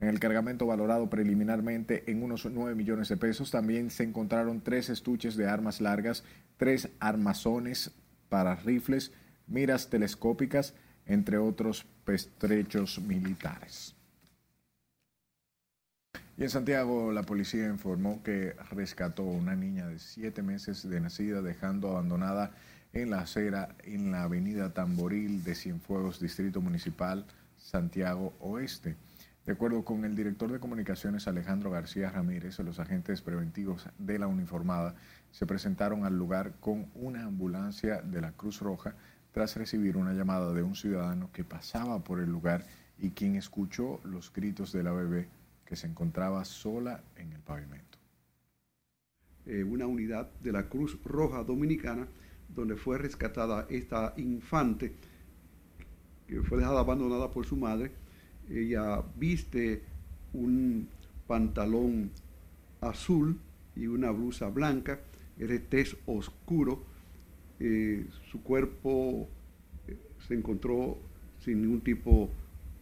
En 0.00 0.08
el 0.08 0.20
cargamento 0.20 0.66
valorado 0.66 1.08
preliminarmente 1.08 2.04
en 2.10 2.22
unos 2.22 2.44
9 2.44 2.74
millones 2.74 3.08
de 3.08 3.16
pesos 3.16 3.50
también 3.50 3.90
se 3.90 4.04
encontraron 4.04 4.60
tres 4.60 4.90
estuches 4.90 5.34
de 5.34 5.48
armas 5.48 5.80
largas, 5.80 6.24
tres 6.58 6.90
armazones 7.00 7.90
para 8.28 8.54
rifles, 8.54 9.12
miras 9.46 9.88
telescópicas, 9.88 10.74
entre 11.06 11.38
otros 11.38 11.86
pestrechos 12.04 13.00
militares. 13.00 13.97
Y 16.38 16.44
en 16.44 16.50
Santiago 16.50 17.10
la 17.10 17.24
policía 17.24 17.66
informó 17.66 18.22
que 18.22 18.54
rescató 18.70 19.22
a 19.24 19.32
una 19.32 19.56
niña 19.56 19.88
de 19.88 19.98
siete 19.98 20.40
meses 20.40 20.88
de 20.88 21.00
nacida 21.00 21.42
dejando 21.42 21.88
abandonada 21.88 22.52
en 22.92 23.10
la 23.10 23.22
acera 23.22 23.74
en 23.82 24.12
la 24.12 24.22
avenida 24.22 24.72
Tamboril 24.72 25.42
de 25.42 25.56
Cienfuegos, 25.56 26.20
Distrito 26.20 26.60
Municipal, 26.60 27.26
Santiago 27.56 28.34
Oeste. 28.38 28.94
De 29.46 29.52
acuerdo 29.54 29.84
con 29.84 30.04
el 30.04 30.14
director 30.14 30.52
de 30.52 30.60
comunicaciones 30.60 31.26
Alejandro 31.26 31.72
García 31.72 32.10
Ramírez, 32.10 32.60
los 32.60 32.78
agentes 32.78 33.20
preventivos 33.20 33.88
de 33.98 34.20
la 34.20 34.28
uniformada 34.28 34.94
se 35.32 35.44
presentaron 35.44 36.04
al 36.04 36.16
lugar 36.16 36.52
con 36.60 36.86
una 36.94 37.24
ambulancia 37.24 38.00
de 38.00 38.20
la 38.20 38.30
Cruz 38.30 38.60
Roja 38.60 38.94
tras 39.32 39.56
recibir 39.56 39.96
una 39.96 40.12
llamada 40.12 40.52
de 40.52 40.62
un 40.62 40.76
ciudadano 40.76 41.30
que 41.32 41.42
pasaba 41.42 42.04
por 42.04 42.20
el 42.20 42.30
lugar 42.30 42.64
y 42.96 43.10
quien 43.10 43.34
escuchó 43.34 44.00
los 44.04 44.32
gritos 44.32 44.70
de 44.72 44.84
la 44.84 44.92
bebé 44.92 45.26
que 45.68 45.76
se 45.76 45.86
encontraba 45.86 46.46
sola 46.46 47.04
en 47.16 47.30
el 47.34 47.40
pavimento. 47.40 47.98
Eh, 49.44 49.62
una 49.62 49.86
unidad 49.86 50.30
de 50.42 50.50
la 50.50 50.66
Cruz 50.66 50.98
Roja 51.04 51.44
Dominicana 51.44 52.08
donde 52.48 52.74
fue 52.74 52.96
rescatada 52.96 53.66
esta 53.68 54.14
infante 54.16 54.94
que 56.26 56.42
fue 56.42 56.56
dejada 56.56 56.80
abandonada 56.80 57.30
por 57.30 57.44
su 57.44 57.56
madre. 57.58 57.92
Ella 58.48 59.02
viste 59.18 59.82
un 60.32 60.88
pantalón 61.26 62.12
azul 62.80 63.38
y 63.76 63.88
una 63.88 64.10
blusa 64.10 64.48
blanca, 64.48 65.00
era 65.38 65.58
tez 65.58 65.98
oscuro, 66.06 66.82
eh, 67.60 68.06
su 68.30 68.42
cuerpo 68.42 69.28
eh, 69.86 69.98
se 70.26 70.32
encontró 70.32 70.96
sin 71.40 71.60
ningún 71.60 71.82
tipo 71.82 72.30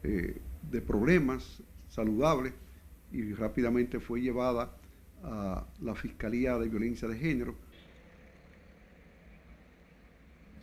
de 0.02 0.80
problemas, 0.82 1.60
saludable, 1.88 2.52
y 3.20 3.32
rápidamente 3.32 4.00
fue 4.00 4.20
llevada 4.20 4.70
a 5.22 5.64
la 5.80 5.94
Fiscalía 5.94 6.58
de 6.58 6.68
Violencia 6.68 7.08
de 7.08 7.18
Género 7.18 7.54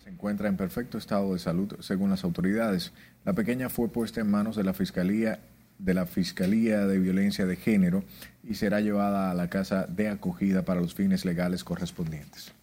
se 0.03 0.09
encuentra 0.09 0.49
en 0.49 0.57
perfecto 0.57 0.97
estado 0.97 1.31
de 1.31 1.39
salud 1.39 1.75
según 1.79 2.09
las 2.09 2.25
autoridades. 2.25 2.91
La 3.23 3.33
pequeña 3.33 3.69
fue 3.69 3.87
puesta 3.87 4.19
en 4.19 4.29
manos 4.29 4.57
de 4.57 4.63
la 4.63 4.73
Fiscalía 4.73 5.39
de 5.79 5.93
la 5.93 6.05
Fiscalía 6.05 6.85
de 6.85 6.99
Violencia 6.99 7.45
de 7.45 7.55
Género 7.55 8.03
y 8.43 8.55
será 8.55 8.81
llevada 8.81 9.31
a 9.31 9.33
la 9.33 9.49
casa 9.49 9.87
de 9.87 10.09
acogida 10.09 10.65
para 10.65 10.81
los 10.81 10.93
fines 10.93 11.23
legales 11.23 11.63
correspondientes. 11.63 12.53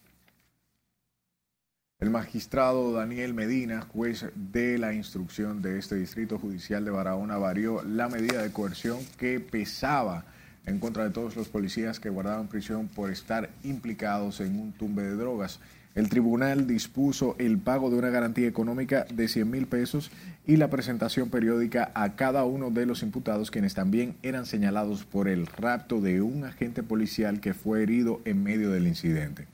El 2.01 2.09
magistrado 2.09 2.93
Daniel 2.93 3.35
Medina, 3.35 3.81
juez 3.81 4.25
de 4.33 4.79
la 4.79 4.91
instrucción 4.91 5.61
de 5.61 5.77
este 5.77 5.97
distrito 5.97 6.39
judicial 6.39 6.83
de 6.83 6.89
Barahona, 6.89 7.37
varió 7.37 7.83
la 7.83 8.09
medida 8.09 8.41
de 8.41 8.51
coerción 8.51 8.97
que 9.19 9.39
pesaba 9.39 10.25
en 10.65 10.79
contra 10.79 11.03
de 11.03 11.11
todos 11.11 11.35
los 11.35 11.47
policías 11.47 11.99
que 11.99 12.09
guardaban 12.09 12.47
prisión 12.47 12.87
por 12.87 13.11
estar 13.11 13.51
implicados 13.63 14.39
en 14.39 14.59
un 14.59 14.71
tumbe 14.71 15.03
de 15.03 15.15
drogas. 15.15 15.59
El 15.93 16.09
tribunal 16.09 16.65
dispuso 16.65 17.35
el 17.37 17.59
pago 17.59 17.91
de 17.91 17.97
una 17.97 18.09
garantía 18.09 18.47
económica 18.47 19.05
de 19.13 19.27
100 19.27 19.51
mil 19.51 19.67
pesos 19.67 20.09
y 20.47 20.55
la 20.55 20.71
presentación 20.71 21.29
periódica 21.29 21.91
a 21.93 22.15
cada 22.15 22.45
uno 22.45 22.71
de 22.71 22.87
los 22.87 23.03
imputados 23.03 23.51
quienes 23.51 23.75
también 23.75 24.15
eran 24.23 24.47
señalados 24.47 25.05
por 25.05 25.27
el 25.27 25.45
rapto 25.45 26.01
de 26.01 26.23
un 26.23 26.45
agente 26.45 26.81
policial 26.81 27.41
que 27.41 27.53
fue 27.53 27.83
herido 27.83 28.21
en 28.25 28.41
medio 28.41 28.71
del 28.71 28.87
incidente. 28.87 29.45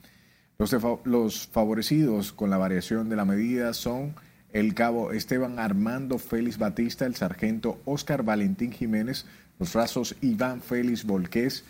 Los, 0.60 1.48
favorecidos 1.50 2.34
con 2.34 2.50
la 2.50 2.58
variación 2.58 3.10
de 3.10 3.16
la 3.16 3.26
medida 3.26 3.74
son 3.74 4.16
el 4.52 4.74
cabo 4.74 5.12
Esteban 5.12 5.60
Armando 5.60 6.18
Félix 6.18 6.58
Batista, 6.58 7.06
el 7.06 7.14
sargento 7.14 7.80
Óscar 7.86 8.24
Valentín 8.24 8.72
Jiménez, 8.72 9.28
los 9.60 9.74
rasos 9.74 10.16
Iván 10.20 10.62
Félix 10.62 11.06
Volqués, 11.06 11.64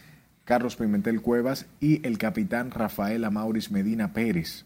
Carlos 0.46 0.78
Pimentel 0.78 1.22
Cuevas 1.22 1.66
y 1.82 2.06
el 2.08 2.18
capitán 2.18 2.72
Rafael 2.72 3.26
Amauris 3.26 3.72
Medina 3.72 4.14
Pérez. 4.14 4.64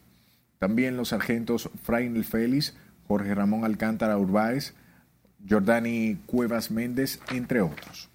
También 0.59 0.97
los 0.97 1.09
sargentos 1.09 1.72
Frainel 1.82 2.24
Félix, 2.24 2.76
Jorge 3.07 3.34
Ramón 3.34 3.65
Alcántara 3.65 4.19
Urbáez, 4.19 4.76
Jordani 5.49 6.19
Cuevas 6.28 6.69
Méndez, 6.69 7.19
entre 7.32 7.61
otros. 7.61 8.11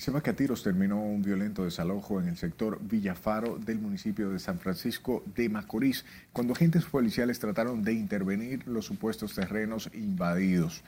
Y 0.00 0.02
se 0.02 0.22
que 0.22 0.30
a 0.30 0.34
tiros 0.34 0.62
terminó 0.62 0.98
un 0.98 1.20
violento 1.20 1.62
desalojo 1.62 2.22
en 2.22 2.28
el 2.28 2.38
sector 2.38 2.78
Villafaro 2.80 3.58
del 3.58 3.80
municipio 3.80 4.30
de 4.30 4.38
San 4.38 4.58
Francisco 4.58 5.22
de 5.36 5.50
Macorís, 5.50 6.06
cuando 6.32 6.54
agentes 6.54 6.86
policiales 6.86 7.38
trataron 7.38 7.82
de 7.82 7.92
intervenir 7.92 8.66
los 8.66 8.86
supuestos 8.86 9.34
terrenos 9.34 9.90
invadidos. 9.92 10.82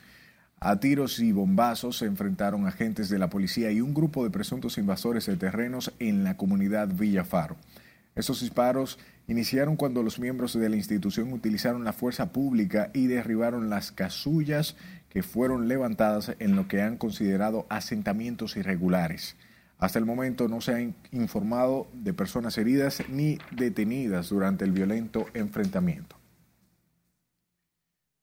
A 0.61 0.81
tiros 0.81 1.19
y 1.19 1.31
bombazos 1.31 1.99
se 1.99 2.07
enfrentaron 2.07 2.67
agentes 2.67 3.11
de 3.11 3.19
la 3.19 3.29
policía 3.29 3.71
y 3.71 3.83
un 3.83 3.93
grupo 3.93 4.25
de 4.25 4.31
presuntos 4.31 4.79
invasores 4.79 5.27
de 5.27 5.37
terrenos 5.37 5.93
en 5.99 6.25
la 6.25 6.39
comunidad 6.39 6.89
Villafaro. 6.89 7.59
Estos 8.15 8.41
disparos 8.41 8.99
iniciaron 9.29 9.77
cuando 9.77 10.03
los 10.03 10.19
miembros 10.19 10.59
de 10.59 10.71
la 10.71 10.77
institución 10.77 11.35
utilizaron 11.35 11.85
la 11.85 11.93
fuerza 11.93 12.33
pública 12.33 12.91
y 12.95 13.09
derribaron 13.09 13.69
las 13.69 13.93
casullas 13.93 14.75
que 15.13 15.23
fueron 15.23 15.69
levantadas 15.69 16.35
en 16.39 16.57
lo 16.57 16.69
que 16.69 16.81
han 16.81 16.97
considerado 16.97 17.67
asentamientos 17.69 18.57
irregulares. 18.57 19.37
Hasta 19.77 19.99
el 19.99 20.07
momento 20.07 20.49
no 20.49 20.63
se 20.63 20.75
ha 20.75 20.81
informado 21.15 21.87
de 21.93 22.15
personas 22.15 22.57
heridas 22.57 23.03
ni 23.11 23.37
detenidas 23.51 24.31
durante 24.31 24.65
el 24.65 24.73
violento 24.73 25.27
enfrentamiento. 25.35 26.17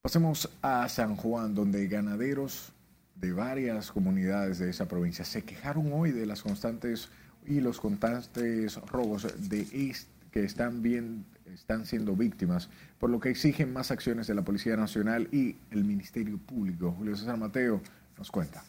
Pasemos 0.02 0.50
a 0.64 0.90
San 0.90 1.16
Juan, 1.16 1.54
donde 1.54 1.88
ganaderos 1.88 2.74
de 3.14 3.34
varias 3.34 3.92
comunidades 3.92 4.58
de 4.58 4.72
esa 4.72 4.88
provincia 4.88 5.26
se 5.26 5.44
quejaron 5.44 5.94
hoy 5.94 6.10
de 6.10 6.26
las 6.26 6.42
constantes 6.42 7.10
y 7.46 7.60
los 7.60 7.80
constantes 7.80 8.78
robos 8.88 9.28
de 9.48 9.94
que 10.32 10.44
están 10.44 10.82
bien 10.82 11.24
están 11.54 11.86
siendo 11.86 12.16
víctimas, 12.16 12.70
por 13.00 13.10
lo 13.10 13.20
que 13.20 13.30
exigen 13.30 13.74
más 13.74 13.92
acciones 13.92 14.28
de 14.28 14.36
la 14.36 14.44
Policía 14.44 14.76
Nacional 14.76 15.28
y 15.32 15.58
el 15.72 15.84
Ministerio 15.84 16.38
Público. 16.38 16.92
Julio 16.92 17.16
César 17.16 17.38
Mateo 17.38 17.82
nos 18.18 18.32
cuenta. 18.32 18.64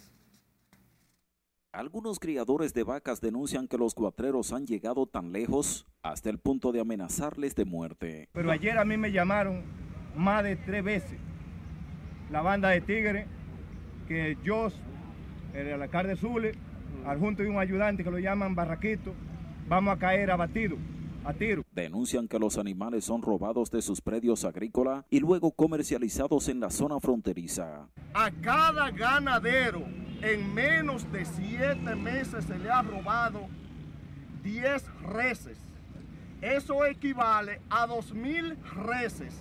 Algunos 1.72 2.18
criadores 2.18 2.74
de 2.74 2.82
vacas 2.82 3.20
denuncian 3.20 3.68
que 3.68 3.78
los 3.78 3.94
cuatreros 3.94 4.52
han 4.52 4.66
llegado 4.66 5.06
tan 5.06 5.30
lejos 5.30 5.86
hasta 6.02 6.28
el 6.28 6.38
punto 6.38 6.72
de 6.72 6.80
amenazarles 6.80 7.54
de 7.54 7.64
muerte. 7.64 8.28
Pero 8.32 8.50
ayer 8.50 8.76
a 8.76 8.84
mí 8.84 8.96
me 8.96 9.12
llamaron 9.12 9.62
más 10.16 10.42
de 10.42 10.56
tres 10.56 10.82
veces. 10.82 11.18
La 12.32 12.42
banda 12.42 12.70
de 12.70 12.80
Tigre, 12.80 13.26
que 14.08 14.36
yo, 14.42 14.68
el 15.54 15.80
alcalde 15.80 16.16
Zule, 16.16 16.54
al 17.06 17.18
junto 17.20 17.42
de 17.42 17.48
un 17.48 17.58
ayudante 17.58 18.02
que 18.02 18.10
lo 18.10 18.18
llaman 18.18 18.56
Barraquito, 18.56 19.14
vamos 19.68 19.94
a 19.94 19.98
caer 19.98 20.32
abatidos. 20.32 20.78
A 21.24 21.34
tiro. 21.34 21.64
Denuncian 21.72 22.26
que 22.26 22.38
los 22.38 22.56
animales 22.56 23.04
son 23.04 23.20
robados 23.22 23.70
de 23.70 23.82
sus 23.82 24.00
predios 24.00 24.44
agrícolas 24.44 25.04
y 25.10 25.20
luego 25.20 25.52
comercializados 25.52 26.48
en 26.48 26.60
la 26.60 26.70
zona 26.70 26.98
fronteriza. 26.98 27.88
A 28.14 28.30
cada 28.42 28.90
ganadero 28.90 29.84
en 30.22 30.54
menos 30.54 31.10
de 31.12 31.24
siete 31.24 31.94
meses 31.94 32.44
se 32.44 32.58
le 32.58 32.70
ha 32.70 32.82
robado 32.82 33.48
10 34.42 34.84
reses. 35.02 35.58
Eso 36.40 36.86
equivale 36.86 37.60
a 37.68 37.86
2.000 37.86 38.56
reses 38.86 39.34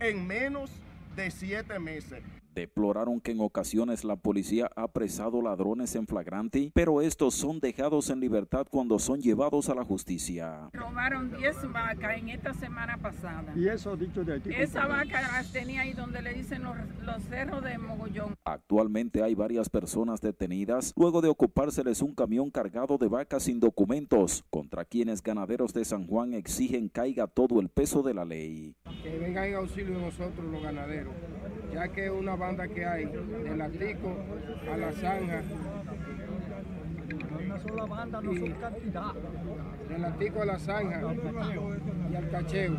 en 0.00 0.26
menos 0.26 0.70
de 1.16 1.30
siete 1.30 1.78
meses. 1.80 2.22
Deploraron 2.54 3.20
que 3.20 3.32
en 3.32 3.40
ocasiones 3.40 4.04
la 4.04 4.16
policía 4.16 4.70
ha 4.74 4.82
apresado 4.82 5.42
ladrones 5.42 5.94
en 5.94 6.06
flagrante, 6.06 6.70
pero 6.74 7.00
estos 7.00 7.34
son 7.34 7.60
dejados 7.60 8.10
en 8.10 8.20
libertad 8.20 8.66
cuando 8.70 8.98
son 8.98 9.20
llevados 9.20 9.68
a 9.68 9.74
la 9.74 9.84
justicia. 9.84 10.70
Robaron 10.72 11.36
10 11.36 11.72
vacas 11.72 12.18
en 12.18 12.28
esta 12.30 12.54
semana 12.54 12.96
pasada. 12.96 13.52
¿Y 13.56 13.68
eso 13.68 13.96
dicho 13.96 14.24
de 14.24 14.36
aquí? 14.36 14.50
Esa 14.54 14.86
vaca 14.86 15.20
las 15.20 15.52
tenía 15.52 15.82
ahí 15.82 15.92
donde 15.92 16.22
le 16.22 16.34
dicen 16.34 16.62
los, 16.62 16.76
los 17.02 17.22
cerros 17.24 17.62
de 17.62 17.78
Mogollón. 17.78 18.34
Actualmente 18.44 19.22
hay 19.22 19.34
varias 19.34 19.68
personas 19.68 20.20
detenidas 20.20 20.92
luego 20.96 21.20
de 21.20 21.28
ocupárseles 21.28 22.02
un 22.02 22.14
camión 22.14 22.50
cargado 22.50 22.98
de 22.98 23.08
vacas 23.08 23.44
sin 23.44 23.60
documentos, 23.60 24.44
contra 24.50 24.84
quienes 24.84 25.22
ganaderos 25.22 25.72
de 25.72 25.84
San 25.84 26.06
Juan 26.06 26.34
exigen 26.34 26.88
caiga 26.88 27.26
todo 27.26 27.60
el 27.60 27.68
peso 27.68 28.02
de 28.02 28.14
la 28.14 28.24
ley. 28.24 28.74
Que 29.02 29.18
vengan 29.18 29.44
en 29.44 29.54
auxilio 29.56 29.94
de 29.94 30.02
nosotros 30.02 30.44
los 30.50 30.62
ganaderos, 30.62 31.14
ya 31.72 31.88
que 31.88 32.10
una 32.10 32.36
banda 32.48 32.66
que 32.68 32.86
hay 32.86 33.04
del 33.04 33.60
Atico 33.60 34.16
a 34.72 34.76
la 34.78 34.92
Zanja. 34.92 35.42
Una 37.44 37.60
sola 37.60 37.84
banda, 37.84 38.22
no 38.22 38.34
son 38.34 38.52
cantidad. 38.52 39.14
Del 39.88 40.04
Atico 40.04 40.42
a 40.42 40.44
la 40.46 40.58
Zanja 40.58 41.00
y 42.10 42.16
al 42.16 42.30
Cacheo. 42.30 42.78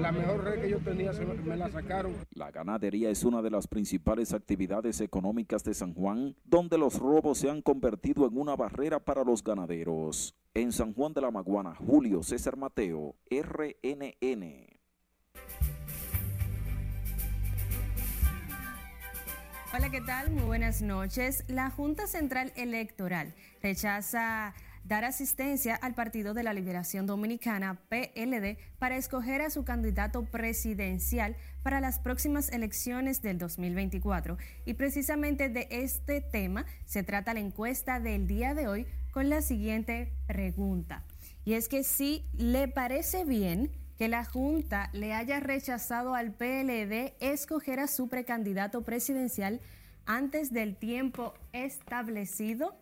La 0.00 0.10
mejor 0.10 0.42
red 0.42 0.62
que 0.62 0.70
yo 0.70 0.78
tenía 0.80 1.12
se 1.12 1.24
me 1.24 1.56
la 1.56 1.70
sacaron. 1.70 2.12
La 2.34 2.50
ganadería 2.50 3.10
es 3.10 3.22
una 3.22 3.40
de 3.40 3.50
las 3.50 3.68
principales 3.68 4.34
actividades 4.34 5.00
económicas 5.00 5.62
de 5.62 5.74
San 5.74 5.94
Juan, 5.94 6.34
donde 6.44 6.76
los 6.76 6.98
robos 6.98 7.38
se 7.38 7.48
han 7.48 7.62
convertido 7.62 8.26
en 8.26 8.36
una 8.36 8.56
barrera 8.56 8.98
para 8.98 9.22
los 9.22 9.44
ganaderos. 9.44 10.34
En 10.54 10.72
San 10.72 10.92
Juan 10.92 11.12
de 11.12 11.20
la 11.20 11.30
Maguana, 11.30 11.76
Julio 11.76 12.24
César 12.24 12.56
Mateo, 12.56 13.14
RNN. 13.30 14.77
Hola, 19.78 19.90
¿qué 19.90 20.00
tal? 20.00 20.32
Muy 20.32 20.42
buenas 20.42 20.82
noches. 20.82 21.44
La 21.46 21.70
Junta 21.70 22.08
Central 22.08 22.52
Electoral 22.56 23.32
rechaza 23.62 24.52
dar 24.82 25.04
asistencia 25.04 25.76
al 25.76 25.94
Partido 25.94 26.34
de 26.34 26.42
la 26.42 26.52
Liberación 26.52 27.06
Dominicana, 27.06 27.78
PLD, 27.88 28.58
para 28.80 28.96
escoger 28.96 29.40
a 29.40 29.50
su 29.50 29.64
candidato 29.64 30.24
presidencial 30.24 31.36
para 31.62 31.80
las 31.80 32.00
próximas 32.00 32.48
elecciones 32.48 33.22
del 33.22 33.38
2024. 33.38 34.36
Y 34.64 34.74
precisamente 34.74 35.48
de 35.48 35.68
este 35.70 36.22
tema 36.22 36.66
se 36.84 37.04
trata 37.04 37.32
la 37.32 37.38
encuesta 37.38 38.00
del 38.00 38.26
día 38.26 38.54
de 38.54 38.66
hoy 38.66 38.86
con 39.12 39.28
la 39.28 39.42
siguiente 39.42 40.12
pregunta. 40.26 41.04
Y 41.44 41.52
es 41.52 41.68
que 41.68 41.84
si 41.84 42.26
le 42.32 42.66
parece 42.66 43.24
bien 43.24 43.70
que 43.98 44.08
la 44.08 44.24
Junta 44.24 44.88
le 44.92 45.12
haya 45.12 45.40
rechazado 45.40 46.14
al 46.14 46.32
PLD 46.32 47.16
escoger 47.20 47.80
a 47.80 47.88
su 47.88 48.08
precandidato 48.08 48.82
presidencial 48.82 49.60
antes 50.06 50.52
del 50.52 50.76
tiempo 50.76 51.34
establecido, 51.52 52.76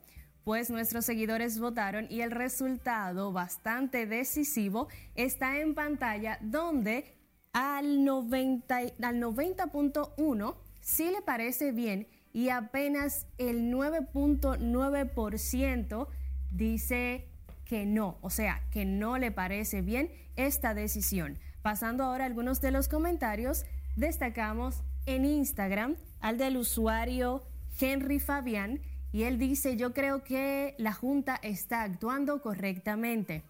pues 0.44 0.68
nuestros 0.70 1.06
seguidores 1.06 1.58
votaron 1.58 2.06
y 2.10 2.20
el 2.20 2.30
resultado 2.30 3.32
bastante 3.32 4.06
decisivo 4.06 4.88
está 5.14 5.58
en 5.58 5.74
pantalla 5.74 6.38
donde 6.42 7.16
al 7.52 8.04
90 8.04 8.76
al 8.76 9.16
90.1 9.16 10.56
sí 10.80 11.10
le 11.10 11.22
parece 11.22 11.72
bien 11.72 12.06
y 12.32 12.50
apenas 12.50 13.26
el 13.38 13.72
9.9% 13.72 16.06
dice 16.52 17.28
que 17.66 17.84
no, 17.84 18.18
o 18.22 18.30
sea, 18.30 18.62
que 18.70 18.84
no 18.84 19.18
le 19.18 19.30
parece 19.30 19.82
bien 19.82 20.10
esta 20.36 20.72
decisión. 20.72 21.38
Pasando 21.62 22.04
ahora 22.04 22.24
a 22.24 22.26
algunos 22.28 22.60
de 22.60 22.70
los 22.70 22.88
comentarios, 22.88 23.64
destacamos 23.96 24.82
en 25.04 25.24
Instagram 25.24 25.96
al 26.20 26.38
del 26.38 26.56
usuario 26.56 27.42
Henry 27.78 28.20
Fabián 28.20 28.80
y 29.12 29.24
él 29.24 29.38
dice, 29.38 29.76
yo 29.76 29.92
creo 29.92 30.22
que 30.22 30.74
la 30.78 30.92
Junta 30.92 31.38
está 31.42 31.82
actuando 31.82 32.40
correctamente. 32.40 33.44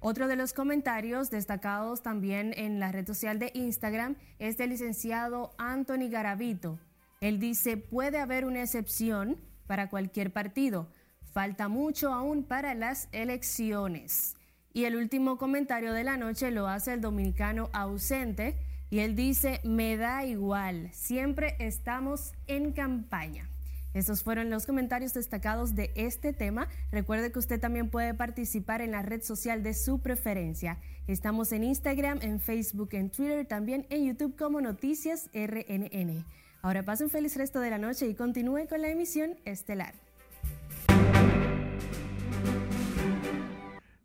Otro 0.00 0.28
de 0.28 0.36
los 0.36 0.54
comentarios 0.54 1.30
destacados 1.30 2.02
también 2.02 2.54
en 2.56 2.80
la 2.80 2.90
red 2.90 3.06
social 3.06 3.38
de 3.38 3.50
Instagram 3.54 4.16
es 4.38 4.56
del 4.56 4.70
licenciado 4.70 5.52
Anthony 5.58 6.08
Garavito. 6.08 6.78
Él 7.20 7.38
dice, 7.38 7.76
puede 7.76 8.18
haber 8.18 8.46
una 8.46 8.62
excepción 8.62 9.36
para 9.66 9.90
cualquier 9.90 10.32
partido. 10.32 10.88
Falta 11.32 11.68
mucho 11.68 12.12
aún 12.12 12.42
para 12.42 12.74
las 12.74 13.08
elecciones. 13.12 14.36
Y 14.72 14.84
el 14.84 14.96
último 14.96 15.38
comentario 15.38 15.92
de 15.92 16.04
la 16.04 16.16
noche 16.16 16.50
lo 16.50 16.68
hace 16.68 16.92
el 16.92 17.00
dominicano 17.00 17.70
ausente 17.72 18.56
y 18.90 18.98
él 19.00 19.14
dice, 19.14 19.60
me 19.62 19.96
da 19.96 20.24
igual, 20.24 20.90
siempre 20.92 21.54
estamos 21.60 22.32
en 22.48 22.72
campaña. 22.72 23.48
Estos 23.94 24.22
fueron 24.22 24.50
los 24.50 24.66
comentarios 24.66 25.14
destacados 25.14 25.74
de 25.74 25.92
este 25.96 26.32
tema. 26.32 26.68
Recuerde 26.92 27.32
que 27.32 27.40
usted 27.40 27.60
también 27.60 27.90
puede 27.90 28.14
participar 28.14 28.80
en 28.82 28.92
la 28.92 29.02
red 29.02 29.22
social 29.22 29.62
de 29.64 29.74
su 29.74 30.00
preferencia. 30.00 30.78
Estamos 31.08 31.50
en 31.52 31.64
Instagram, 31.64 32.18
en 32.22 32.40
Facebook, 32.40 32.90
en 32.92 33.10
Twitter, 33.10 33.46
también 33.46 33.86
en 33.90 34.06
YouTube 34.06 34.36
como 34.36 34.60
Noticias 34.60 35.28
RNN. 35.34 36.24
Ahora 36.62 36.84
pase 36.84 37.04
un 37.04 37.10
feliz 37.10 37.36
resto 37.36 37.58
de 37.60 37.70
la 37.70 37.78
noche 37.78 38.06
y 38.06 38.14
continúe 38.14 38.68
con 38.68 38.80
la 38.82 38.90
emisión 38.90 39.36
estelar. 39.44 40.09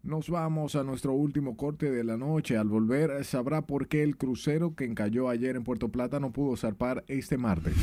Nos 0.04 0.30
vamos 0.30 0.76
a 0.76 0.84
nuestro 0.84 1.14
último 1.14 1.58
corte 1.58 1.90
de 1.92 2.04
la 2.04 2.16
noche. 2.16 2.58
Al 2.58 2.70
volver 2.70 3.26
sabrá 3.26 3.64
por 3.64 3.88
qué 3.88 4.04
el 4.04 4.18
crucero 4.18 4.76
que 4.76 4.86
encalló 4.86 5.30
ayer 5.30 5.56
en 5.56 5.64
Puerto 5.64 5.90
Plata 5.90 6.20
no 6.20 6.32
pudo 6.32 6.56
zarpar 6.56 7.04
este 7.08 7.38
martes. 7.38 7.74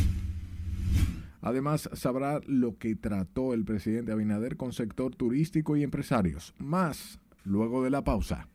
Además, 1.41 1.91
sabrá 1.93 2.41
lo 2.47 2.79
que 2.79 2.95
trató 2.95 3.53
el 3.53 3.65
presidente 3.65 4.13
Abinader 4.13 4.57
con 4.57 4.73
sector 4.73 5.15
turístico 5.15 5.77
y 5.77 5.83
empresarios. 5.83 6.55
Más 6.59 7.19
luego 7.45 7.83
de 7.83 7.91
la 7.91 8.05
pausa. 8.05 8.49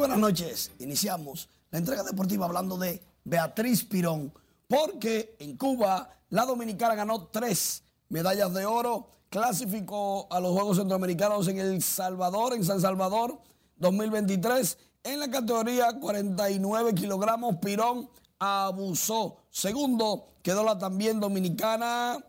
Buenas 0.00 0.18
noches. 0.18 0.70
Iniciamos 0.78 1.46
la 1.70 1.78
entrega 1.78 2.02
deportiva 2.02 2.46
hablando 2.46 2.78
de 2.78 3.02
Beatriz 3.22 3.84
Pirón, 3.84 4.32
porque 4.66 5.36
en 5.38 5.58
Cuba 5.58 6.16
la 6.30 6.46
dominicana 6.46 6.94
ganó 6.94 7.26
tres 7.26 7.82
medallas 8.08 8.54
de 8.54 8.64
oro, 8.64 9.08
clasificó 9.28 10.26
a 10.30 10.40
los 10.40 10.52
Juegos 10.52 10.78
Centroamericanos 10.78 11.46
en 11.48 11.58
El 11.58 11.82
Salvador, 11.82 12.54
en 12.54 12.64
San 12.64 12.80
Salvador 12.80 13.42
2023, 13.76 14.78
en 15.04 15.20
la 15.20 15.30
categoría 15.30 15.92
49 15.92 16.94
kilogramos, 16.94 17.56
Pirón 17.56 18.08
abusó. 18.38 19.36
Segundo, 19.50 20.28
quedó 20.42 20.64
la 20.64 20.78
también 20.78 21.20
dominicana 21.20 22.24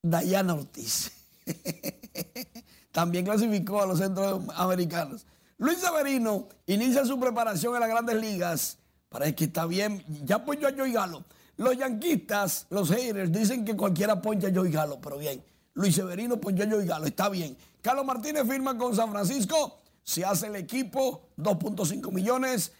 Dayana 0.00 0.54
Ortiz. 0.54 1.10
también 2.92 3.24
clasificó 3.24 3.82
a 3.82 3.86
los 3.86 3.98
centroamericanos. 3.98 5.26
Luis 5.58 5.78
Severino 5.78 6.48
inicia 6.66 7.04
su 7.04 7.18
preparación 7.18 7.74
en 7.74 7.80
las 7.80 7.88
grandes 7.88 8.16
ligas. 8.20 8.78
Parece 9.08 9.34
que 9.34 9.44
está 9.44 9.66
bien. 9.66 10.04
Ya 10.24 10.44
poncho 10.44 10.68
a 10.68 10.72
Joey 10.72 10.92
Galo. 10.92 11.24
Los 11.56 11.76
yanquistas, 11.76 12.66
los 12.70 12.90
haters, 12.90 13.30
dicen 13.30 13.64
que 13.64 13.76
cualquiera 13.76 14.20
poncha 14.20 14.48
a 14.48 14.54
Joey 14.54 14.70
Galo, 14.70 15.00
pero 15.00 15.18
bien. 15.18 15.42
Luis 15.74 15.94
Severino 15.94 16.40
ponchó 16.40 16.64
a 16.64 16.70
Joey 16.70 16.86
Galo, 16.86 17.06
está 17.06 17.28
bien. 17.28 17.56
Carlos 17.80 18.04
Martínez 18.04 18.46
firma 18.48 18.76
con 18.76 18.94
San 18.94 19.10
Francisco. 19.10 19.80
Se 20.02 20.24
hace 20.24 20.48
el 20.48 20.56
equipo, 20.56 21.28
2.5 21.36 22.10
millones 22.10 22.72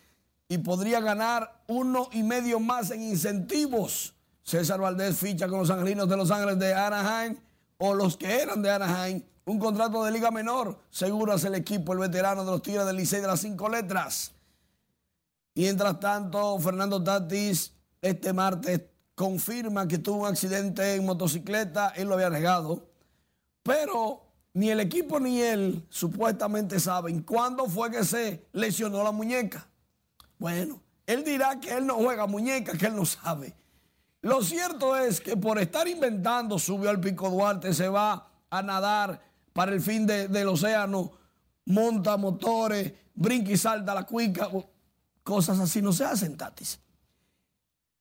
y 0.48 0.58
podría 0.58 1.00
ganar 1.00 1.62
uno 1.68 2.08
y 2.12 2.22
medio 2.22 2.60
más 2.60 2.90
en 2.90 3.02
incentivos. 3.02 4.14
César 4.42 4.80
Valdés 4.80 5.16
ficha 5.16 5.48
con 5.48 5.60
los 5.60 5.70
angelinos 5.70 6.08
de 6.08 6.16
Los 6.16 6.30
Ángeles 6.30 6.58
de 6.58 6.74
Anaheim 6.74 7.36
o 7.78 7.94
los 7.94 8.16
que 8.16 8.42
eran 8.42 8.60
de 8.60 8.70
Anaheim 8.70 9.22
un 9.44 9.58
contrato 9.58 10.04
de 10.04 10.12
liga 10.12 10.30
menor, 10.30 10.78
seguro 10.90 11.34
es 11.34 11.44
el 11.44 11.54
equipo, 11.54 11.92
el 11.92 11.98
veterano 11.98 12.44
de 12.44 12.50
los 12.50 12.62
Tigres 12.62 12.86
del 12.86 12.96
Licey 12.96 13.20
de 13.20 13.26
las 13.26 13.40
cinco 13.40 13.68
letras. 13.68 14.32
Mientras 15.54 16.00
tanto, 16.00 16.58
Fernando 16.58 17.02
Tatis 17.02 17.72
este 18.00 18.32
martes 18.32 18.82
confirma 19.14 19.86
que 19.86 19.98
tuvo 19.98 20.22
un 20.22 20.26
accidente 20.26 20.94
en 20.94 21.04
motocicleta, 21.04 21.90
él 21.90 22.08
lo 22.08 22.14
había 22.14 22.30
negado, 22.30 22.88
pero 23.62 24.22
ni 24.54 24.70
el 24.70 24.80
equipo 24.80 25.20
ni 25.20 25.40
él 25.40 25.86
supuestamente 25.88 26.80
saben 26.80 27.22
cuándo 27.22 27.66
fue 27.66 27.90
que 27.90 28.04
se 28.04 28.46
lesionó 28.52 29.02
la 29.02 29.12
muñeca. 29.12 29.68
Bueno, 30.38 30.80
él 31.06 31.24
dirá 31.24 31.60
que 31.60 31.72
él 31.72 31.86
no 31.86 31.94
juega 31.94 32.26
muñeca, 32.26 32.76
que 32.76 32.86
él 32.86 32.96
no 32.96 33.04
sabe. 33.04 33.54
Lo 34.20 34.42
cierto 34.42 34.96
es 34.96 35.20
que 35.20 35.36
por 35.36 35.58
estar 35.58 35.86
inventando, 35.88 36.58
subió 36.58 36.90
al 36.90 37.00
Pico 37.00 37.30
Duarte, 37.30 37.74
se 37.74 37.88
va 37.88 38.28
a 38.50 38.62
nadar 38.62 39.20
para 39.52 39.72
el 39.72 39.80
fin 39.80 40.06
del 40.06 40.48
océano, 40.48 41.12
monta 41.66 42.16
motores, 42.16 42.92
brinca 43.14 43.50
y 43.52 43.56
salta 43.56 43.94
la 43.94 44.04
cuica, 44.04 44.48
cosas 45.22 45.58
así 45.60 45.82
no 45.82 45.92
se 45.92 46.04
hacen, 46.04 46.36
Tatis. 46.36 46.80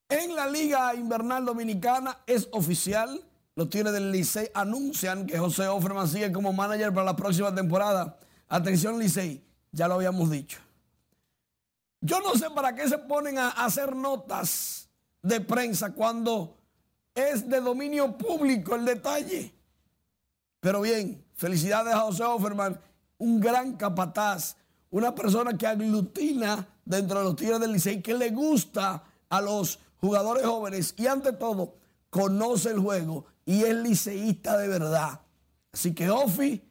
En 0.10 0.36
la 0.36 0.48
Liga 0.48 0.94
Invernal 0.94 1.46
Dominicana 1.46 2.18
es 2.26 2.50
oficial, 2.52 3.24
los 3.56 3.70
Tigres 3.70 3.94
del 3.94 4.12
Licey 4.12 4.50
anuncian 4.54 5.26
que 5.26 5.38
José 5.38 5.68
Offerman 5.68 6.08
sigue 6.08 6.32
como 6.32 6.54
manager 6.54 6.94
para 6.94 7.06
la 7.06 7.16
próxima 7.16 7.54
temporada. 7.54 8.18
Atención 8.48 8.98
Licey, 9.00 9.44
ya 9.72 9.88
lo 9.88 9.96
habíamos 9.96 10.30
dicho. 10.30 10.60
Yo 12.02 12.20
no 12.22 12.36
sé 12.36 12.50
para 12.50 12.74
qué 12.74 12.90
se 12.90 12.98
ponen 12.98 13.38
a 13.38 13.50
hacer 13.50 13.96
notas 13.96 14.90
de 15.22 15.40
prensa 15.40 15.94
cuando 15.94 16.58
es 17.14 17.48
de 17.48 17.62
dominio 17.62 18.18
público 18.18 18.76
el 18.76 18.86
detalle. 18.86 19.54
Pero 20.60 20.82
bien, 20.82 21.24
felicidades 21.42 21.92
a 21.96 22.02
José 22.02 22.24
Offerman, 22.24 22.80
un 23.18 23.40
gran 23.40 23.76
capataz, 23.76 24.58
una 24.92 25.16
persona 25.16 25.58
que 25.58 25.66
aglutina 25.66 26.68
dentro 26.86 27.18
de 27.18 27.26
los 27.26 27.36
Tigres 27.36 27.60
del 27.60 27.72
Licey, 27.72 28.00
que 28.04 28.14
le 28.14 28.30
gusta 28.30 29.04
a 29.28 29.42
los 29.42 29.80
jugadores 30.00 30.46
jóvenes 30.46 30.94
y 30.98 31.08
ante 31.08 31.34
todo 31.34 31.74
conoce 32.12 32.70
el 32.70 32.80
juego 32.80 33.26
y 33.44 33.64
es 33.64 33.76
liceísta 33.76 34.56
de 34.56 34.68
verdad. 34.68 35.20
Así 35.74 35.96
que 35.96 36.12
Ofi 36.12 36.62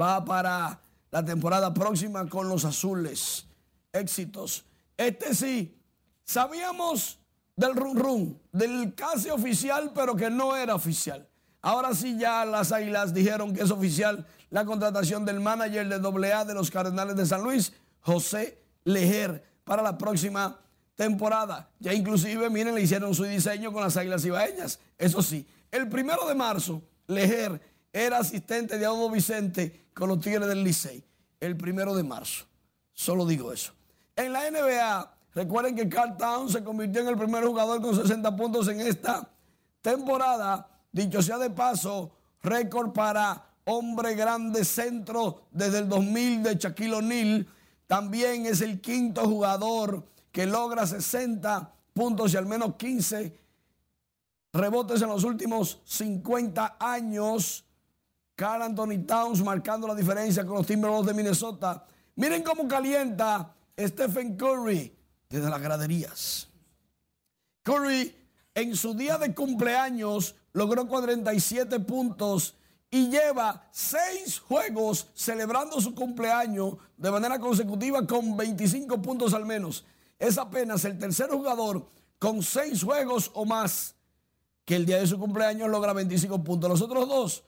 va 0.00 0.24
para 0.24 0.80
la 1.10 1.24
temporada 1.24 1.74
próxima 1.74 2.28
con 2.28 2.48
los 2.48 2.64
azules. 2.64 3.46
Éxitos. 3.92 4.64
Este 4.96 5.34
sí, 5.34 5.76
sabíamos 6.24 7.18
del 7.56 7.74
run 7.74 7.96
run, 7.96 8.40
del 8.52 8.94
casi 8.94 9.28
oficial, 9.28 9.90
pero 9.92 10.14
que 10.14 10.30
no 10.30 10.54
era 10.54 10.76
oficial. 10.76 11.28
Ahora 11.62 11.94
sí 11.94 12.16
ya 12.18 12.44
las 12.44 12.72
Águilas 12.72 13.12
dijeron 13.12 13.54
que 13.54 13.62
es 13.62 13.70
oficial 13.70 14.26
la 14.50 14.64
contratación 14.64 15.24
del 15.24 15.40
manager 15.40 15.88
de 15.88 16.32
AA 16.32 16.44
de 16.44 16.54
los 16.54 16.70
Cardenales 16.70 17.16
de 17.16 17.26
San 17.26 17.42
Luis, 17.42 17.72
José 18.00 18.62
Lejer, 18.84 19.44
para 19.64 19.82
la 19.82 19.96
próxima 19.96 20.58
temporada. 20.94 21.70
Ya 21.78 21.94
inclusive, 21.94 22.50
miren, 22.50 22.74
le 22.74 22.82
hicieron 22.82 23.14
su 23.14 23.24
diseño 23.24 23.72
con 23.72 23.82
las 23.82 23.96
Águilas 23.96 24.24
Ibaeñas. 24.24 24.80
Eso 24.98 25.22
sí, 25.22 25.46
el 25.70 25.88
primero 25.88 26.26
de 26.26 26.34
marzo, 26.34 26.82
Lejer 27.06 27.60
era 27.92 28.18
asistente 28.18 28.78
de 28.78 28.86
Audo 28.86 29.10
Vicente 29.10 29.88
con 29.94 30.08
los 30.08 30.20
Tigres 30.20 30.48
del 30.48 30.64
Licey. 30.64 31.04
El 31.40 31.56
primero 31.56 31.94
de 31.94 32.02
marzo. 32.02 32.46
Solo 32.92 33.24
digo 33.26 33.52
eso. 33.52 33.72
En 34.14 34.32
la 34.32 34.50
NBA, 34.50 35.14
recuerden 35.34 35.74
que 35.74 35.88
Carl 35.88 36.16
Town 36.16 36.50
se 36.50 36.62
convirtió 36.62 37.00
en 37.00 37.08
el 37.08 37.16
primer 37.16 37.44
jugador 37.44 37.80
con 37.80 37.96
60 37.96 38.36
puntos 38.36 38.68
en 38.68 38.80
esta 38.80 39.28
temporada. 39.80 40.69
Dicho 40.92 41.22
sea 41.22 41.38
de 41.38 41.50
paso, 41.50 42.12
récord 42.42 42.92
para 42.92 43.50
hombre 43.64 44.14
grande 44.14 44.64
centro 44.64 45.46
desde 45.50 45.78
el 45.78 45.88
2000 45.88 46.42
de 46.42 46.54
Shaquille 46.56 46.94
O'Neal. 46.94 47.46
También 47.86 48.46
es 48.46 48.60
el 48.60 48.80
quinto 48.80 49.22
jugador 49.26 50.06
que 50.32 50.46
logra 50.46 50.86
60 50.86 51.72
puntos 51.92 52.32
y 52.32 52.36
al 52.36 52.46
menos 52.46 52.76
15 52.76 53.38
rebotes 54.52 55.02
en 55.02 55.08
los 55.08 55.24
últimos 55.24 55.80
50 55.84 56.76
años. 56.80 57.64
Carl 58.34 58.62
Anthony 58.62 59.04
Towns 59.06 59.42
marcando 59.42 59.86
la 59.86 59.94
diferencia 59.94 60.44
con 60.44 60.56
los 60.56 60.66
Timberwolves 60.66 61.08
de 61.08 61.14
Minnesota. 61.14 61.84
Miren 62.16 62.42
cómo 62.42 62.66
calienta 62.66 63.54
Stephen 63.78 64.36
Curry 64.36 64.96
desde 65.28 65.50
las 65.50 65.60
graderías. 65.60 66.48
Curry 67.62 68.19
en 68.54 68.76
su 68.76 68.94
día 68.94 69.18
de 69.18 69.34
cumpleaños 69.34 70.34
logró 70.52 70.86
47 70.86 71.80
puntos 71.80 72.54
y 72.90 73.08
lleva 73.08 73.68
seis 73.70 74.40
juegos 74.40 75.08
celebrando 75.14 75.80
su 75.80 75.94
cumpleaños 75.94 76.74
de 76.96 77.10
manera 77.10 77.38
consecutiva 77.38 78.06
con 78.06 78.36
25 78.36 79.00
puntos 79.00 79.32
al 79.32 79.46
menos. 79.46 79.84
Es 80.18 80.38
apenas 80.38 80.84
el 80.84 80.98
tercer 80.98 81.30
jugador 81.30 81.86
con 82.18 82.42
seis 82.42 82.82
juegos 82.82 83.30
o 83.34 83.44
más 83.44 83.94
que 84.64 84.76
el 84.76 84.86
día 84.86 84.98
de 84.98 85.06
su 85.06 85.18
cumpleaños 85.18 85.68
logra 85.70 85.92
25 85.92 86.42
puntos. 86.42 86.68
Los 86.68 86.82
otros 86.82 87.08
dos, 87.08 87.44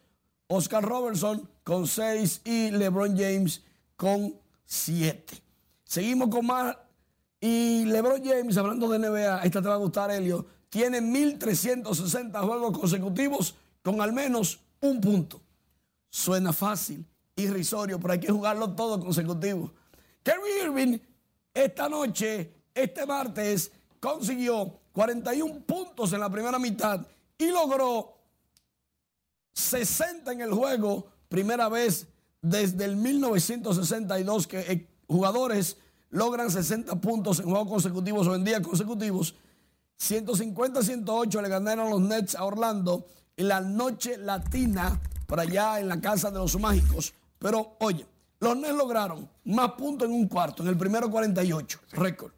Oscar 0.47 0.85
Robertson 0.85 1.49
con 1.65 1.87
seis 1.87 2.41
y 2.45 2.71
LeBron 2.71 3.17
James 3.17 3.63
con 3.97 4.35
siete. 4.65 5.43
Seguimos 5.85 6.29
con 6.29 6.47
más. 6.47 6.77
Y 7.41 7.85
LeBron 7.87 8.25
James, 8.25 8.57
hablando 8.57 8.89
de 8.89 9.01
NBA, 9.01 9.43
esta 9.43 9.61
te 9.61 9.69
va 9.69 9.75
a 9.75 9.79
gustar, 9.79 10.13
Helio, 10.13 10.47
tiene 10.73 11.03
1.360 11.03 12.47
juegos 12.47 12.79
consecutivos 12.79 13.55
con 13.83 14.01
al 14.01 14.11
menos 14.15 14.59
un 14.81 15.03
punto. 15.03 15.39
Suena 16.09 16.51
fácil, 16.51 17.05
irrisorio, 17.37 18.01
pero 18.01 18.15
hay 18.15 18.21
que 18.21 18.33
jugarlo 18.33 18.71
todo 18.71 18.99
consecutivo. 18.99 19.71
Kerry 20.23 20.63
Irving 20.65 20.99
esta 21.53 21.91
noche, 21.91 22.55
este 22.75 23.05
martes, 23.05 23.71
consiguió 24.01 24.81
41 24.93 25.61
puntos 25.61 26.11
en 26.15 26.21
la 26.21 26.31
primera 26.31 26.59
mitad 26.59 27.07
y 27.37 27.49
logró 27.51 28.17
60 29.53 30.33
en 30.33 30.41
el 30.41 30.55
juego, 30.55 31.07
primera 31.29 31.69
vez 31.69 32.07
desde 32.41 32.87
el 32.87 32.97
1962 32.97 34.47
que 34.47 34.61
eh, 34.61 34.89
jugadores 35.07 35.77
logran 36.09 36.51
60 36.51 36.99
puntos 36.99 37.41
en 37.41 37.51
juegos 37.51 37.69
consecutivos 37.69 38.27
o 38.27 38.35
en 38.35 38.45
días 38.45 38.63
consecutivos. 38.63 39.35
150-108 40.03 41.41
le 41.41 41.49
ganaron 41.49 41.89
los 41.91 42.01
Nets 42.01 42.35
a 42.35 42.45
Orlando 42.45 43.07
en 43.37 43.49
la 43.49 43.61
noche 43.61 44.17
latina 44.19 45.01
por 45.27 45.39
allá 45.39 45.79
en 45.79 45.89
la 45.89 46.01
casa 46.01 46.31
de 46.31 46.39
los 46.39 46.59
mágicos. 46.59 47.15
Pero 47.39 47.77
oye, 47.79 48.05
los 48.41 48.57
Nets 48.57 48.75
lograron 48.75 49.29
más 49.45 49.73
puntos 49.73 50.09
en 50.09 50.15
un 50.15 50.27
cuarto, 50.27 50.65
en 50.65 50.71
el 50.71 50.77
primero 50.77 51.09
48, 51.09 51.79
récord. 51.93 52.33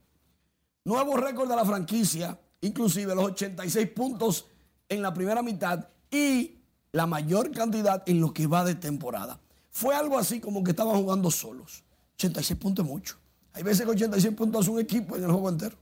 Nuevo 0.84 1.16
récord 1.16 1.48
de 1.48 1.56
la 1.56 1.64
franquicia, 1.64 2.38
inclusive 2.60 3.14
los 3.14 3.24
86 3.24 3.90
puntos 3.92 4.46
en 4.86 5.00
la 5.00 5.14
primera 5.14 5.42
mitad 5.42 5.88
y 6.10 6.58
la 6.92 7.06
mayor 7.06 7.50
cantidad 7.50 8.02
en 8.06 8.20
lo 8.20 8.34
que 8.34 8.46
va 8.46 8.64
de 8.64 8.74
temporada. 8.74 9.40
Fue 9.70 9.94
algo 9.94 10.18
así 10.18 10.38
como 10.38 10.62
que 10.62 10.72
estaban 10.72 10.94
jugando 10.96 11.30
solos. 11.30 11.82
86 12.16 12.60
puntos 12.60 12.84
es 12.84 12.90
mucho. 12.90 13.16
Hay 13.54 13.62
veces 13.62 13.86
que 13.86 13.92
86 13.92 14.34
puntos 14.34 14.66
es 14.66 14.68
un 14.68 14.80
equipo 14.80 15.16
en 15.16 15.24
el 15.24 15.32
juego 15.32 15.48
entero. 15.48 15.76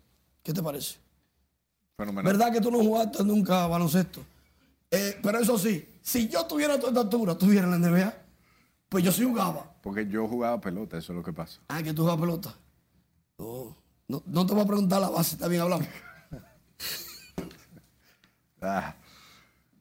¿Qué 0.44 0.52
te 0.52 0.62
parece? 0.62 1.01
Fenomenal. 1.96 2.32
¿Verdad 2.32 2.52
que 2.52 2.60
tú 2.60 2.70
no 2.70 2.78
jugaste 2.78 3.24
nunca 3.24 3.66
baloncesto? 3.66 4.24
Eh, 4.90 5.18
pero 5.22 5.38
eso 5.38 5.58
sí, 5.58 5.86
si 6.02 6.28
yo 6.28 6.44
tuviera 6.46 6.78
tu 6.78 6.88
estatura, 6.88 7.36
tuviera 7.36 7.66
en 7.66 7.82
la 7.82 7.88
NBA, 7.88 8.14
pues 8.88 9.04
yo 9.04 9.12
sí 9.12 9.24
jugaba. 9.24 9.72
Porque 9.82 10.06
yo 10.06 10.28
jugaba 10.28 10.60
pelota, 10.60 10.98
eso 10.98 11.12
es 11.12 11.16
lo 11.16 11.22
que 11.24 11.32
pasa. 11.32 11.60
Ah, 11.68 11.82
que 11.82 11.92
tú 11.92 12.02
juegas 12.02 12.20
pelota. 12.20 12.54
No, 13.38 13.76
no, 14.08 14.22
no 14.26 14.46
te 14.46 14.54
voy 14.54 14.62
a 14.62 14.66
preguntar 14.66 15.00
la 15.00 15.08
base, 15.08 15.34
está 15.34 15.48
bien 15.48 15.62
hablando. 15.62 15.86
Ah. 18.64 18.94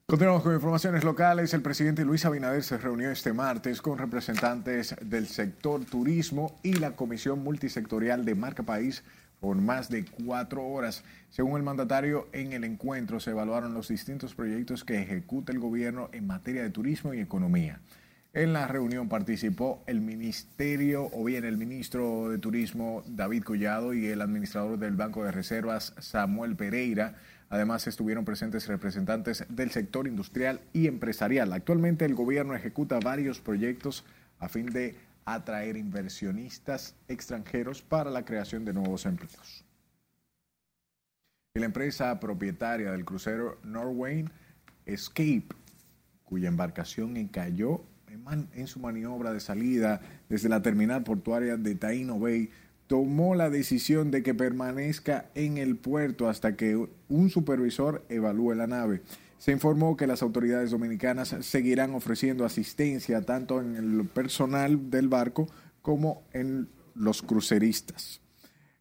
Continuamos 0.06 0.42
con 0.42 0.52
informaciones 0.52 1.04
locales. 1.04 1.54
El 1.54 1.62
presidente 1.62 2.04
Luis 2.04 2.24
Abinader 2.26 2.62
se 2.64 2.76
reunió 2.76 3.10
este 3.10 3.32
martes 3.32 3.80
con 3.80 3.96
representantes 3.96 4.94
del 5.00 5.26
sector 5.28 5.84
turismo 5.84 6.58
y 6.62 6.74
la 6.74 6.96
Comisión 6.96 7.42
Multisectorial 7.44 8.24
de 8.24 8.34
Marca 8.34 8.62
País 8.62 9.04
por 9.42 9.56
más 9.56 9.90
de 9.90 10.04
cuatro 10.04 10.64
horas. 10.64 11.02
Según 11.30 11.56
el 11.56 11.64
mandatario, 11.64 12.28
en 12.32 12.52
el 12.52 12.62
encuentro 12.62 13.18
se 13.18 13.32
evaluaron 13.32 13.74
los 13.74 13.88
distintos 13.88 14.36
proyectos 14.36 14.84
que 14.84 15.02
ejecuta 15.02 15.50
el 15.50 15.58
gobierno 15.58 16.08
en 16.12 16.28
materia 16.28 16.62
de 16.62 16.70
turismo 16.70 17.12
y 17.12 17.18
economía. 17.18 17.80
En 18.34 18.52
la 18.52 18.68
reunión 18.68 19.08
participó 19.08 19.82
el 19.88 20.00
ministerio, 20.00 21.10
o 21.12 21.24
bien 21.24 21.44
el 21.44 21.56
ministro 21.56 22.30
de 22.30 22.38
Turismo 22.38 23.02
David 23.08 23.42
Collado 23.42 23.94
y 23.94 24.06
el 24.06 24.22
administrador 24.22 24.78
del 24.78 24.94
Banco 24.94 25.24
de 25.24 25.32
Reservas 25.32 25.92
Samuel 25.98 26.54
Pereira. 26.54 27.16
Además 27.50 27.88
estuvieron 27.88 28.24
presentes 28.24 28.68
representantes 28.68 29.44
del 29.48 29.72
sector 29.72 30.06
industrial 30.06 30.60
y 30.72 30.86
empresarial. 30.86 31.52
Actualmente 31.52 32.04
el 32.04 32.14
gobierno 32.14 32.54
ejecuta 32.54 33.00
varios 33.00 33.40
proyectos 33.40 34.04
a 34.38 34.48
fin 34.48 34.66
de 34.66 34.94
atraer 35.24 35.76
inversionistas 35.76 36.94
extranjeros 37.08 37.82
para 37.82 38.10
la 38.10 38.24
creación 38.24 38.64
de 38.64 38.72
nuevos 38.72 39.06
empleos. 39.06 39.64
La 41.54 41.66
empresa 41.66 42.18
propietaria 42.18 42.92
del 42.92 43.04
crucero 43.04 43.58
Norway 43.62 44.24
Escape, 44.86 45.48
cuya 46.24 46.48
embarcación 46.48 47.16
encalló 47.16 47.84
en, 48.54 48.66
su 48.66 48.80
maniobra 48.80 49.32
de 49.32 49.40
salida 49.40 50.00
desde 50.28 50.48
la 50.48 50.62
terminal 50.62 51.02
portuaria 51.02 51.56
de 51.56 51.74
Taino 51.74 52.18
Bay, 52.18 52.50
tomó 52.86 53.34
la 53.34 53.50
decisión 53.50 54.10
de 54.10 54.22
que 54.22 54.34
permanezca 54.34 55.26
en 55.34 55.58
el 55.58 55.76
puerto 55.76 56.28
hasta 56.28 56.56
que 56.56 56.88
un 57.08 57.30
supervisor 57.30 58.04
evalúe 58.08 58.54
la 58.54 58.66
nave. 58.66 59.02
Se 59.42 59.50
informó 59.50 59.96
que 59.96 60.06
las 60.06 60.22
autoridades 60.22 60.70
dominicanas 60.70 61.34
seguirán 61.40 61.96
ofreciendo 61.96 62.44
asistencia 62.44 63.22
tanto 63.22 63.60
en 63.60 63.74
el 63.74 64.06
personal 64.06 64.88
del 64.88 65.08
barco 65.08 65.48
como 65.82 66.22
en 66.32 66.68
los 66.94 67.22
cruceristas. 67.22 68.20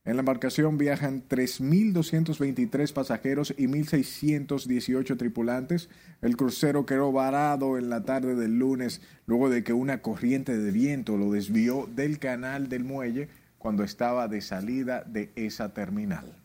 En 0.06 0.18
la 0.18 0.20
embarcación 0.20 0.78
viajan 0.78 1.28
3.223 1.28 2.94
pasajeros 2.94 3.56
y 3.58 3.66
1.618 3.66 5.18
tripulantes. 5.18 5.90
El 6.22 6.38
crucero 6.38 6.86
quedó 6.86 7.12
varado 7.12 7.80
en 7.80 7.90
la 7.90 8.04
tarde 8.04 8.36
del 8.36 8.60
lunes 8.60 9.02
luego 9.26 9.50
de 9.50 9.64
que 9.64 9.74
una 9.74 10.04
corriente 10.04 10.56
de 10.56 10.70
viento 10.70 11.18
lo 11.18 11.32
desvió 11.32 11.90
del 11.96 12.20
canal 12.20 12.70
del 12.70 12.84
muelle 12.84 13.30
cuando 13.58 13.84
estaba 13.84 14.28
de 14.28 14.42
salida 14.42 15.04
de 15.08 15.32
esa 15.36 15.74
terminal. 15.74 16.36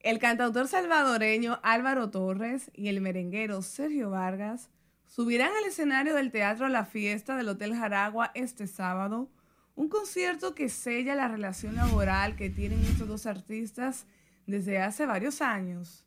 El 0.00 0.20
cantautor 0.20 0.68
salvadoreño 0.68 1.58
Álvaro 1.64 2.10
Torres 2.10 2.70
y 2.72 2.86
el 2.86 3.00
merenguero 3.00 3.62
Sergio 3.62 4.10
Vargas 4.10 4.70
subirán 5.06 5.50
al 5.56 5.64
escenario 5.64 6.14
del 6.14 6.30
Teatro 6.30 6.68
La 6.68 6.84
Fiesta 6.84 7.36
del 7.36 7.48
Hotel 7.48 7.74
Jaragua 7.74 8.30
este 8.34 8.68
sábado, 8.68 9.28
un 9.74 9.88
concierto 9.88 10.54
que 10.54 10.68
sella 10.68 11.16
la 11.16 11.26
relación 11.26 11.74
laboral 11.74 12.36
que 12.36 12.48
tienen 12.48 12.84
estos 12.84 13.08
dos 13.08 13.26
artistas 13.26 14.06
desde 14.46 14.78
hace 14.78 15.04
varios 15.04 15.42
años. 15.42 16.04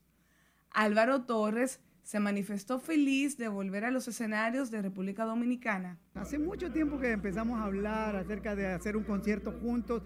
Álvaro 0.72 1.24
Torres 1.24 1.82
se 2.04 2.20
manifestó 2.20 2.80
feliz 2.80 3.38
de 3.38 3.48
volver 3.48 3.86
a 3.86 3.92
los 3.92 4.08
escenarios 4.08 4.72
de 4.72 4.82
República 4.82 5.26
Dominicana. 5.26 5.98
Hace 6.16 6.40
mucho 6.40 6.72
tiempo 6.72 7.00
que 7.00 7.12
empezamos 7.12 7.60
a 7.60 7.66
hablar 7.66 8.16
acerca 8.16 8.56
de 8.56 8.68
hacer 8.68 8.98
un 8.98 9.04
concierto 9.04 9.52
juntos, 9.52 10.02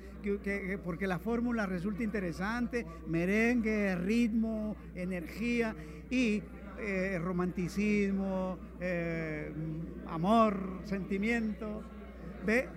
porque 0.83 1.07
la 1.07 1.19
fórmula 1.19 1.65
resulta 1.65 2.03
interesante, 2.03 2.85
merengue, 3.07 3.95
ritmo, 3.95 4.75
energía 4.93 5.75
y 6.09 6.43
eh, 6.79 7.19
romanticismo, 7.21 8.57
eh, 8.79 9.51
amor, 10.07 10.81
sentimiento. 10.83 11.83
¿Ve? 12.45 12.67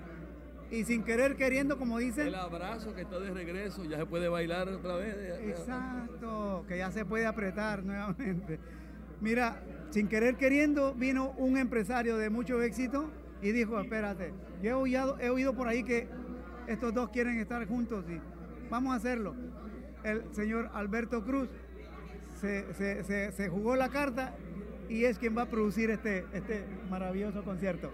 Y 0.71 0.85
sin 0.85 1.03
querer 1.03 1.37
queriendo, 1.37 1.79
como 1.79 1.99
dicen. 1.99 2.29
El 2.29 2.35
abrazo 2.35 2.95
que 2.95 3.03
está 3.03 3.19
de 3.19 3.31
regreso, 3.31 3.85
ya 3.85 3.97
se 3.97 4.07
puede 4.07 4.29
bailar 4.29 4.69
otra 4.69 4.97
vez. 4.97 5.16
Exacto, 5.41 6.64
que 6.69 6.79
ya 6.79 6.91
se 6.91 7.05
puede 7.05 7.27
apretar 7.27 7.83
nuevamente. 7.85 8.61
Mira, 9.21 9.61
sin 9.91 10.09
querer 10.09 10.37
queriendo, 10.37 10.95
vino 10.95 11.33
un 11.39 11.57
empresario 11.57 12.16
de 12.16 12.31
mucho 12.31 12.62
éxito 12.62 13.11
y 13.43 13.53
dijo, 13.53 13.81
espérate, 13.81 14.33
yo 14.62 14.71
he 14.71 14.75
oído, 14.75 15.19
he 15.21 15.31
oído 15.31 15.55
por 15.55 15.69
ahí 15.69 15.83
que 15.83 16.09
estos 16.66 16.93
dos 16.93 17.11
quieren 17.11 17.39
estar 17.39 17.66
juntos 17.66 18.05
y 18.09 18.21
vamos 18.71 18.93
a 18.93 18.97
hacerlo. 18.97 19.35
El 20.05 20.23
señor 20.33 20.71
Alberto 20.75 21.25
Cruz 21.25 21.49
se, 22.41 23.49
jugó 23.51 23.75
la 23.77 23.89
carta 23.89 24.35
y 24.89 25.05
es 25.05 25.19
quien 25.19 25.37
va 25.37 25.43
a 25.43 25.47
producir 25.47 25.91
este, 25.91 26.25
este 26.33 26.64
maravilloso 26.89 27.43
concierto. 27.43 27.91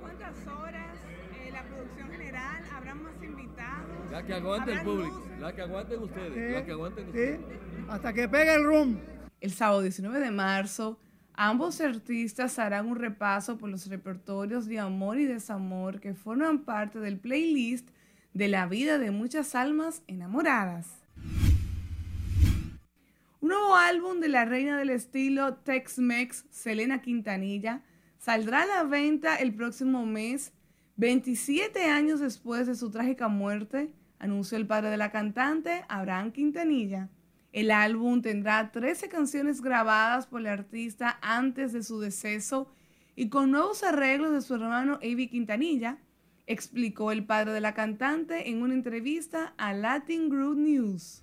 ¿Cuántas 0.00 0.46
horas? 0.46 0.96
Eh, 1.44 1.50
la 1.52 1.62
producción 1.64 2.10
general, 2.10 2.64
¿habrá 2.74 2.94
más 2.94 3.22
invitados? 3.22 4.10
La 4.10 4.24
que 4.24 4.34
aguante 4.34 4.72
el 4.72 4.82
público, 4.82 5.22
la 5.40 5.52
que 5.54 5.62
aguanten 5.62 6.02
ustedes, 6.02 6.52
la 6.54 6.64
que 6.64 6.72
aguanten 6.72 7.06
ustedes. 7.06 7.40
Hasta 7.88 8.12
que 8.12 8.28
pegue 8.28 8.54
el 8.54 8.64
room. 8.64 8.98
El 9.42 9.50
sábado 9.50 9.82
19 9.82 10.20
de 10.20 10.30
marzo, 10.30 11.00
ambos 11.34 11.80
artistas 11.80 12.60
harán 12.60 12.86
un 12.86 12.94
repaso 12.94 13.58
por 13.58 13.70
los 13.70 13.88
repertorios 13.88 14.66
de 14.66 14.78
amor 14.78 15.18
y 15.18 15.24
desamor 15.24 15.98
que 15.98 16.14
forman 16.14 16.60
parte 16.60 17.00
del 17.00 17.18
playlist 17.18 17.88
de 18.34 18.46
la 18.46 18.66
vida 18.66 18.98
de 18.98 19.10
muchas 19.10 19.56
almas 19.56 20.04
enamoradas. 20.06 20.86
Un 23.40 23.48
nuevo 23.48 23.74
álbum 23.74 24.20
de 24.20 24.28
la 24.28 24.44
reina 24.44 24.78
del 24.78 24.90
estilo 24.90 25.54
Tex-Mex, 25.56 26.44
Selena 26.50 27.02
Quintanilla, 27.02 27.82
saldrá 28.18 28.62
a 28.62 28.66
la 28.66 28.84
venta 28.84 29.34
el 29.34 29.52
próximo 29.52 30.06
mes, 30.06 30.52
27 30.98 31.86
años 31.86 32.20
después 32.20 32.68
de 32.68 32.76
su 32.76 32.92
trágica 32.92 33.26
muerte, 33.26 33.92
anunció 34.20 34.56
el 34.56 34.68
padre 34.68 34.90
de 34.90 34.98
la 34.98 35.10
cantante, 35.10 35.84
Abraham 35.88 36.30
Quintanilla. 36.30 37.08
El 37.52 37.70
álbum 37.70 38.22
tendrá 38.22 38.72
13 38.72 39.10
canciones 39.10 39.60
grabadas 39.60 40.26
por 40.26 40.40
el 40.40 40.46
artista 40.46 41.18
antes 41.20 41.74
de 41.74 41.82
su 41.82 42.00
deceso 42.00 42.72
y 43.14 43.28
con 43.28 43.50
nuevos 43.50 43.82
arreglos 43.82 44.32
de 44.32 44.40
su 44.40 44.54
hermano 44.54 44.94
Avi 44.94 45.28
Quintanilla, 45.28 45.98
explicó 46.46 47.12
el 47.12 47.26
padre 47.26 47.52
de 47.52 47.60
la 47.60 47.74
cantante 47.74 48.48
en 48.48 48.62
una 48.62 48.72
entrevista 48.72 49.52
a 49.58 49.74
Latin 49.74 50.30
Group 50.30 50.56
News. 50.56 51.20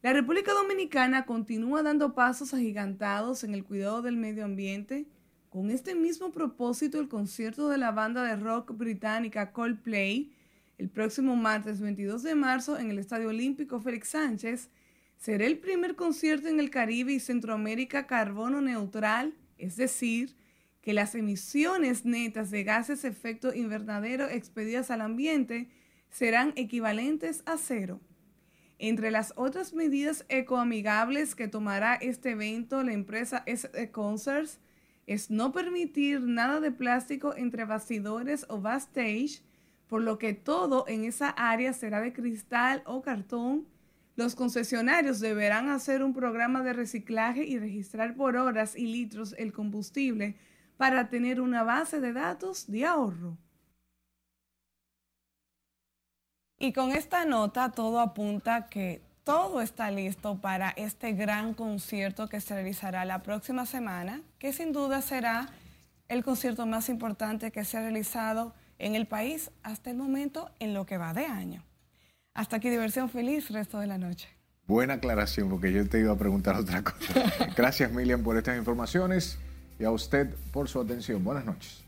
La 0.00 0.14
República 0.14 0.54
Dominicana 0.54 1.26
continúa 1.26 1.82
dando 1.82 2.14
pasos 2.14 2.54
agigantados 2.54 3.44
en 3.44 3.52
el 3.52 3.62
cuidado 3.62 4.00
del 4.00 4.16
medio 4.16 4.46
ambiente. 4.46 5.06
Con 5.50 5.70
este 5.70 5.94
mismo 5.94 6.32
propósito, 6.32 6.98
el 6.98 7.08
concierto 7.08 7.68
de 7.68 7.76
la 7.76 7.92
banda 7.92 8.22
de 8.24 8.36
rock 8.36 8.72
británica 8.74 9.52
Coldplay 9.52 10.32
el 10.82 10.90
próximo 10.90 11.36
martes 11.36 11.80
22 11.80 12.24
de 12.24 12.34
marzo 12.34 12.76
en 12.76 12.90
el 12.90 12.98
Estadio 12.98 13.28
Olímpico 13.28 13.78
Félix 13.78 14.08
Sánchez 14.08 14.68
será 15.16 15.46
el 15.46 15.58
primer 15.58 15.94
concierto 15.94 16.48
en 16.48 16.58
el 16.58 16.70
Caribe 16.70 17.12
y 17.12 17.20
Centroamérica 17.20 18.08
carbono 18.08 18.60
neutral, 18.60 19.32
es 19.58 19.76
decir, 19.76 20.34
que 20.80 20.92
las 20.92 21.14
emisiones 21.14 22.04
netas 22.04 22.50
de 22.50 22.64
gases 22.64 23.04
efecto 23.04 23.54
invernadero 23.54 24.28
expedidas 24.28 24.90
al 24.90 25.02
ambiente 25.02 25.70
serán 26.10 26.52
equivalentes 26.56 27.44
a 27.46 27.58
cero. 27.58 28.00
Entre 28.80 29.12
las 29.12 29.34
otras 29.36 29.74
medidas 29.74 30.26
ecoamigables 30.28 31.36
que 31.36 31.46
tomará 31.46 31.94
este 31.94 32.30
evento 32.30 32.82
la 32.82 32.92
empresa 32.92 33.44
SE 33.46 33.92
Concerts 33.92 34.58
es 35.06 35.30
no 35.30 35.52
permitir 35.52 36.22
nada 36.22 36.58
de 36.58 36.72
plástico 36.72 37.36
entre 37.36 37.66
bastidores 37.66 38.46
o 38.48 38.60
backstage, 38.60 39.44
por 39.92 40.00
lo 40.00 40.16
que 40.18 40.32
todo 40.32 40.86
en 40.88 41.04
esa 41.04 41.28
área 41.28 41.74
será 41.74 42.00
de 42.00 42.14
cristal 42.14 42.82
o 42.86 43.02
cartón. 43.02 43.68
Los 44.16 44.34
concesionarios 44.34 45.20
deberán 45.20 45.68
hacer 45.68 46.02
un 46.02 46.14
programa 46.14 46.62
de 46.62 46.72
reciclaje 46.72 47.44
y 47.44 47.58
registrar 47.58 48.16
por 48.16 48.38
horas 48.38 48.74
y 48.74 48.86
litros 48.86 49.34
el 49.36 49.52
combustible 49.52 50.34
para 50.78 51.10
tener 51.10 51.42
una 51.42 51.62
base 51.62 52.00
de 52.00 52.14
datos 52.14 52.70
de 52.70 52.86
ahorro. 52.86 53.36
Y 56.58 56.72
con 56.72 56.92
esta 56.92 57.26
nota 57.26 57.72
todo 57.72 58.00
apunta 58.00 58.68
que 58.68 59.02
todo 59.24 59.60
está 59.60 59.90
listo 59.90 60.40
para 60.40 60.70
este 60.70 61.12
gran 61.12 61.52
concierto 61.52 62.30
que 62.30 62.40
se 62.40 62.54
realizará 62.54 63.04
la 63.04 63.22
próxima 63.22 63.66
semana, 63.66 64.22
que 64.38 64.54
sin 64.54 64.72
duda 64.72 65.02
será 65.02 65.50
el 66.08 66.24
concierto 66.24 66.64
más 66.64 66.88
importante 66.88 67.52
que 67.52 67.66
se 67.66 67.76
ha 67.76 67.82
realizado 67.82 68.54
en 68.82 68.96
el 68.96 69.06
país 69.06 69.50
hasta 69.62 69.90
el 69.90 69.96
momento 69.96 70.50
en 70.58 70.74
lo 70.74 70.84
que 70.84 70.98
va 70.98 71.14
de 71.14 71.24
año. 71.24 71.64
Hasta 72.34 72.56
aquí 72.56 72.68
diversión 72.68 73.08
feliz, 73.08 73.50
resto 73.50 73.78
de 73.78 73.86
la 73.86 73.96
noche. 73.96 74.28
Buena 74.66 74.94
aclaración, 74.94 75.48
porque 75.48 75.72
yo 75.72 75.88
te 75.88 76.00
iba 76.00 76.12
a 76.12 76.18
preguntar 76.18 76.56
otra 76.60 76.82
cosa. 76.82 77.14
Gracias, 77.56 77.92
Milian, 77.92 78.22
por 78.22 78.36
estas 78.36 78.58
informaciones 78.58 79.38
y 79.78 79.84
a 79.84 79.90
usted 79.90 80.34
por 80.52 80.68
su 80.68 80.80
atención. 80.80 81.22
Buenas 81.22 81.44
noches. 81.44 81.82